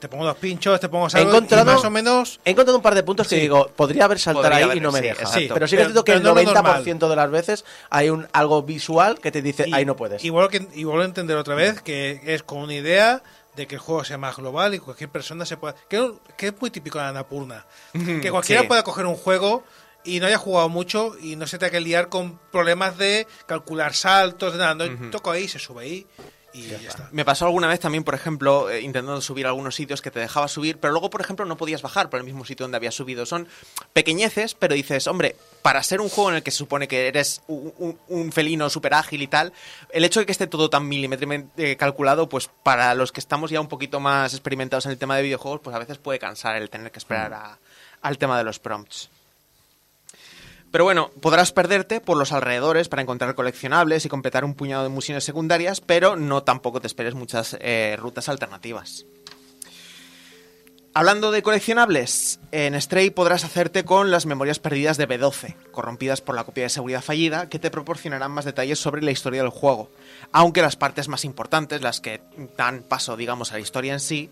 [0.00, 2.40] te pongo los pinchos, te pongo He algo y encontrado, más o menos...
[2.44, 3.42] he encontrado un par de puntos que Sí.
[3.42, 5.22] digo, podría haber saltar Podría ahí haber, y no me sí, deja.
[5.22, 5.54] exacto.
[5.54, 8.62] Pero sí que es que el no lo 90% de las veces hay un algo
[8.62, 10.24] visual que te dice, y- ahí no puedes.
[10.24, 13.22] Y vuelvo, que, y vuelvo a entender otra vez que es con una idea
[13.56, 15.74] de que el juego sea más global y cualquier persona se pueda...
[15.88, 17.66] Que, que es muy típico de Anapurna.
[17.92, 18.68] que cualquiera sí.
[18.68, 19.64] pueda coger un juego
[20.02, 23.92] y no haya jugado mucho y no se tenga que liar con problemas de calcular
[23.94, 24.74] saltos, de nada.
[24.74, 26.06] No, Toco ahí, se sube ahí
[26.52, 27.08] y ya, está.
[27.12, 30.18] Me pasó alguna vez también, por ejemplo, eh, intentando subir a algunos sitios que te
[30.20, 32.94] dejaba subir, pero luego, por ejemplo, no podías bajar por el mismo sitio donde habías
[32.94, 33.24] subido.
[33.26, 33.46] Son
[33.92, 37.42] pequeñeces, pero dices, hombre, para ser un juego en el que se supone que eres
[37.46, 39.52] un, un- un felino súper ágil y tal,
[39.92, 43.60] el hecho de que esté todo tan milimétricamente calculado, pues para los que estamos ya
[43.60, 46.68] un poquito más experimentados en el tema de videojuegos, pues a veces puede cansar el
[46.70, 47.58] tener que esperar a-
[48.02, 49.10] al tema de los prompts.
[50.70, 54.88] Pero bueno, podrás perderte por los alrededores para encontrar coleccionables y completar un puñado de
[54.90, 59.04] misiones secundarias, pero no tampoco te esperes muchas eh, rutas alternativas.
[60.92, 66.34] Hablando de coleccionables, en Stray podrás hacerte con las memorias perdidas de B12, corrompidas por
[66.34, 69.88] la copia de seguridad fallida, que te proporcionarán más detalles sobre la historia del juego.
[70.32, 72.20] Aunque las partes más importantes, las que
[72.56, 74.30] dan paso, digamos, a la historia en sí,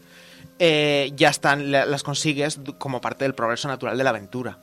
[0.59, 4.59] eh, ya están, la- las consigues como parte del progreso natural de la aventura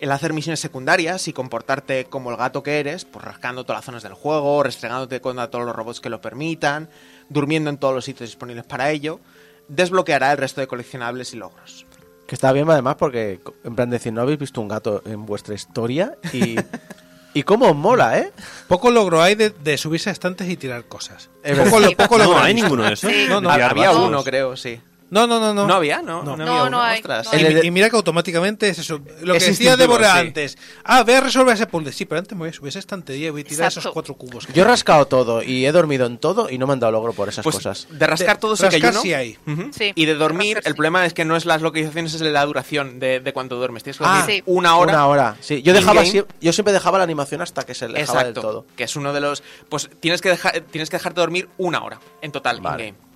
[0.00, 3.84] el hacer misiones secundarias y comportarte como el gato que eres, pues rascando todas las
[3.84, 6.88] zonas del juego, restregándote contra todos los robots que lo permitan,
[7.28, 9.20] durmiendo en todos los sitios disponibles para ello,
[9.68, 11.86] desbloqueará el resto de coleccionables y logros.
[12.26, 15.26] Que está bien además porque, en plan de decir, no habéis visto un gato en
[15.26, 16.56] vuestra historia y...
[17.34, 18.32] y cómo os mola, ¿eh?
[18.68, 21.28] Poco logro hay de, de subirse a estantes y tirar cosas.
[21.42, 21.80] Poco, verdad.
[21.80, 23.10] lo- poco No, logro hay ninguno de esos.
[23.12, 23.26] Sí.
[23.28, 24.80] No, no, Tirar había uno, creo, sí.
[25.10, 25.66] No, no, no, no.
[25.66, 26.02] ¿No había?
[26.02, 26.36] No, No.
[26.36, 26.82] no, No, había no uno.
[26.82, 27.28] hay, Ostras.
[27.32, 27.42] no Y.
[27.44, 29.00] El mira que automáticamente es eso.
[29.22, 30.18] Lo Es que decía Débora sí.
[30.20, 30.56] antes.
[30.84, 31.92] Ah, ve a resolver ese puzzle.
[31.92, 33.80] Sí, pero antes me voy a subir esa estantería y voy a tirar Exacto.
[33.80, 34.46] esos cuatro cubos.
[34.54, 37.12] Yo he rascado todo y he dormido en todo y no me han dado logro
[37.12, 37.88] por esas Pues cosas.
[37.90, 39.00] de rascar De- todo sí que hay uno.
[39.02, 39.38] sí hay.
[39.72, 40.76] Sí, Y de dormir, rascar el sí.
[40.76, 43.82] problema es que no es las localizaciones, es la duración de, de cuánto duermes.
[43.82, 44.42] Tienes que Ah, dormir sí.
[44.46, 44.92] una hora.
[44.92, 45.60] Una hora, sí.
[45.62, 48.66] Yo, dejaba, yo siempre dejaba la animación hasta que se Exacto, del todo.
[48.76, 49.42] que es uno de los...
[49.68, 52.86] Pues tienes que, dejar, tienes que dejarte dormir una hora en total Vale.
[52.88, 53.09] in-game.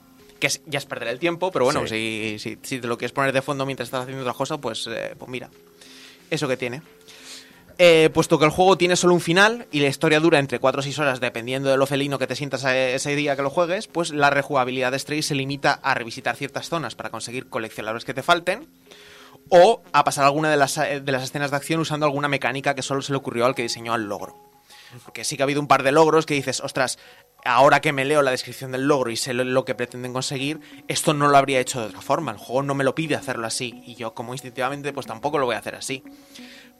[0.45, 2.37] Que es- ya es perder el tiempo, pero bueno, Sí.
[2.39, 4.87] si, si, si te lo quieres poner de fondo mientras estás haciendo otra cosa, pues,
[4.93, 5.49] eh, pues mira,
[6.29, 6.83] eso que tiene.
[7.79, 10.81] Eh, puesto que el juego tiene solo un final y la historia dura entre 4
[10.81, 13.87] o 6 horas dependiendo de lo felino que te sientas ese día que lo juegues,
[13.89, 18.12] pues la rejugabilidad de Stray se limita a revisitar ciertas zonas para conseguir coleccionables que
[18.12, 18.69] te falten
[19.49, 22.75] o a pasar alguna de las, eh, de las escenas de acción usando alguna mecánica
[22.75, 24.37] que solo se le ocurrió al que diseñó al logro.
[25.05, 26.99] Porque sí que ha habido un par de logros que dices, ostras,
[27.45, 31.15] ahora que me leo la descripción del logro y sé lo, que pretenden conseguir, esto
[31.15, 32.33] no lo habría hecho de otra forma.
[32.33, 33.83] El juego no me lo pide hacerlo así.
[33.87, 36.03] Y yo, como instintivamente, pues tampoco lo voy a hacer así.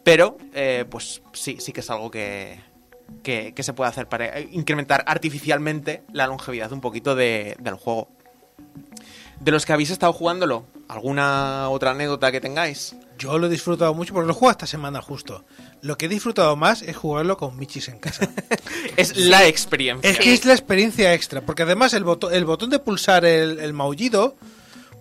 [0.03, 2.61] Pero, eh, pues sí, sí que es algo que,
[3.23, 8.09] que, se puede hacer para incrementar artificialmente la longevidad un poquito de- del juego.
[9.41, 12.95] De los que habéis estado jugándolo, ¿alguna otra anécdota que tengáis?
[13.19, 15.45] Yo lo he disfrutado mucho porque lo juego esta semana justo.
[15.83, 18.29] Lo que he disfrutado más es jugarlo con Michis en casa.
[18.97, 20.09] Es la experiencia.
[20.09, 23.59] es que es la experiencia extra, porque además el, boto- el botón de pulsar el,
[23.59, 24.37] el maullido,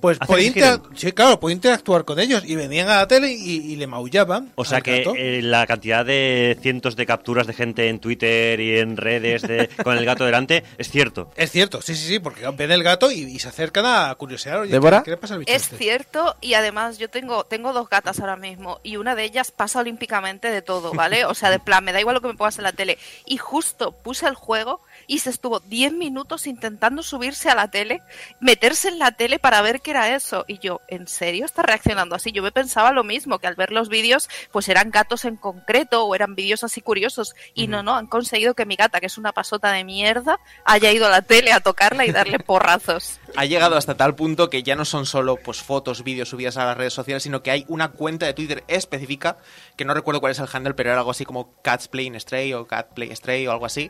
[0.04, 3.78] pues podía, sí, claro, podía interactuar con ellos y venían a la tele y, y
[3.78, 4.52] le maullaban.
[4.56, 8.80] O sea que eh, la cantidad de cientos de capturas de gente en Twitter y
[8.80, 11.32] en redes de, con el gato delante es cierto.
[11.38, 14.58] Es cierto, sí, sí, sí, porque ven el gato y, y se acercan a curiosear.
[14.58, 15.00] Oye, ¿Débora?
[15.00, 15.78] ¿qué, qué le pasa al bicho Es este?
[15.78, 19.80] cierto y además yo tengo tengo dos gatas ahora mismo y una de ellas pasa
[19.80, 21.24] olímpicamente de todo, ¿vale?
[21.24, 22.98] O sea, de plan, me da igual lo que me pongas en la tele.
[23.26, 28.02] Y justo puse el juego y se estuvo 10 minutos intentando subirse a la tele,
[28.40, 30.46] meterse en la tele para ver qué era eso.
[30.48, 32.32] Y yo, ¿en serio está reaccionando así?
[32.32, 36.06] Yo me pensaba lo mismo, que al ver los vídeos, pues eran gatos en concreto
[36.06, 37.36] o eran vídeos así curiosos.
[37.54, 40.92] Y no, no, han conseguido que mi gata, que es una pasota de mierda, haya
[40.92, 43.20] ido a la tele a tocarla y darle porrazos.
[43.36, 46.66] Ha llegado hasta tal punto que ya no son solo pues fotos, vídeos subidas a
[46.66, 49.38] las redes sociales, sino que hay una cuenta de Twitter específica,
[49.76, 52.54] que no recuerdo cuál es el handle, pero era algo así como Cats Playing Stray
[52.54, 53.90] o Cat Play Stray o algo así,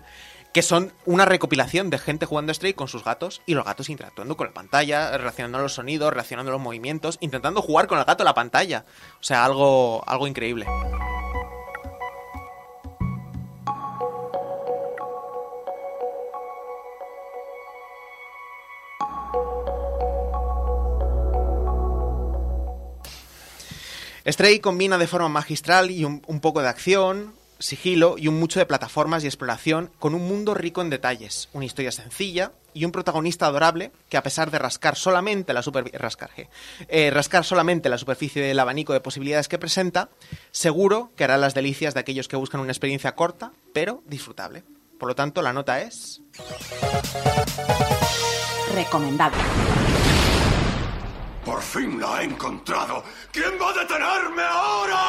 [0.54, 4.38] que son una recopilación de gente jugando Stray con sus gatos y los gatos interactuando
[4.38, 8.26] con la pantalla, relacionando los sonidos, relacionando los movimientos, intentando jugar con el gato en
[8.26, 8.86] la pantalla.
[9.20, 10.68] O sea, algo, algo increíble.
[24.26, 28.66] Stray combina de forma magistral y un poco de acción, sigilo y un mucho de
[28.66, 33.46] plataformas y exploración con un mundo rico en detalles, una historia sencilla y un protagonista
[33.48, 36.32] adorable que a pesar de rascar solamente la super- rascar,
[36.90, 40.10] eh, rascar solamente la superficie del abanico de posibilidades que presenta,
[40.52, 44.64] seguro que hará las delicias de aquellos que buscan una experiencia corta pero disfrutable.
[45.00, 46.22] Por lo tanto, la nota es
[48.74, 49.38] Recomendable.
[51.46, 53.04] Por fin la he encontrado.
[53.32, 55.00] ¿Quién va a detenerme ahora?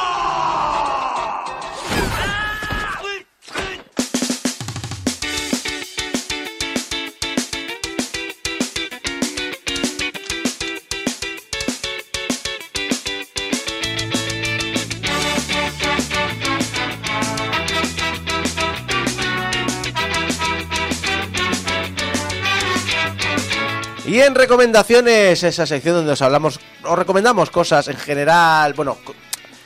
[24.07, 28.97] Y en recomendaciones, esa sección donde os hablamos, os recomendamos cosas en general, bueno,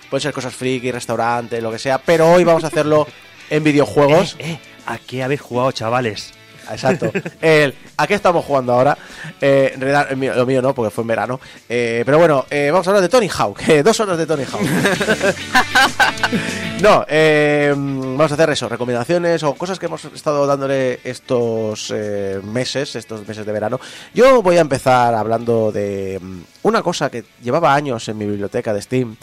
[0.09, 3.05] pueden ser cosas friki, restaurante, lo que sea, pero hoy vamos a hacerlo
[3.49, 4.37] en videojuegos.
[4.39, 6.33] Eh, eh, ¿a qué habéis jugado, chavales?
[6.71, 7.11] Exacto.
[7.41, 8.97] El, ¿A qué estamos jugando ahora?
[9.41, 11.39] Eh, en realidad, el mío- lo mío no, porque fue en verano.
[11.67, 13.59] Eh, pero bueno, eh, vamos a hablar de Tony Hawk.
[13.67, 14.61] eh, dos horas de Tony Hawk.
[16.81, 22.39] no, eh, vamos a hacer eso, recomendaciones o cosas que hemos estado dándole estos eh,
[22.43, 23.79] meses, estos meses de verano.
[24.13, 28.73] Yo voy a empezar hablando de mm, una cosa que llevaba años en mi biblioteca
[28.73, 29.15] de Steam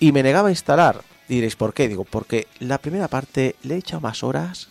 [0.00, 1.00] y me negaba a instalar.
[1.28, 1.88] Y diréis, ¿por qué?
[1.88, 4.68] Digo, porque la primera parte le he echado más horas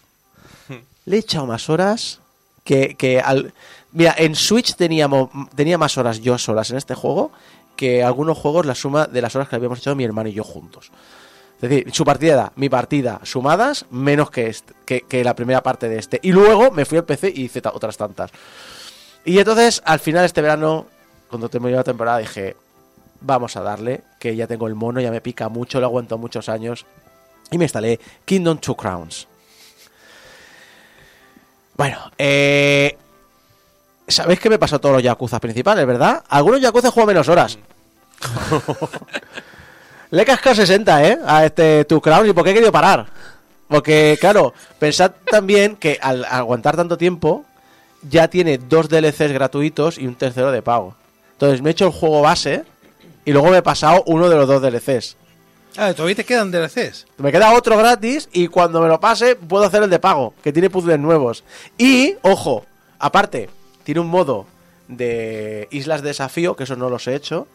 [1.06, 2.20] le he echado más horas
[2.64, 3.54] que, que al...
[3.92, 7.32] Mira, en Switch teníamos, tenía más horas yo solas en este juego
[7.76, 10.44] que algunos juegos la suma de las horas que habíamos echado mi hermano y yo
[10.44, 10.92] juntos.
[11.62, 15.98] Es decir, su partida, mi partida, sumadas, menos que, este- que, la primera parte de
[15.98, 16.20] este.
[16.22, 18.32] Y luego me fui al PC y hice otras tantas.
[19.24, 20.88] Y entonces, al final este verano,
[21.30, 22.58] cuando terminó la temporada, dije,
[23.22, 26.50] vamos a darle, que ya tengo el mono, ya me pica mucho, lo aguanto muchos
[26.50, 26.86] años.
[27.50, 29.28] Y me instalé Kingdom Two Crowns.
[31.76, 32.98] Bueno, eh...
[34.08, 36.24] Sabéis que me pasó todos los Yakuza principales, ¿verdad?
[36.28, 37.58] Algunos Yakuza juego menos horas.
[40.12, 41.20] Le he cascado 60, ¿eh?
[41.26, 42.30] A este Two Crowns.
[42.30, 43.08] ¿Y por qué he querido parar?
[43.68, 47.46] Porque, claro, pensad también que al aguantar tanto tiempo,
[48.08, 50.96] ya tiene dos DLCs gratuitos y un tercero de pago.
[51.32, 52.64] Entonces me he hecho el juego base
[53.26, 55.18] y luego me he pasado uno de los dos DLCs.
[55.78, 57.06] Ah, todavía te quedan DLCs.
[57.18, 60.54] Me queda otro gratis y cuando me lo pase puedo hacer el de pago, que
[60.54, 61.44] tiene puzzles nuevos.
[61.78, 62.66] Y, ojo,
[63.00, 63.50] aparte,
[63.84, 64.46] tiene un modo
[64.88, 67.48] de islas de desafío, que eso no los he hecho.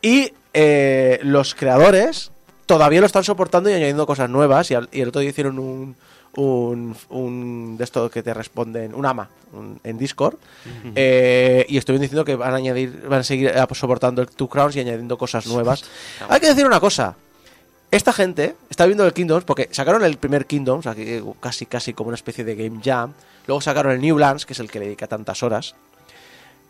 [0.00, 2.30] Y eh, los creadores
[2.66, 4.70] todavía lo están soportando y añadiendo cosas nuevas.
[4.70, 5.96] Y, al- y el otro día hicieron un,
[6.36, 10.36] un, un de esto que te responden, un AMA un- en Discord.
[10.94, 14.48] Eh, y estuvieron diciendo que van a añadir, van a seguir eh, soportando el Two
[14.48, 15.84] Crowns y añadiendo cosas nuevas.
[16.28, 17.14] Hay que decir una cosa.
[17.90, 20.86] Esta gente está viendo el Kingdoms porque sacaron el primer Kingdoms,
[21.40, 23.12] casi casi como una especie de Game Jam.
[23.46, 25.74] Luego sacaron el Newlands, que es el que le dedica tantas horas.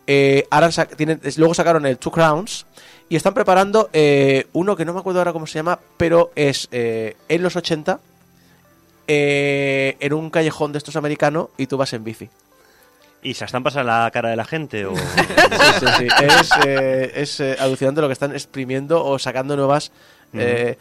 [0.07, 2.67] Eh, ahora sa- tienen- es- luego sacaron el Two Crowns
[3.09, 6.69] y están preparando eh, uno que no me acuerdo ahora cómo se llama, pero es
[6.71, 7.99] eh, en los 80
[9.09, 12.29] eh, en un callejón de estos americanos y tú vas en bici.
[13.23, 14.85] ¿Y se están pasando la cara de la gente?
[14.87, 14.95] O...
[14.97, 15.03] Sí,
[15.81, 16.07] sí, sí.
[16.25, 19.91] Es, eh, es eh, alucinante lo que están exprimiendo o sacando nuevas
[20.33, 20.77] eh,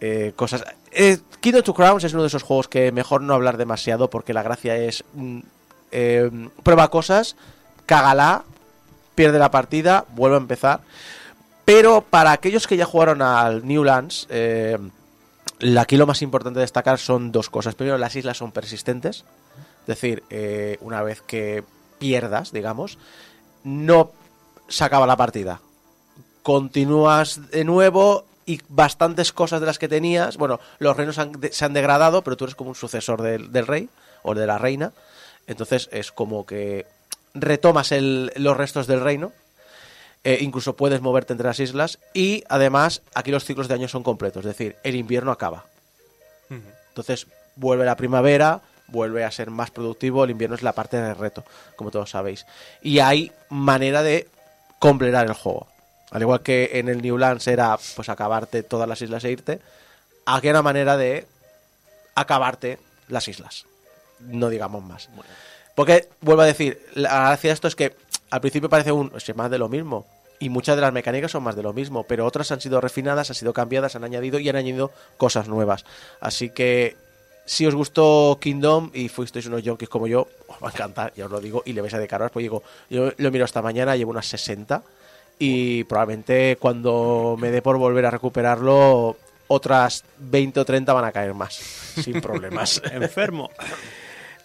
[0.00, 0.64] eh, cosas.
[0.92, 4.32] Eh, Kingdom Two Crowns es uno de esos juegos que mejor no hablar demasiado porque
[4.32, 5.40] la gracia es mm,
[5.92, 7.36] eh, prueba cosas,
[7.86, 8.44] cágala,
[9.14, 10.80] pierde la partida, vuelve a empezar.
[11.64, 14.78] Pero para aquellos que ya jugaron al Newlands, eh,
[15.78, 17.74] aquí lo más importante de destacar son dos cosas.
[17.74, 19.24] Primero, las islas son persistentes.
[19.80, 21.64] Es decir, eh, una vez que
[21.98, 22.98] pierdas, digamos,
[23.62, 24.10] no
[24.68, 25.60] se acaba la partida.
[26.42, 31.52] Continúas de nuevo y bastantes cosas de las que tenías, bueno, los reinos han de-
[31.52, 33.88] se han degradado, pero tú eres como un sucesor del, del rey
[34.22, 34.92] o de la reina.
[35.46, 36.86] Entonces es como que
[37.34, 39.32] retomas el- los restos del reino.
[40.26, 41.98] eh, incluso puedes moverte entre las islas.
[42.14, 44.40] Y además, aquí los ciclos de año son completos.
[44.46, 45.66] Es decir, el invierno acaba.
[46.88, 47.26] Entonces
[47.56, 51.44] vuelve la primavera, vuelve a ser más productivo, el invierno es la parte del reto,
[51.76, 52.46] como todos sabéis.
[52.80, 54.26] Y hay manera de
[54.78, 55.66] completar el juego.
[56.14, 59.60] Al igual que en el Newlands era pues acabarte todas las islas e irte,
[60.24, 61.26] aquí hay una manera de
[62.14, 62.78] acabarte
[63.08, 63.66] las islas.
[64.20, 65.08] No digamos más.
[65.74, 67.96] Porque, vuelvo a decir, la gracia de esto es que
[68.30, 70.06] al principio parece un es más de lo mismo.
[70.38, 73.30] Y muchas de las mecánicas son más de lo mismo, pero otras han sido refinadas,
[73.30, 75.84] han sido cambiadas, han añadido y han añadido cosas nuevas.
[76.20, 76.96] Así que
[77.44, 81.24] si os gustó Kingdom y fuisteis unos junkies como yo, os va a encantar, ya
[81.24, 83.62] os lo digo, y le vais a dedicar horas, pues digo, yo lo miro esta
[83.62, 84.80] mañana, llevo unas 60
[85.38, 89.16] y probablemente cuando me dé por volver a recuperarlo,
[89.48, 92.80] otras 20 o 30 van a caer más, sin problemas.
[92.92, 93.50] Enfermo.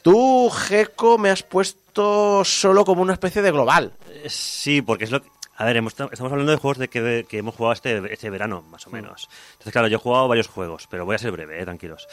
[0.01, 3.91] Tú, Gecko, me has puesto solo como una especie de global.
[4.09, 5.29] Eh, Sí, porque es lo que...
[5.57, 8.61] A ver, hemos- estamos hablando de juegos de que, que hemos jugado este, este verano,
[8.69, 9.27] más o menos.
[9.51, 12.07] Entonces, claro, yo he jugado varios juegos, pero voy a ser breve, eh, tranquilos.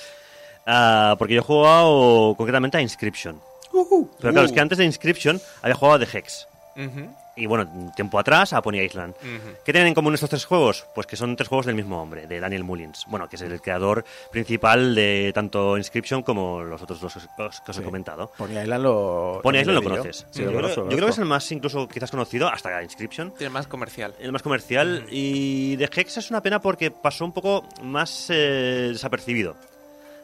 [0.67, 3.41] Ah, porque yo he jugado concretamente a Inscription.
[3.73, 6.49] Pero claro, es que antes de Inscription había jugado a The Hex.
[6.77, 7.15] Ujú.
[7.37, 9.15] Y bueno, tiempo atrás a Pony Island.
[9.63, 10.87] ¿Qué tienen en común estos tres juegos?
[10.95, 13.05] Pues que son tres juegos del mismo hombre, de Daniel Mullins.
[13.09, 17.79] Bueno, que es el creador principal de tanto Inscription como los otros dos que os
[17.79, 18.33] he comentado.
[18.39, 19.41] Pony Island lo...
[19.43, 20.27] Pony Island lo conoces.
[20.31, 22.49] Sí, yo, lo creo, conozco, lo yo creo que es el más incluso quizás conocido
[22.49, 23.33] hasta Inscription.
[23.33, 24.15] Tiene más comercial.
[24.19, 25.05] El más comercial.
[25.11, 29.57] Y The Hex es una pena porque pasó un poco más eh, desapercibido.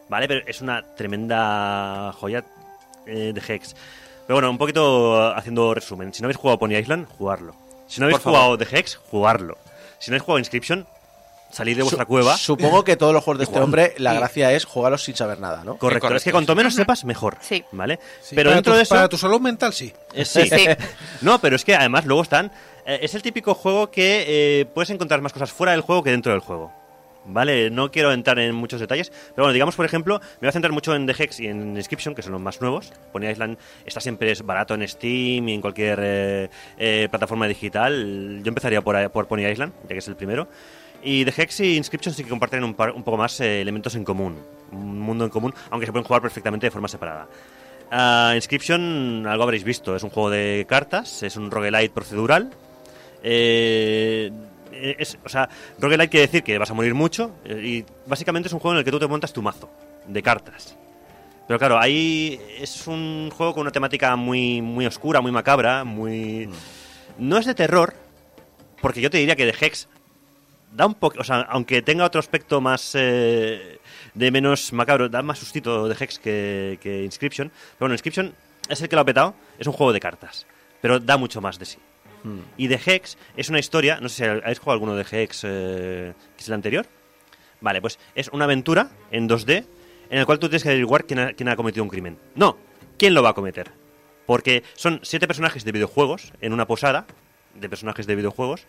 [0.08, 0.28] ¿Vale?
[0.28, 2.44] Pero es una tremenda joya
[3.06, 3.74] eh, de Hex.
[4.26, 6.12] Pero bueno, un poquito haciendo resumen.
[6.14, 7.54] Si no habéis jugado Pony Island, jugarlo.
[7.88, 8.38] Si no habéis Por favor.
[8.56, 9.58] jugado The Hex, jugarlo.
[9.98, 10.86] Si no habéis jugado Inscription,
[11.50, 12.36] salid de vuestra Su- cueva.
[12.36, 13.64] Supongo que todos los juegos de este Igual.
[13.64, 15.76] hombre, la gracia es jugarlos sin saber nada, ¿no?
[15.76, 16.00] Correcto.
[16.06, 17.36] correcto, Es que cuanto menos sepas, mejor.
[17.40, 17.62] Sí.
[17.72, 17.98] ¿Vale?
[18.22, 18.94] Sí, pero para dentro tu, de eso.
[18.94, 19.92] Para tu salud mental, sí.
[20.14, 20.48] Eh, sí.
[20.48, 20.66] Sí.
[21.20, 22.50] No, pero es que además luego están.
[22.86, 24.24] eh, es el típico juego que
[24.60, 26.72] eh, puedes encontrar más cosas fuera del juego que dentro del juego.
[27.24, 27.70] ¿Vale?
[27.70, 29.10] No quiero entrar en muchos detalles.
[29.10, 31.76] Pero bueno, digamos, por ejemplo, me voy a centrar mucho en The Hex y en
[31.76, 32.92] Inscription, que son los más nuevos.
[33.12, 38.40] Pony Island está siempre barato en Steam y en cualquier eh, eh, plataforma digital.
[38.42, 40.48] Yo empezaría por, por Pony Island, ya que es el primero.
[41.04, 43.94] Y The Hex y Inscription sí que comparten un, par- un poco más eh, elementos
[43.94, 44.38] en común.
[44.72, 47.28] Un mundo en común, aunque se pueden jugar perfectamente de forma separada.
[47.90, 52.50] Ah, Inscription, algo habréis visto, es un juego de cartas, es un roguelite procedural.
[53.22, 54.30] Eh,
[54.82, 55.48] es, o sea,
[55.78, 58.78] roguelite quiere decir que vas a morir mucho eh, y básicamente es un juego en
[58.78, 59.70] el que tú te montas tu mazo
[60.06, 60.76] de cartas.
[61.46, 66.48] Pero claro, ahí es un juego con una temática muy, muy oscura, muy macabra, muy...
[67.18, 67.94] No es de terror,
[68.80, 69.88] porque yo te diría que de Hex
[70.72, 73.80] da un poco, o sea, aunque tenga otro aspecto más eh,
[74.14, 77.48] de menos macabro, da más sustito de Hex que, que Inscription.
[77.48, 78.34] Pero bueno, Inscription
[78.68, 80.46] es el que lo ha petado, es un juego de cartas,
[80.80, 81.78] pero da mucho más de sí.
[82.56, 86.14] Y The Hex es una historia, no sé si habéis jugado alguno de Hex, eh,
[86.36, 86.86] que es el anterior.
[87.60, 89.64] Vale, pues es una aventura en 2D
[90.10, 92.18] en el cual tú tienes que averiguar quién ha, quién ha cometido un crimen.
[92.34, 92.58] No,
[92.98, 93.70] quién lo va a cometer.
[94.26, 97.06] Porque son siete personajes de videojuegos en una posada
[97.54, 98.66] de personajes de videojuegos.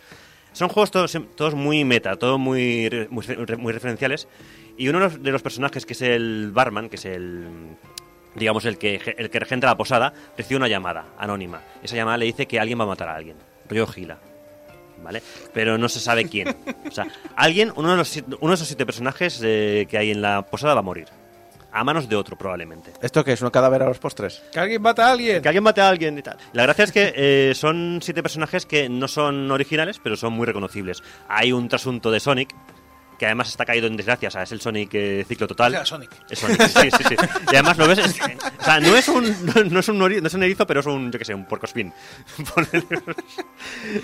[0.53, 3.25] Son juegos todos, todos muy meta, todos muy, muy,
[3.57, 4.27] muy referenciales.
[4.77, 7.47] Y uno de los personajes, que es el barman, que es el
[8.35, 11.61] digamos el que el que regenta la posada, recibe una llamada anónima.
[11.81, 13.37] Esa llamada le dice que alguien va a matar a alguien.
[13.69, 14.17] Rollo Gila.
[15.03, 15.21] ¿Vale?
[15.53, 16.55] Pero no se sabe quién.
[16.87, 20.21] O sea, alguien, uno de, los, uno de esos siete personajes eh, que hay en
[20.21, 21.07] la posada va a morir.
[21.75, 22.93] A manos de otro, probablemente.
[23.01, 23.41] ¿Esto qué es?
[23.41, 24.43] ¿Un cadáver a los postres?
[24.51, 25.41] Que alguien mata a alguien.
[25.41, 26.37] Que alguien mate a alguien y tal.
[26.53, 30.45] La gracia es que eh, son siete personajes que no son originales, pero son muy
[30.45, 31.01] reconocibles.
[31.27, 32.53] Hay un trasunto de Sonic,
[33.17, 35.73] que además está caído en desgracia, o sea, es el Sonic eh, ciclo total.
[35.73, 36.09] O sea, Sonic.
[36.29, 37.15] Es Sonic, sí, sí, sí.
[37.51, 38.19] Y además lo ves, es-
[38.59, 40.85] o sea, no es un, no, no es un, no es un erizo, pero es
[40.85, 41.91] un, yo qué sé, un porcospin.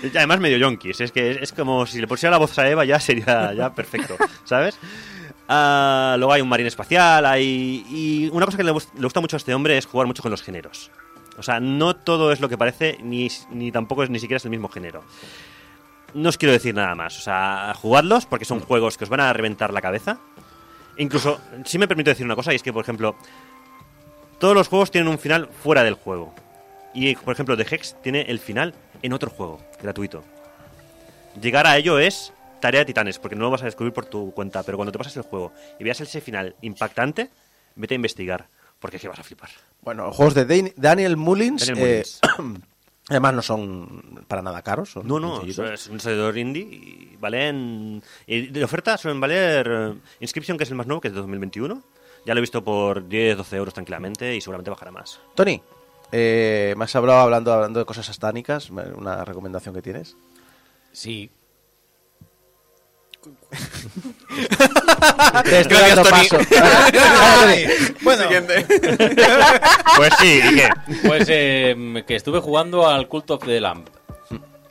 [0.02, 2.68] y además medio yonkis, es que es, es como si le pusiera la voz a
[2.68, 4.78] Eva ya sería ya perfecto, ¿sabes?
[5.48, 7.84] Ah, luego hay un marín espacial, hay...
[7.90, 10.30] Y una cosa que le, le gusta mucho a este hombre es jugar mucho con
[10.30, 10.90] los géneros.
[11.38, 14.44] O sea, no todo es lo que parece, ni, ni tampoco es ni siquiera es
[14.44, 15.02] el mismo género.
[16.14, 17.16] No os quiero decir nada más.
[17.18, 20.18] O sea, jugadlos porque son juegos que os van a reventar la cabeza.
[20.96, 23.14] Incluso, si me permito decir una cosa, y es que, por ejemplo,
[24.38, 26.34] todos los juegos tienen un final fuera del juego.
[26.92, 30.24] Y, por ejemplo, The Hex tiene el final en otro juego, gratuito.
[31.40, 34.32] Llegar a ello es tarea de titanes, porque no lo vas a descubrir por tu
[34.32, 37.30] cuenta, pero cuando te pasas el juego y veas ese final impactante,
[37.76, 38.48] vete a investigar,
[38.80, 39.48] porque es que vas a flipar.
[39.82, 42.04] Bueno, los juegos de Dan- Daniel Mullins, Daniel eh,
[42.36, 42.60] Mullins.
[43.10, 44.90] Además no son para nada caros.
[44.90, 48.02] Son No, no, es un servidor indie y valen...
[48.26, 51.20] y de oferta suelen valer eh, Inscription, que es el más nuevo, que es de
[51.20, 51.82] 2021.
[52.24, 55.20] Ya lo he visto por 10, 12 euros tranquilamente y seguramente bajará más.
[55.34, 55.60] Tony,
[56.12, 60.16] Eh, me has hablado hablando, hablando de cosas satánicas, una recomendación que tienes.
[60.92, 61.30] Sí.
[65.44, 66.28] Te estoy Gracias, dando Tony.
[66.28, 66.38] paso.
[68.02, 68.24] Bueno,
[69.96, 70.68] Pues sí, ¿y qué?
[71.06, 73.86] Pues eh, que estuve jugando al Cult of the Lamb.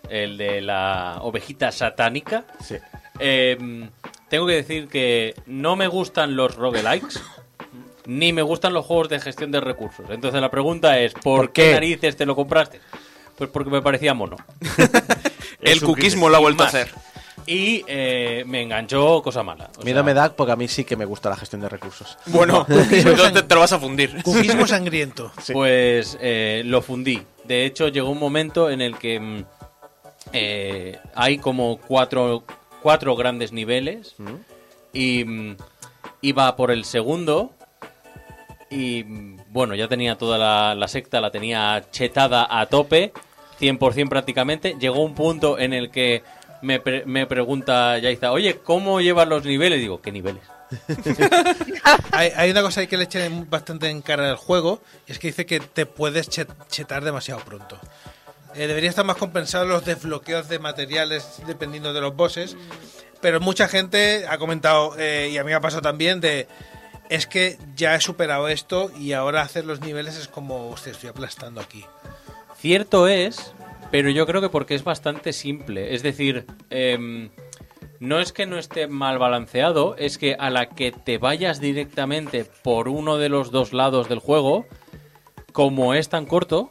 [0.09, 2.45] El de la ovejita satánica.
[2.65, 2.75] Sí.
[3.19, 3.57] Eh,
[4.29, 7.19] tengo que decir que no me gustan los roguelikes.
[8.05, 10.05] Ni me gustan los juegos de gestión de recursos.
[10.09, 11.65] Entonces la pregunta es, ¿por, ¿Por qué?
[11.67, 11.73] qué?
[11.73, 12.79] narices te lo compraste?
[13.37, 14.35] Pues porque me parecía mono.
[15.61, 16.75] El cuquismo lo ha vuelto a Más.
[16.75, 16.91] hacer.
[17.49, 19.71] Y eh, me enganchó cosa mala.
[19.79, 21.67] O Miedo sea, me da porque a mí sí que me gusta la gestión de
[21.67, 22.15] recursos.
[22.27, 24.21] Bueno, entonces te, te lo vas a fundir.
[24.21, 25.31] cuquismo sangriento.
[25.51, 27.23] Pues eh, lo fundí.
[27.45, 29.45] De hecho, llegó un momento en el que mm,
[30.31, 32.43] eh, hay como cuatro,
[32.83, 34.15] cuatro grandes niveles
[34.93, 35.57] y mm,
[36.21, 37.51] iba por el segundo
[38.69, 43.11] y mm, bueno, ya tenía toda la, la secta, la tenía chetada a tope,
[43.59, 44.75] 100% prácticamente.
[44.79, 46.21] Llegó un punto en el que
[46.61, 49.79] me, pre- me pregunta Yaiza, oye, ¿cómo llevas los niveles?
[49.79, 50.43] Digo, ¿qué niveles?
[52.11, 55.19] Hay, hay una cosa ahí que le echen bastante en cara al juego, y es
[55.19, 57.79] que dice que te puedes chet- chetar demasiado pronto.
[58.55, 62.55] Eh, debería estar más compensado los desbloqueos de materiales dependiendo de los bosses,
[63.21, 66.47] pero mucha gente ha comentado, eh, y a mí me ha pasado también, de
[67.09, 71.09] es que ya he superado esto y ahora hacer los niveles es como, hostia, estoy
[71.09, 71.83] aplastando aquí.
[72.59, 73.53] Cierto es,
[73.91, 75.93] pero yo creo que porque es bastante simple.
[75.95, 77.29] Es decir, em,
[77.99, 82.45] no es que no esté mal balanceado, es que a la que te vayas directamente
[82.63, 84.65] por uno de los dos lados del juego,
[85.51, 86.69] como es tan corto,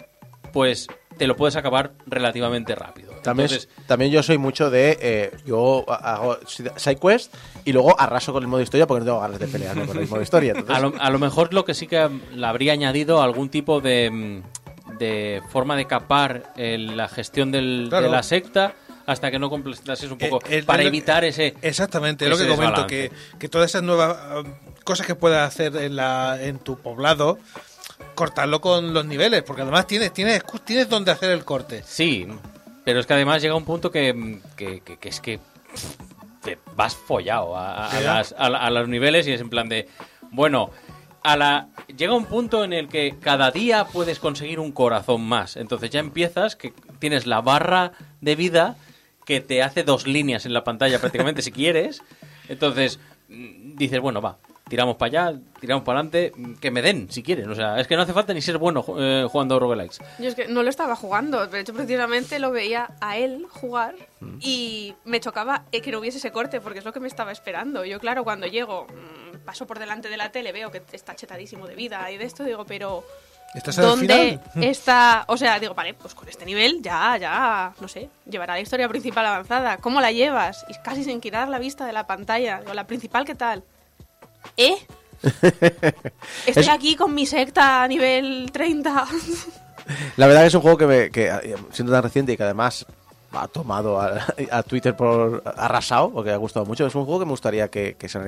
[0.53, 0.86] pues
[1.19, 3.09] te lo puedes acabar relativamente rápido.
[3.24, 4.97] También, Entonces, también yo soy mucho de.
[5.01, 6.39] eh, yo hago
[6.77, 7.35] sidequest
[7.65, 10.07] y luego arraso con el modo historia porque no tengo ganas de pelearme con el
[10.09, 10.53] modo historia.
[10.57, 13.81] entonces- a, lo, a lo mejor lo que sí que le habría añadido algún tipo
[13.81, 14.43] de, mm,
[14.99, 18.07] de forma de capar el- la gestión del- Claro.
[18.07, 18.75] de la secta
[19.07, 22.47] hasta que no completases un poco Eh, eh, para evitar ese Exactamente, es lo que
[22.47, 24.53] comento, que, que todas esas nuevas um,
[24.85, 27.39] cosas que puedas hacer en, la, en tu poblado,
[28.15, 31.83] cortarlo con los niveles, porque además tienes, tienes, tienes donde hacer el corte.
[31.87, 32.27] Sí,
[32.85, 35.41] pero es que además llega un punto que, que- que- que es que
[36.43, 39.69] te vas follado a, a- las- a la- a los niveles y es en plan
[39.69, 39.89] de,
[40.31, 40.70] bueno,
[41.23, 45.57] a la llega un punto en el que cada día puedes conseguir un corazón más.
[45.57, 48.77] Entonces ya empiezas que tienes la barra de vida
[49.24, 52.03] que te hace dos líneas en la pantalla prácticamente si quieres.
[52.49, 54.39] Entonces mm, dices, bueno, va,
[54.69, 57.51] tiramos para allá, tiramos para adelante, mm, que me den si quieren.
[57.51, 59.99] O sea, es que no hace falta ni ser bueno eh, jugando roguelikes.
[60.19, 63.95] Yo es que no lo estaba jugando, de hecho precisamente lo veía a él jugar
[64.40, 67.32] y me chocaba eh, que no hubiese ese corte porque es lo que me estaba
[67.32, 67.85] esperando.
[67.85, 71.66] Yo claro, cuando llego, mm, paso por delante de la tele, veo que está chetadísimo
[71.66, 73.05] de vida y de esto digo, pero
[73.55, 75.24] ¿Estás ¿dónde está?
[75.28, 78.89] O sea, digo, vale, pues con este nivel ya, ya, no sé, llevará la historia
[78.89, 79.78] principal avanzada.
[79.78, 80.65] ¿Cómo la llevas?
[80.69, 82.61] Y casi sin quitar la vista de la pantalla.
[82.61, 83.65] Digo, la principal, ¿qué tal?
[84.56, 84.77] ¿Eh?
[86.47, 89.06] Estoy Es- aquí con mi secta a nivel 30.
[90.16, 92.85] La verdad que es un juego que, me, que siendo tan reciente y que además
[93.32, 97.27] ha tomado a, a Twitter por arrasado, porque ha gustado mucho, es un juego que
[97.27, 98.19] me gustaría que, que se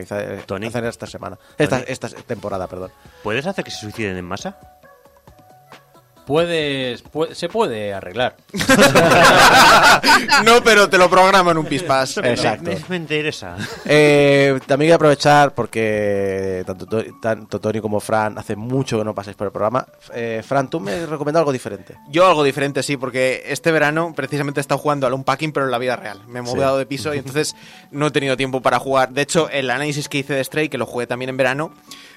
[0.68, 1.38] hacer esta semana.
[1.58, 2.90] Esta, esta temporada, perdón.
[3.22, 4.58] ¿Puedes hacer que se suiciden en masa?
[6.26, 8.36] Puedes, pu- se puede arreglar.
[10.44, 12.16] no, pero te lo programo en un pispas.
[12.18, 12.70] Exacto.
[12.70, 13.56] Me, me interesa.
[13.84, 19.04] Eh, también voy a aprovechar porque tanto, To- tanto Tony como Fran hace mucho que
[19.04, 19.86] no pasáis por el programa.
[20.14, 21.96] Eh, Fran, tú me recomiendas algo diferente.
[22.08, 25.72] Yo algo diferente, sí, porque este verano precisamente he estado jugando al Unpacking, pero en
[25.72, 26.20] la vida real.
[26.26, 26.54] Me he Sí.
[26.54, 27.54] mudado de piso y entonces
[27.90, 29.10] no he tenido tiempo para jugar.
[29.10, 31.72] De hecho, el análisis que hice de Stray, que lo jugué también en verano,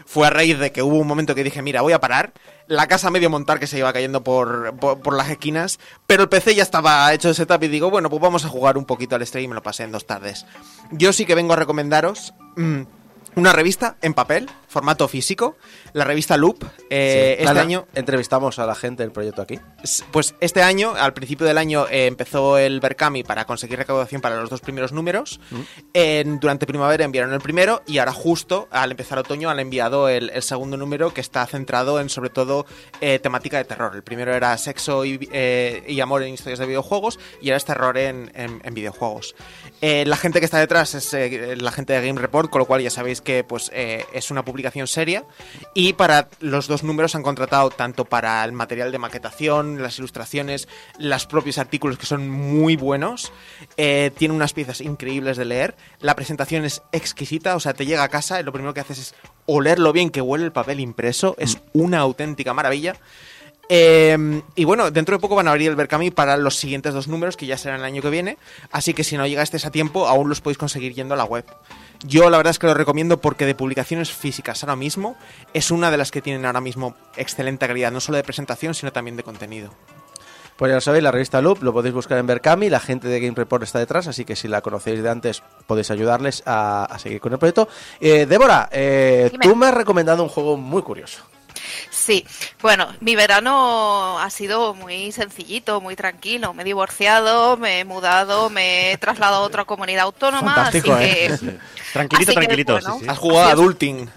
[0.06, 2.32] fue a raíz de que hubo un momento que dije, mira, voy a parar.
[2.68, 6.30] La casa medio montar que se iba cayendo por, por, por las esquinas, pero el
[6.30, 9.16] PC ya estaba hecho de setup y digo, bueno, pues vamos a jugar un poquito
[9.16, 10.46] al Stray y me lo pasé en dos tardes.
[10.92, 12.34] Yo sí que vengo a recomendaros...
[12.56, 12.82] mm,
[13.36, 15.56] una revista en papel, formato físico,
[15.94, 16.64] la revista Loop.
[16.90, 17.20] Eh, Sí.
[17.34, 19.60] Este Nada, año entrevistamos a la gente del proyecto aquí.
[20.12, 24.36] Pues este año, al principio del año, eh, empezó el Berkami para conseguir recaudación para
[24.42, 25.40] los dos primeros números.
[26.40, 30.42] Durante primavera enviaron el primero y ahora justo al empezar otoño han enviado el, el
[30.44, 32.66] segundo número que está centrado en sobre todo
[33.02, 33.96] eh, temática de terror.
[33.96, 35.20] El primero era sexo y,
[35.88, 39.36] y amor en historias de videojuegos y ahora es terror en, en- en videojuegos.
[39.82, 41.14] La gente que está detrás es
[41.62, 44.63] la gente de Game Report, con lo cual ya sabéis que pues, es una publicación
[44.88, 45.24] seria.
[45.74, 50.68] Y para los dos números han contratado tanto para el material de maquetación, las ilustraciones,
[50.98, 53.32] los propios artículos que son muy buenos.
[53.78, 55.76] Eh, tiene unas piezas increíbles de leer.
[56.00, 59.00] La presentación es exquisita, o sea, te llega a casa y lo primero que haces
[59.00, 59.16] es
[59.46, 61.36] oler lo bien que huele el papel impreso.
[61.38, 62.96] Es una auténtica maravilla.
[63.70, 67.08] Eh, y bueno, dentro de poco van a abrir el Berkami para los siguientes dos
[67.08, 68.38] números, que ya serán el año que viene.
[68.72, 71.46] Así que si no llegasteis a tiempo, aún los podéis conseguir yendo a la web.
[72.06, 75.16] Yo la verdad es que lo recomiendo porque de publicaciones físicas ahora mismo
[75.54, 78.92] es una de las que tienen ahora mismo excelente calidad, no solo de presentación, sino
[78.92, 79.72] también de contenido.
[80.58, 83.20] Pues ya lo sabéis, la revista Loop lo podéis buscar en Berkami, la gente de
[83.20, 87.00] Game Report está detrás, así que si la conocéis de antes podéis ayudarles a, a
[87.00, 87.68] seguir con el proyecto.
[88.00, 91.24] Eh, Débora, eh, tú me has recomendado un juego muy curioso.
[91.90, 92.26] Sí,
[92.62, 96.54] bueno, mi verano ha sido muy sencillito, muy tranquilo.
[96.54, 101.04] Me he divorciado, me he mudado, me he trasladado a otra comunidad autónoma, Fantástico, así
[101.06, 101.38] ¿eh?
[101.40, 101.60] que...
[101.94, 102.74] Tranquilito, así que, tranquilito.
[102.74, 103.06] bueno, sí, sí.
[103.10, 103.52] Has jugado a.
[103.52, 104.10] Adulting.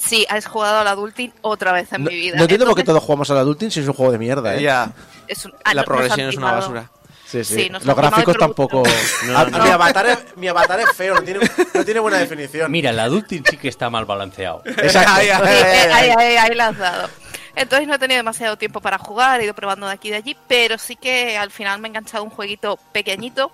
[0.00, 2.36] Sí, has jugado al adulting otra vez en No, mi vida.
[2.36, 4.56] no entiendo por qué Entonces, todos jugamos al Adulting si es un juego de mierda,
[4.56, 4.62] ¿eh?
[4.62, 4.92] Ya,
[5.28, 6.90] es un- ah, la no- progresión es una basura.
[7.42, 7.68] Sí, sí.
[7.68, 8.82] Los gráficos tampoco.
[8.82, 9.26] producto.
[9.26, 9.64] No, Ah, no.
[9.64, 11.40] Mi, avatar es, mi avatar es feo, no tiene,
[11.74, 12.70] no tiene buena definición.
[12.70, 14.62] Mira, el adulting sí que está mal balanceado.
[14.66, 15.20] Exacto.
[15.20, 15.32] Eh,
[15.92, 17.10] ahí, ahí, ahí la has dado.
[17.56, 20.16] Entonces no he tenido demasiado tiempo para jugar, he ido probando de aquí y de
[20.18, 23.52] allí, pero sí que al final me he enganchado un jueguito pequeñito.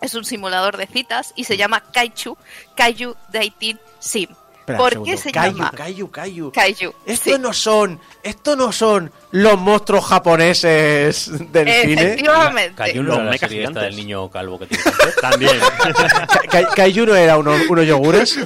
[0.00, 2.36] Es un simulador de citas y se llama Kaiju,
[2.74, 4.28] Kaiju Dating Sim.
[4.72, 6.52] Espera, ¿Por qué se Kaiju, llama Kaiju, Kaiju.
[6.52, 6.94] Kaiju?
[7.06, 7.38] Estos Sí.
[7.40, 12.02] no son, estos no son los monstruos japoneses del cine.
[12.02, 12.74] Efectivamente.
[12.74, 14.84] Cayó Los una la del niño calvo que tiene.
[15.20, 15.52] También.
[15.58, 18.38] Ka- Ka- Kaiju no era uno- unos yogures.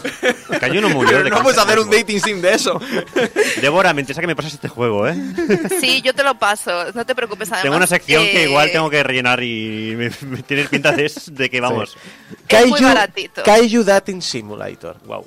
[0.61, 2.79] Cayó uno murió Pero de no puedes hacer un dating sim de eso.
[3.61, 5.15] Débora, me interesa que me pases este juego, ¿eh?
[5.81, 7.49] Sí, yo te lo paso, no te preocupes.
[7.49, 11.11] Además, tengo una sección que igual tengo que rellenar y me, me tienes pinta de,
[11.33, 11.97] de que vamos.
[12.49, 13.43] Es muy baratito.
[13.43, 14.97] Kaiju Dating Simulator.
[15.07, 15.27] Wow.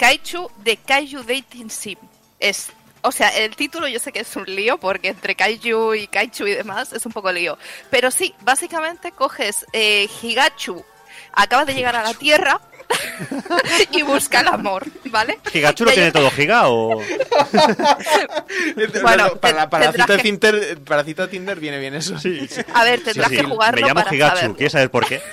[0.00, 1.98] Kaiju de Kaiju Dating Sim.
[2.38, 2.68] Es,
[3.02, 6.46] o sea, el título yo sé que es un lío porque entre Kaiju y Kaiju
[6.46, 7.58] y demás es un poco lío.
[7.90, 10.82] Pero sí, básicamente coges eh, Higachu,
[11.34, 12.58] acaba de llegar a la Tierra
[13.92, 15.38] y busca el amor, ¿vale?
[15.52, 17.00] ¿Gigachu lo tiene todo giga o...?
[19.02, 22.18] Bueno, para, tendrás cita que- Tinder, para cita Tinder viene bien eso.
[22.18, 22.60] Sí, sí.
[22.74, 23.42] A ver, tendrás Sí, sí.
[23.42, 24.56] que jugarlo Me llamo para Gigachu, saberlo.
[24.56, 25.20] ¿quieres saber por qué?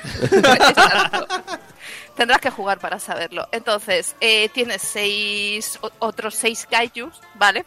[2.18, 3.48] Tendrás que jugar para saberlo.
[3.52, 7.65] Entonces, eh, tienes seis, otros seis kaijus, ¿vale?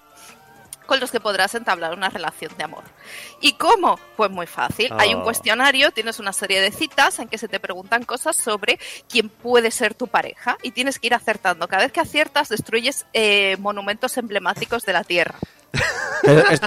[0.87, 2.83] Con los que podrás entablar una relación de amor.
[3.41, 3.99] ¿Y cómo?
[4.17, 4.93] Pues muy fácil.
[4.99, 5.25] Hay un Oh.
[5.25, 9.71] cuestionario, tienes una serie de citas en que se te preguntan cosas sobre quién puede
[9.71, 11.69] ser tu pareja y tienes que ir acertando.
[11.69, 15.37] Cada vez que aciertas, destruyes eh, monumentos emblemáticos de la Tierra.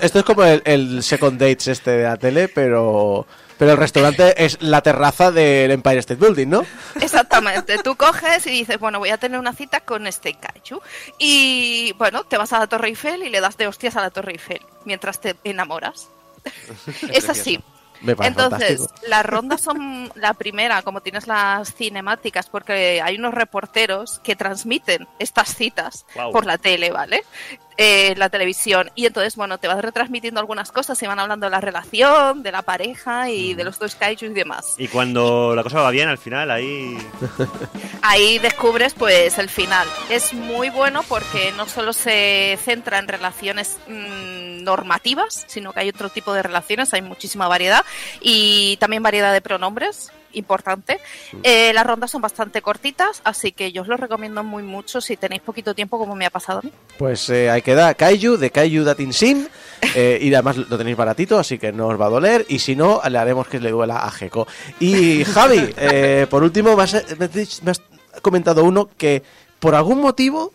[0.01, 3.27] Esto es como el, el Second Dates este de la tele, pero,
[3.57, 6.65] pero el restaurante es la terraza del Empire State Building, ¿no?
[6.99, 7.77] Exactamente.
[7.83, 10.81] Tú coges y dices, bueno, voy a tener una cita con este kaiju.
[11.19, 14.09] Y bueno, te vas a la Torre Eiffel y le das de hostias a la
[14.09, 16.09] Torre Eiffel mientras te enamoras.
[17.11, 17.59] es así.
[18.01, 19.07] Me parece Entonces, fantástico.
[19.09, 25.07] las rondas son la primera, como tienes las cinemáticas, porque hay unos reporteros que transmiten
[25.19, 26.33] estas citas Guau.
[26.33, 27.23] por la tele, ¿vale?
[27.77, 28.91] Eh, la televisión.
[28.95, 32.51] Y entonces, bueno, te vas retransmitiendo algunas cosas y van hablando de la relación, de
[32.51, 34.75] la pareja y de los dos kaiju y demás.
[34.77, 36.97] Y cuando la cosa va bien, al final, ahí...
[38.01, 39.87] ahí descubres pues el final.
[40.09, 45.89] Es muy bueno porque no solo se centra en relaciones mm, normativas, sino que hay
[45.89, 47.83] otro tipo de relaciones, hay muchísima variedad
[48.21, 50.99] y también variedad de pronombres, importante.
[51.43, 55.17] Eh, las rondas son bastante cortitas, así que yo os lo recomiendo muy mucho si
[55.17, 56.71] tenéis poquito tiempo como me ha pasado a mí.
[56.97, 59.47] Pues eh, ahí queda Kaiju de Kaiju Dating Sim.
[59.95, 62.45] eh, y además lo tenéis baratito, así que no os va a doler.
[62.49, 64.47] Y si no, le haremos que le duela a Geko.
[64.79, 67.81] Y Javi, eh, por último, me has, me has dicho- me has
[68.21, 69.23] comentado uno que
[69.59, 70.53] por algún motivo.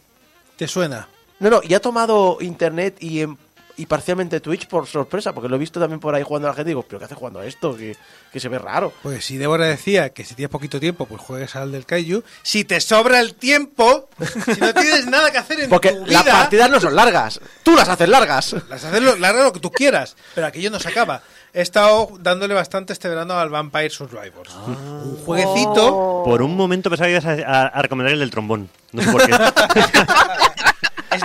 [0.56, 1.08] ¿Te suena?
[1.40, 3.36] No, no, y ha tomado internet y, em-
[3.78, 6.54] y parcialmente Twitch por sorpresa, porque lo he visto también por ahí jugando a la
[6.56, 7.74] gente y digo, ¿pero qué hace jugando a esto?
[7.76, 7.96] Que,
[8.32, 8.92] que se ve raro.
[9.02, 12.22] Pues si Débora decía que si tienes poquito tiempo, pues juegues al del Kaiju.
[12.42, 14.08] Si te sobra el tiempo,
[14.54, 17.40] si no tienes nada que hacer en Porque tu las vida, partidas no son largas.
[17.62, 18.54] Tú las haces largas.
[18.68, 21.22] las haces lo, larga lo que tú quieras, pero aquello no se acaba.
[21.54, 24.52] He estado dándole bastante este verano al Vampire Survivors.
[24.54, 26.22] Un jueguecito.
[26.24, 28.68] Por un momento pensaba que ibas a, a- a recomendar el del trombón.
[28.92, 29.32] No sé por qué.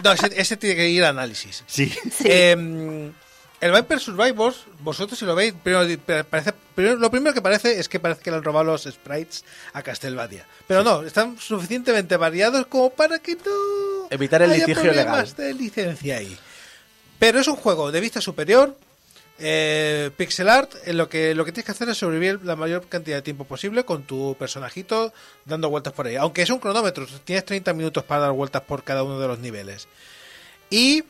[0.03, 1.63] No, ese, ese tiene que ir a análisis.
[1.67, 1.93] Sí.
[2.23, 3.11] Eh,
[3.61, 5.87] el Viper Survivors, vosotros si lo veis, primero,
[6.29, 9.45] parece, primero- lo primero que parece es que parece que le han robado los sprites
[9.71, 10.45] a Castlevania.
[10.67, 15.53] Pero no, están suficientemente variados como para que no Evitar el haya litigio problemas de
[15.53, 16.37] licencia ahí.
[17.19, 18.77] Pero es un juego de vista superior,
[19.39, 22.88] eh, pixel art, en lo que lo que tienes que hacer es sobrevivir la mayor
[22.88, 25.11] cantidad de tiempo posible con tu personajito
[25.45, 26.15] dando vueltas por ahí.
[26.15, 29.39] Aunque es un cronómetro, tienes 30 minutos para dar vueltas por cada uno de los
[29.39, 29.88] niveles.
[30.69, 31.03] Y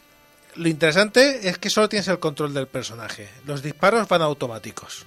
[0.55, 3.29] lo interesante es que solo tienes el control del personaje.
[3.45, 5.05] Los disparos van automáticos.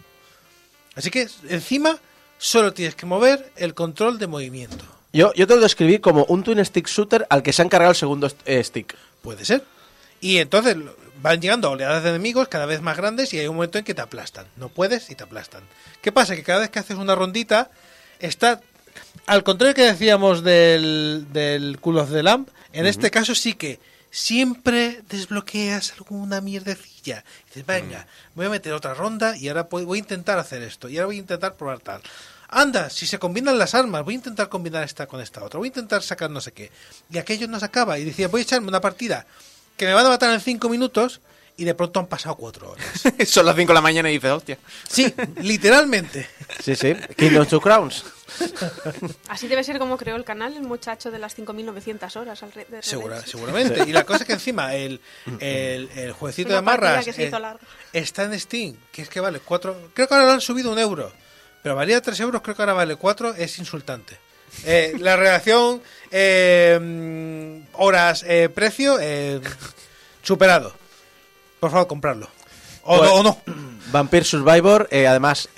[0.94, 1.98] Así que encima
[2.38, 4.84] solo tienes que mover el control de movimiento.
[5.12, 7.92] Yo, yo te lo describí como un twin stick shooter al que se han cargado
[7.92, 8.94] el segundo eh, stick.
[9.22, 9.64] Puede ser.
[10.20, 10.76] Y entonces,
[11.22, 13.94] van llegando oleadas de enemigos cada vez más grandes y hay un momento en que
[13.94, 14.46] te aplastan.
[14.56, 15.62] No puedes y te aplastan.
[16.02, 16.36] ¿Qué pasa?
[16.36, 17.70] Que cada vez que haces una rondita,
[18.18, 18.60] está.
[19.26, 23.80] Al contrario que decíamos del, del Cool of the Lamp, en este caso sí que
[24.10, 27.24] siempre desbloqueas alguna mierdecilla.
[27.44, 30.88] Y dices, venga, voy a meter otra ronda y ahora voy a intentar hacer esto.
[30.88, 32.02] Y ahora voy a intentar probar tal.
[32.48, 35.58] Anda, si se combinan las armas, voy a intentar combinar esta con esta otra.
[35.58, 36.70] Voy a intentar sacar no sé qué.
[37.10, 37.98] Y aquello no se acaba.
[37.98, 39.26] Y decía, voy a echarme una partida
[39.76, 41.20] que me van a matar en cinco minutos.
[41.58, 42.84] Y de pronto han pasado cuatro horas.
[43.26, 44.58] Son las 5 de la mañana y dices, hostia.
[44.86, 46.28] Sí, literalmente.
[46.62, 46.94] Sí, sí.
[47.16, 48.04] Kingdom Two Crowns.
[49.28, 52.42] Así debe ser como creó el canal el muchacho de las 5.900 horas.
[52.42, 53.84] al re- de Segura- seguramente.
[53.88, 55.00] Y la cosa es que encima el,
[55.40, 57.30] el, el jueguecito de marras eh,
[57.92, 59.90] está en Steam, que es que vale cuatro.
[59.94, 61.10] Creo que ahora lo han subido un euro.
[61.62, 63.34] Pero valía tres euros, creo que ahora vale cuatro.
[63.34, 64.18] Es insultante.
[64.64, 69.40] Eh, la relación eh, mm, horas eh, precio eh,
[70.22, 70.72] superado.
[71.60, 72.28] Por favor, comprarlo.
[72.82, 73.14] O, Bueno.
[73.14, 73.40] o no.
[73.92, 75.48] Vampire Survivor, eh, además,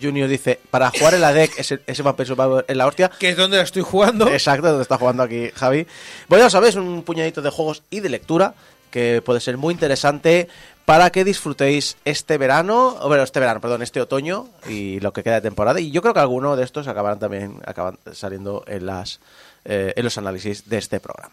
[0.00, 3.10] Junior dice, para jugar en la deck ese, ese Vampire Survivor en la hostia.
[3.18, 4.28] Que es donde la estoy jugando.
[4.28, 5.86] Exacto, donde está jugando aquí Javi.
[6.28, 8.54] Bueno, ya sabéis, un puñadito de juegos y de lectura
[8.90, 10.48] que puede ser muy interesante
[10.86, 15.34] para que disfrutéis este verano, bueno, este verano, perdón, este otoño y lo que queda
[15.34, 15.80] de temporada.
[15.80, 19.20] Y yo creo que algunos de estos acabarán también acaban saliendo en las
[19.64, 21.32] eh, en los análisis de este programa.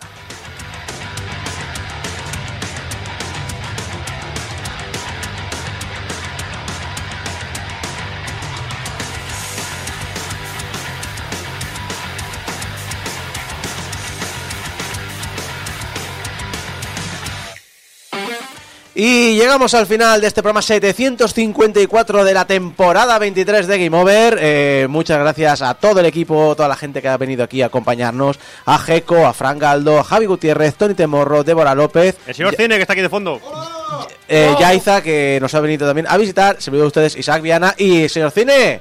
[18.96, 24.38] Y llegamos al final de este programa 754 de la temporada 23 de Game Over.
[24.40, 27.68] Eh, muchas gracias a todo el equipo, toda la gente que ha venido aquí a
[27.68, 32.56] acompañarnos, a Jeco, a Fran Galdo, a Javi Gutiérrez, Tony Temorro, Débora López, El señor
[32.56, 33.42] Cine que está aquí de fondo.
[34.28, 37.74] eh, Yaiza, que nos ha venido también a visitar, se me de ustedes Isaac Viana
[37.76, 38.80] y señor Cine.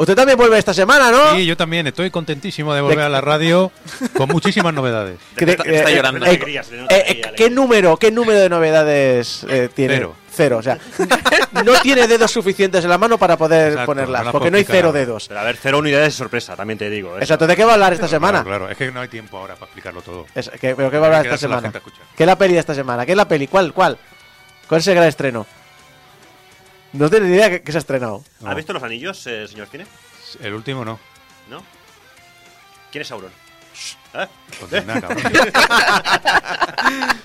[0.00, 1.34] Usted también vuelve esta semana, ¿no?
[1.36, 3.70] Sí, yo también estoy contentísimo de volver a la radio
[4.16, 5.18] con muchísimas novedades.
[5.36, 6.24] De- Está- está eh, llorando.
[6.24, 7.32] eh, Alegría, eh, alegría, eh, alegría.
[7.36, 9.96] ¿Qué número, qué número de novedades eh, tiene?
[9.96, 10.14] Cero.
[10.32, 10.78] Cero, o sea,
[11.64, 14.90] no tiene dedos suficientes en la mano para poder Exacto, ponerlas, porque no hay cero
[14.92, 15.26] dedos.
[15.28, 17.10] Pero a ver, cero unidades de sorpresa, también te digo.
[17.16, 17.18] eso.
[17.24, 18.42] Exacto, ¿de qué va a hablar esta semana?
[18.42, 20.26] Claro, claro, es que no hay tiempo ahora para explicarlo todo.
[20.34, 21.62] Es- que- ¿Pero qué va a hablar esta semana?
[21.62, 22.00] gente a escuchar.
[22.16, 23.04] ¿Qué es la peli de esta semana?
[23.04, 23.48] ¿Qué es la peli?
[23.48, 23.72] ¿Cuál?
[23.74, 23.98] ¿Cuál?
[24.68, 25.46] ¿Cuál es el gran estreno?
[26.92, 28.24] No tengo ni idea que, que se ha estrenado.
[28.44, 29.86] ¿Ha visto los anillos, eh, señor Cine?
[30.40, 30.98] El último no.
[31.48, 31.62] ¿No?
[32.90, 33.30] ¿Quién es Sauron?
[34.14, 34.26] ¿Eh?
[34.58, 35.22] Pues nada, cabrón.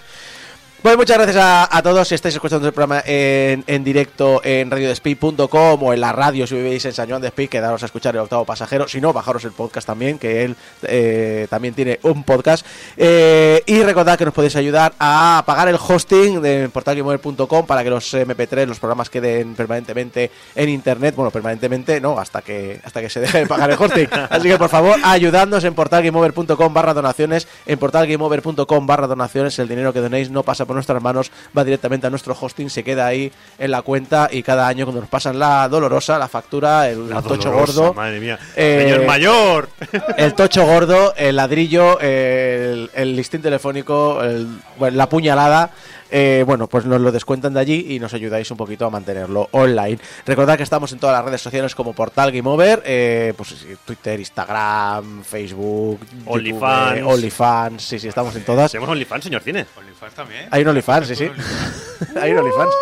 [0.85, 4.69] Pues muchas gracias a, a todos si estáis escuchando el programa en, en directo en
[4.69, 8.13] radiodespí.com o en la radio si vivís en San Juan de Espí, quedaros a escuchar
[8.13, 8.87] el octavo pasajero.
[8.87, 12.63] Si no, bajaros el podcast también, que él eh, también tiene un podcast.
[12.97, 17.89] Eh, y recordad que nos podéis ayudar a pagar el hosting de portalgamer.com para que
[17.89, 21.15] los MP3, los programas queden permanentemente en internet.
[21.15, 24.07] Bueno, permanentemente no, hasta que hasta que se deje de pagar el hosting.
[24.29, 27.47] Así que por favor, ayudadnos en portalgameover.com barra donaciones.
[27.65, 29.57] En portalgameover.com barra donaciones.
[29.57, 32.83] El dinero que donéis no pasa por nuestras manos, va directamente a nuestro hosting, se
[32.83, 36.87] queda ahí en la cuenta y cada año cuando nos pasan la dolorosa, la factura,
[36.89, 38.37] el La tocho dolorosa, gordo, Madre mía.
[38.55, 39.69] Eh, Señor mayor.
[40.17, 44.47] el tocho gordo, el ladrillo, el, el listín telefónico, el-
[44.77, 45.71] bueno, la puñalada.
[46.17, 49.49] Eh, bueno, pues nos lo descuentan de allí y nos ayudáis un poquito a mantenerlo
[49.51, 49.99] online.
[50.25, 54.17] Recordad que estamos en todas las redes sociales como Portal Game Over, eh, pues Twitter,
[54.17, 56.99] Instagram, Facebook, OnlyFans.
[56.99, 58.71] eh, OnlyFans, sí, sí, estamos en todas.
[58.71, 59.65] ¿Tenemos OnlyFans, señor Cine?
[59.77, 60.47] OnlyFans también.
[60.51, 61.29] Hay un OnlyFans, sí, sí.
[62.21, 62.73] Hay un OnlyFans.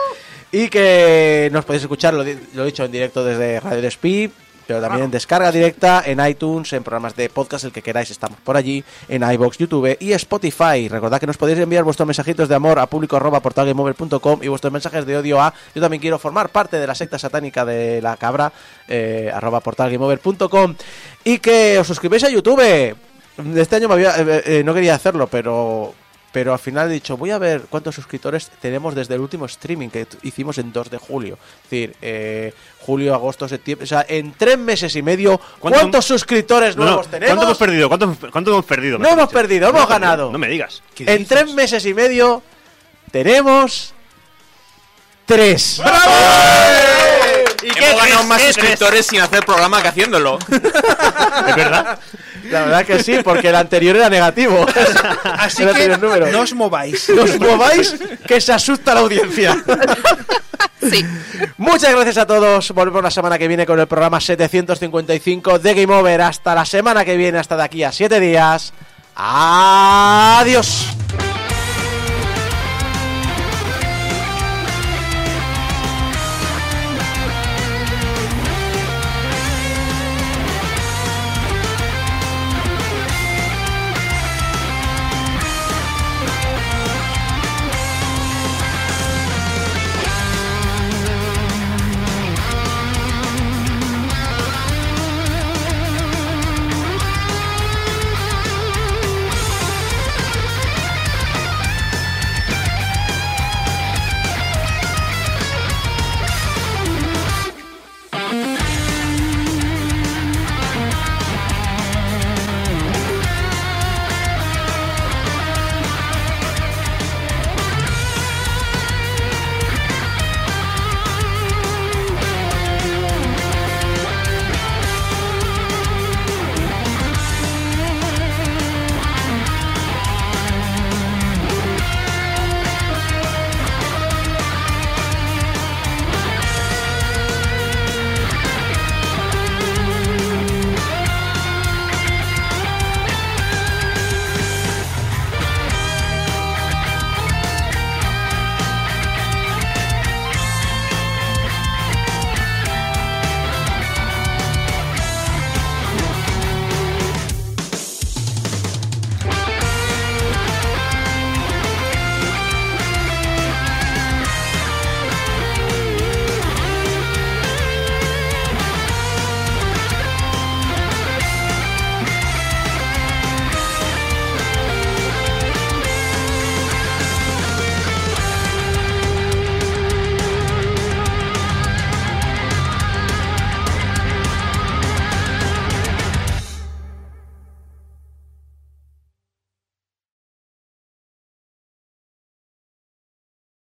[0.52, 4.32] Y que nos podéis escuchar, lo, he dicho en directo desde Radio Despí,
[4.68, 8.40] pero también en descarga directa, en iTunes, en programas de podcast, el que queráis, estamos
[8.44, 10.88] por allí, en iBox, YouTube y Spotify.
[10.90, 13.42] Recordad que nos podéis enviar vuestros mensajitos de amor a público arroba
[14.42, 17.66] y vuestros mensajes de odio a yo también quiero formar parte de la secta satánica
[17.66, 18.52] de la cabra
[18.88, 20.76] eh, arroba portalgamemover.com
[21.24, 22.96] y que os suscribáis a YouTube.
[23.56, 25.94] Este año me había- eh, eh, no quería hacerlo, pero
[26.34, 29.90] pero al final he dicho, voy a ver cuántos suscriptores tenemos desde el último streaming
[29.90, 31.38] que hicimos en 2 de julio.
[31.64, 33.84] Es decir, eh, julio, agosto, septiembre.
[33.84, 37.30] O sea, en tres meses y medio, ¿Cuánto- ¿cuántos suscriptores No, no, nuevos tenemos?
[37.36, 37.88] ¿Cuánto hemos perdido?
[37.88, 38.98] ¿Cuánto, cuánto hemos perdido?
[38.98, 39.32] No hemos dicho?
[39.40, 40.32] perdido, hemos ganado.
[40.32, 40.82] No me digas.
[40.98, 42.42] En tres meses y medio
[43.12, 43.94] tenemos
[45.28, 45.82] tres.
[47.64, 50.38] ¿Y Hemos ganado más ¿Qué suscriptores sin hacer programa que haciéndolo.
[50.50, 52.00] ¿Es verdad?
[52.54, 54.66] La verdad que sí, porque el anterior era negativo.
[55.24, 56.32] Así El que número.
[56.32, 57.10] no os mováis.
[57.10, 57.96] No os mováis,
[58.28, 59.58] que se asusta la audiencia.
[60.92, 61.06] Sí.
[61.58, 62.72] Muchas gracias a todos.
[62.72, 66.22] Volvemos la semana que viene con el programa 755 de Game Over.
[66.22, 68.74] Hasta la semana que viene, hasta de aquí a siete días.
[69.16, 70.88] Adiós.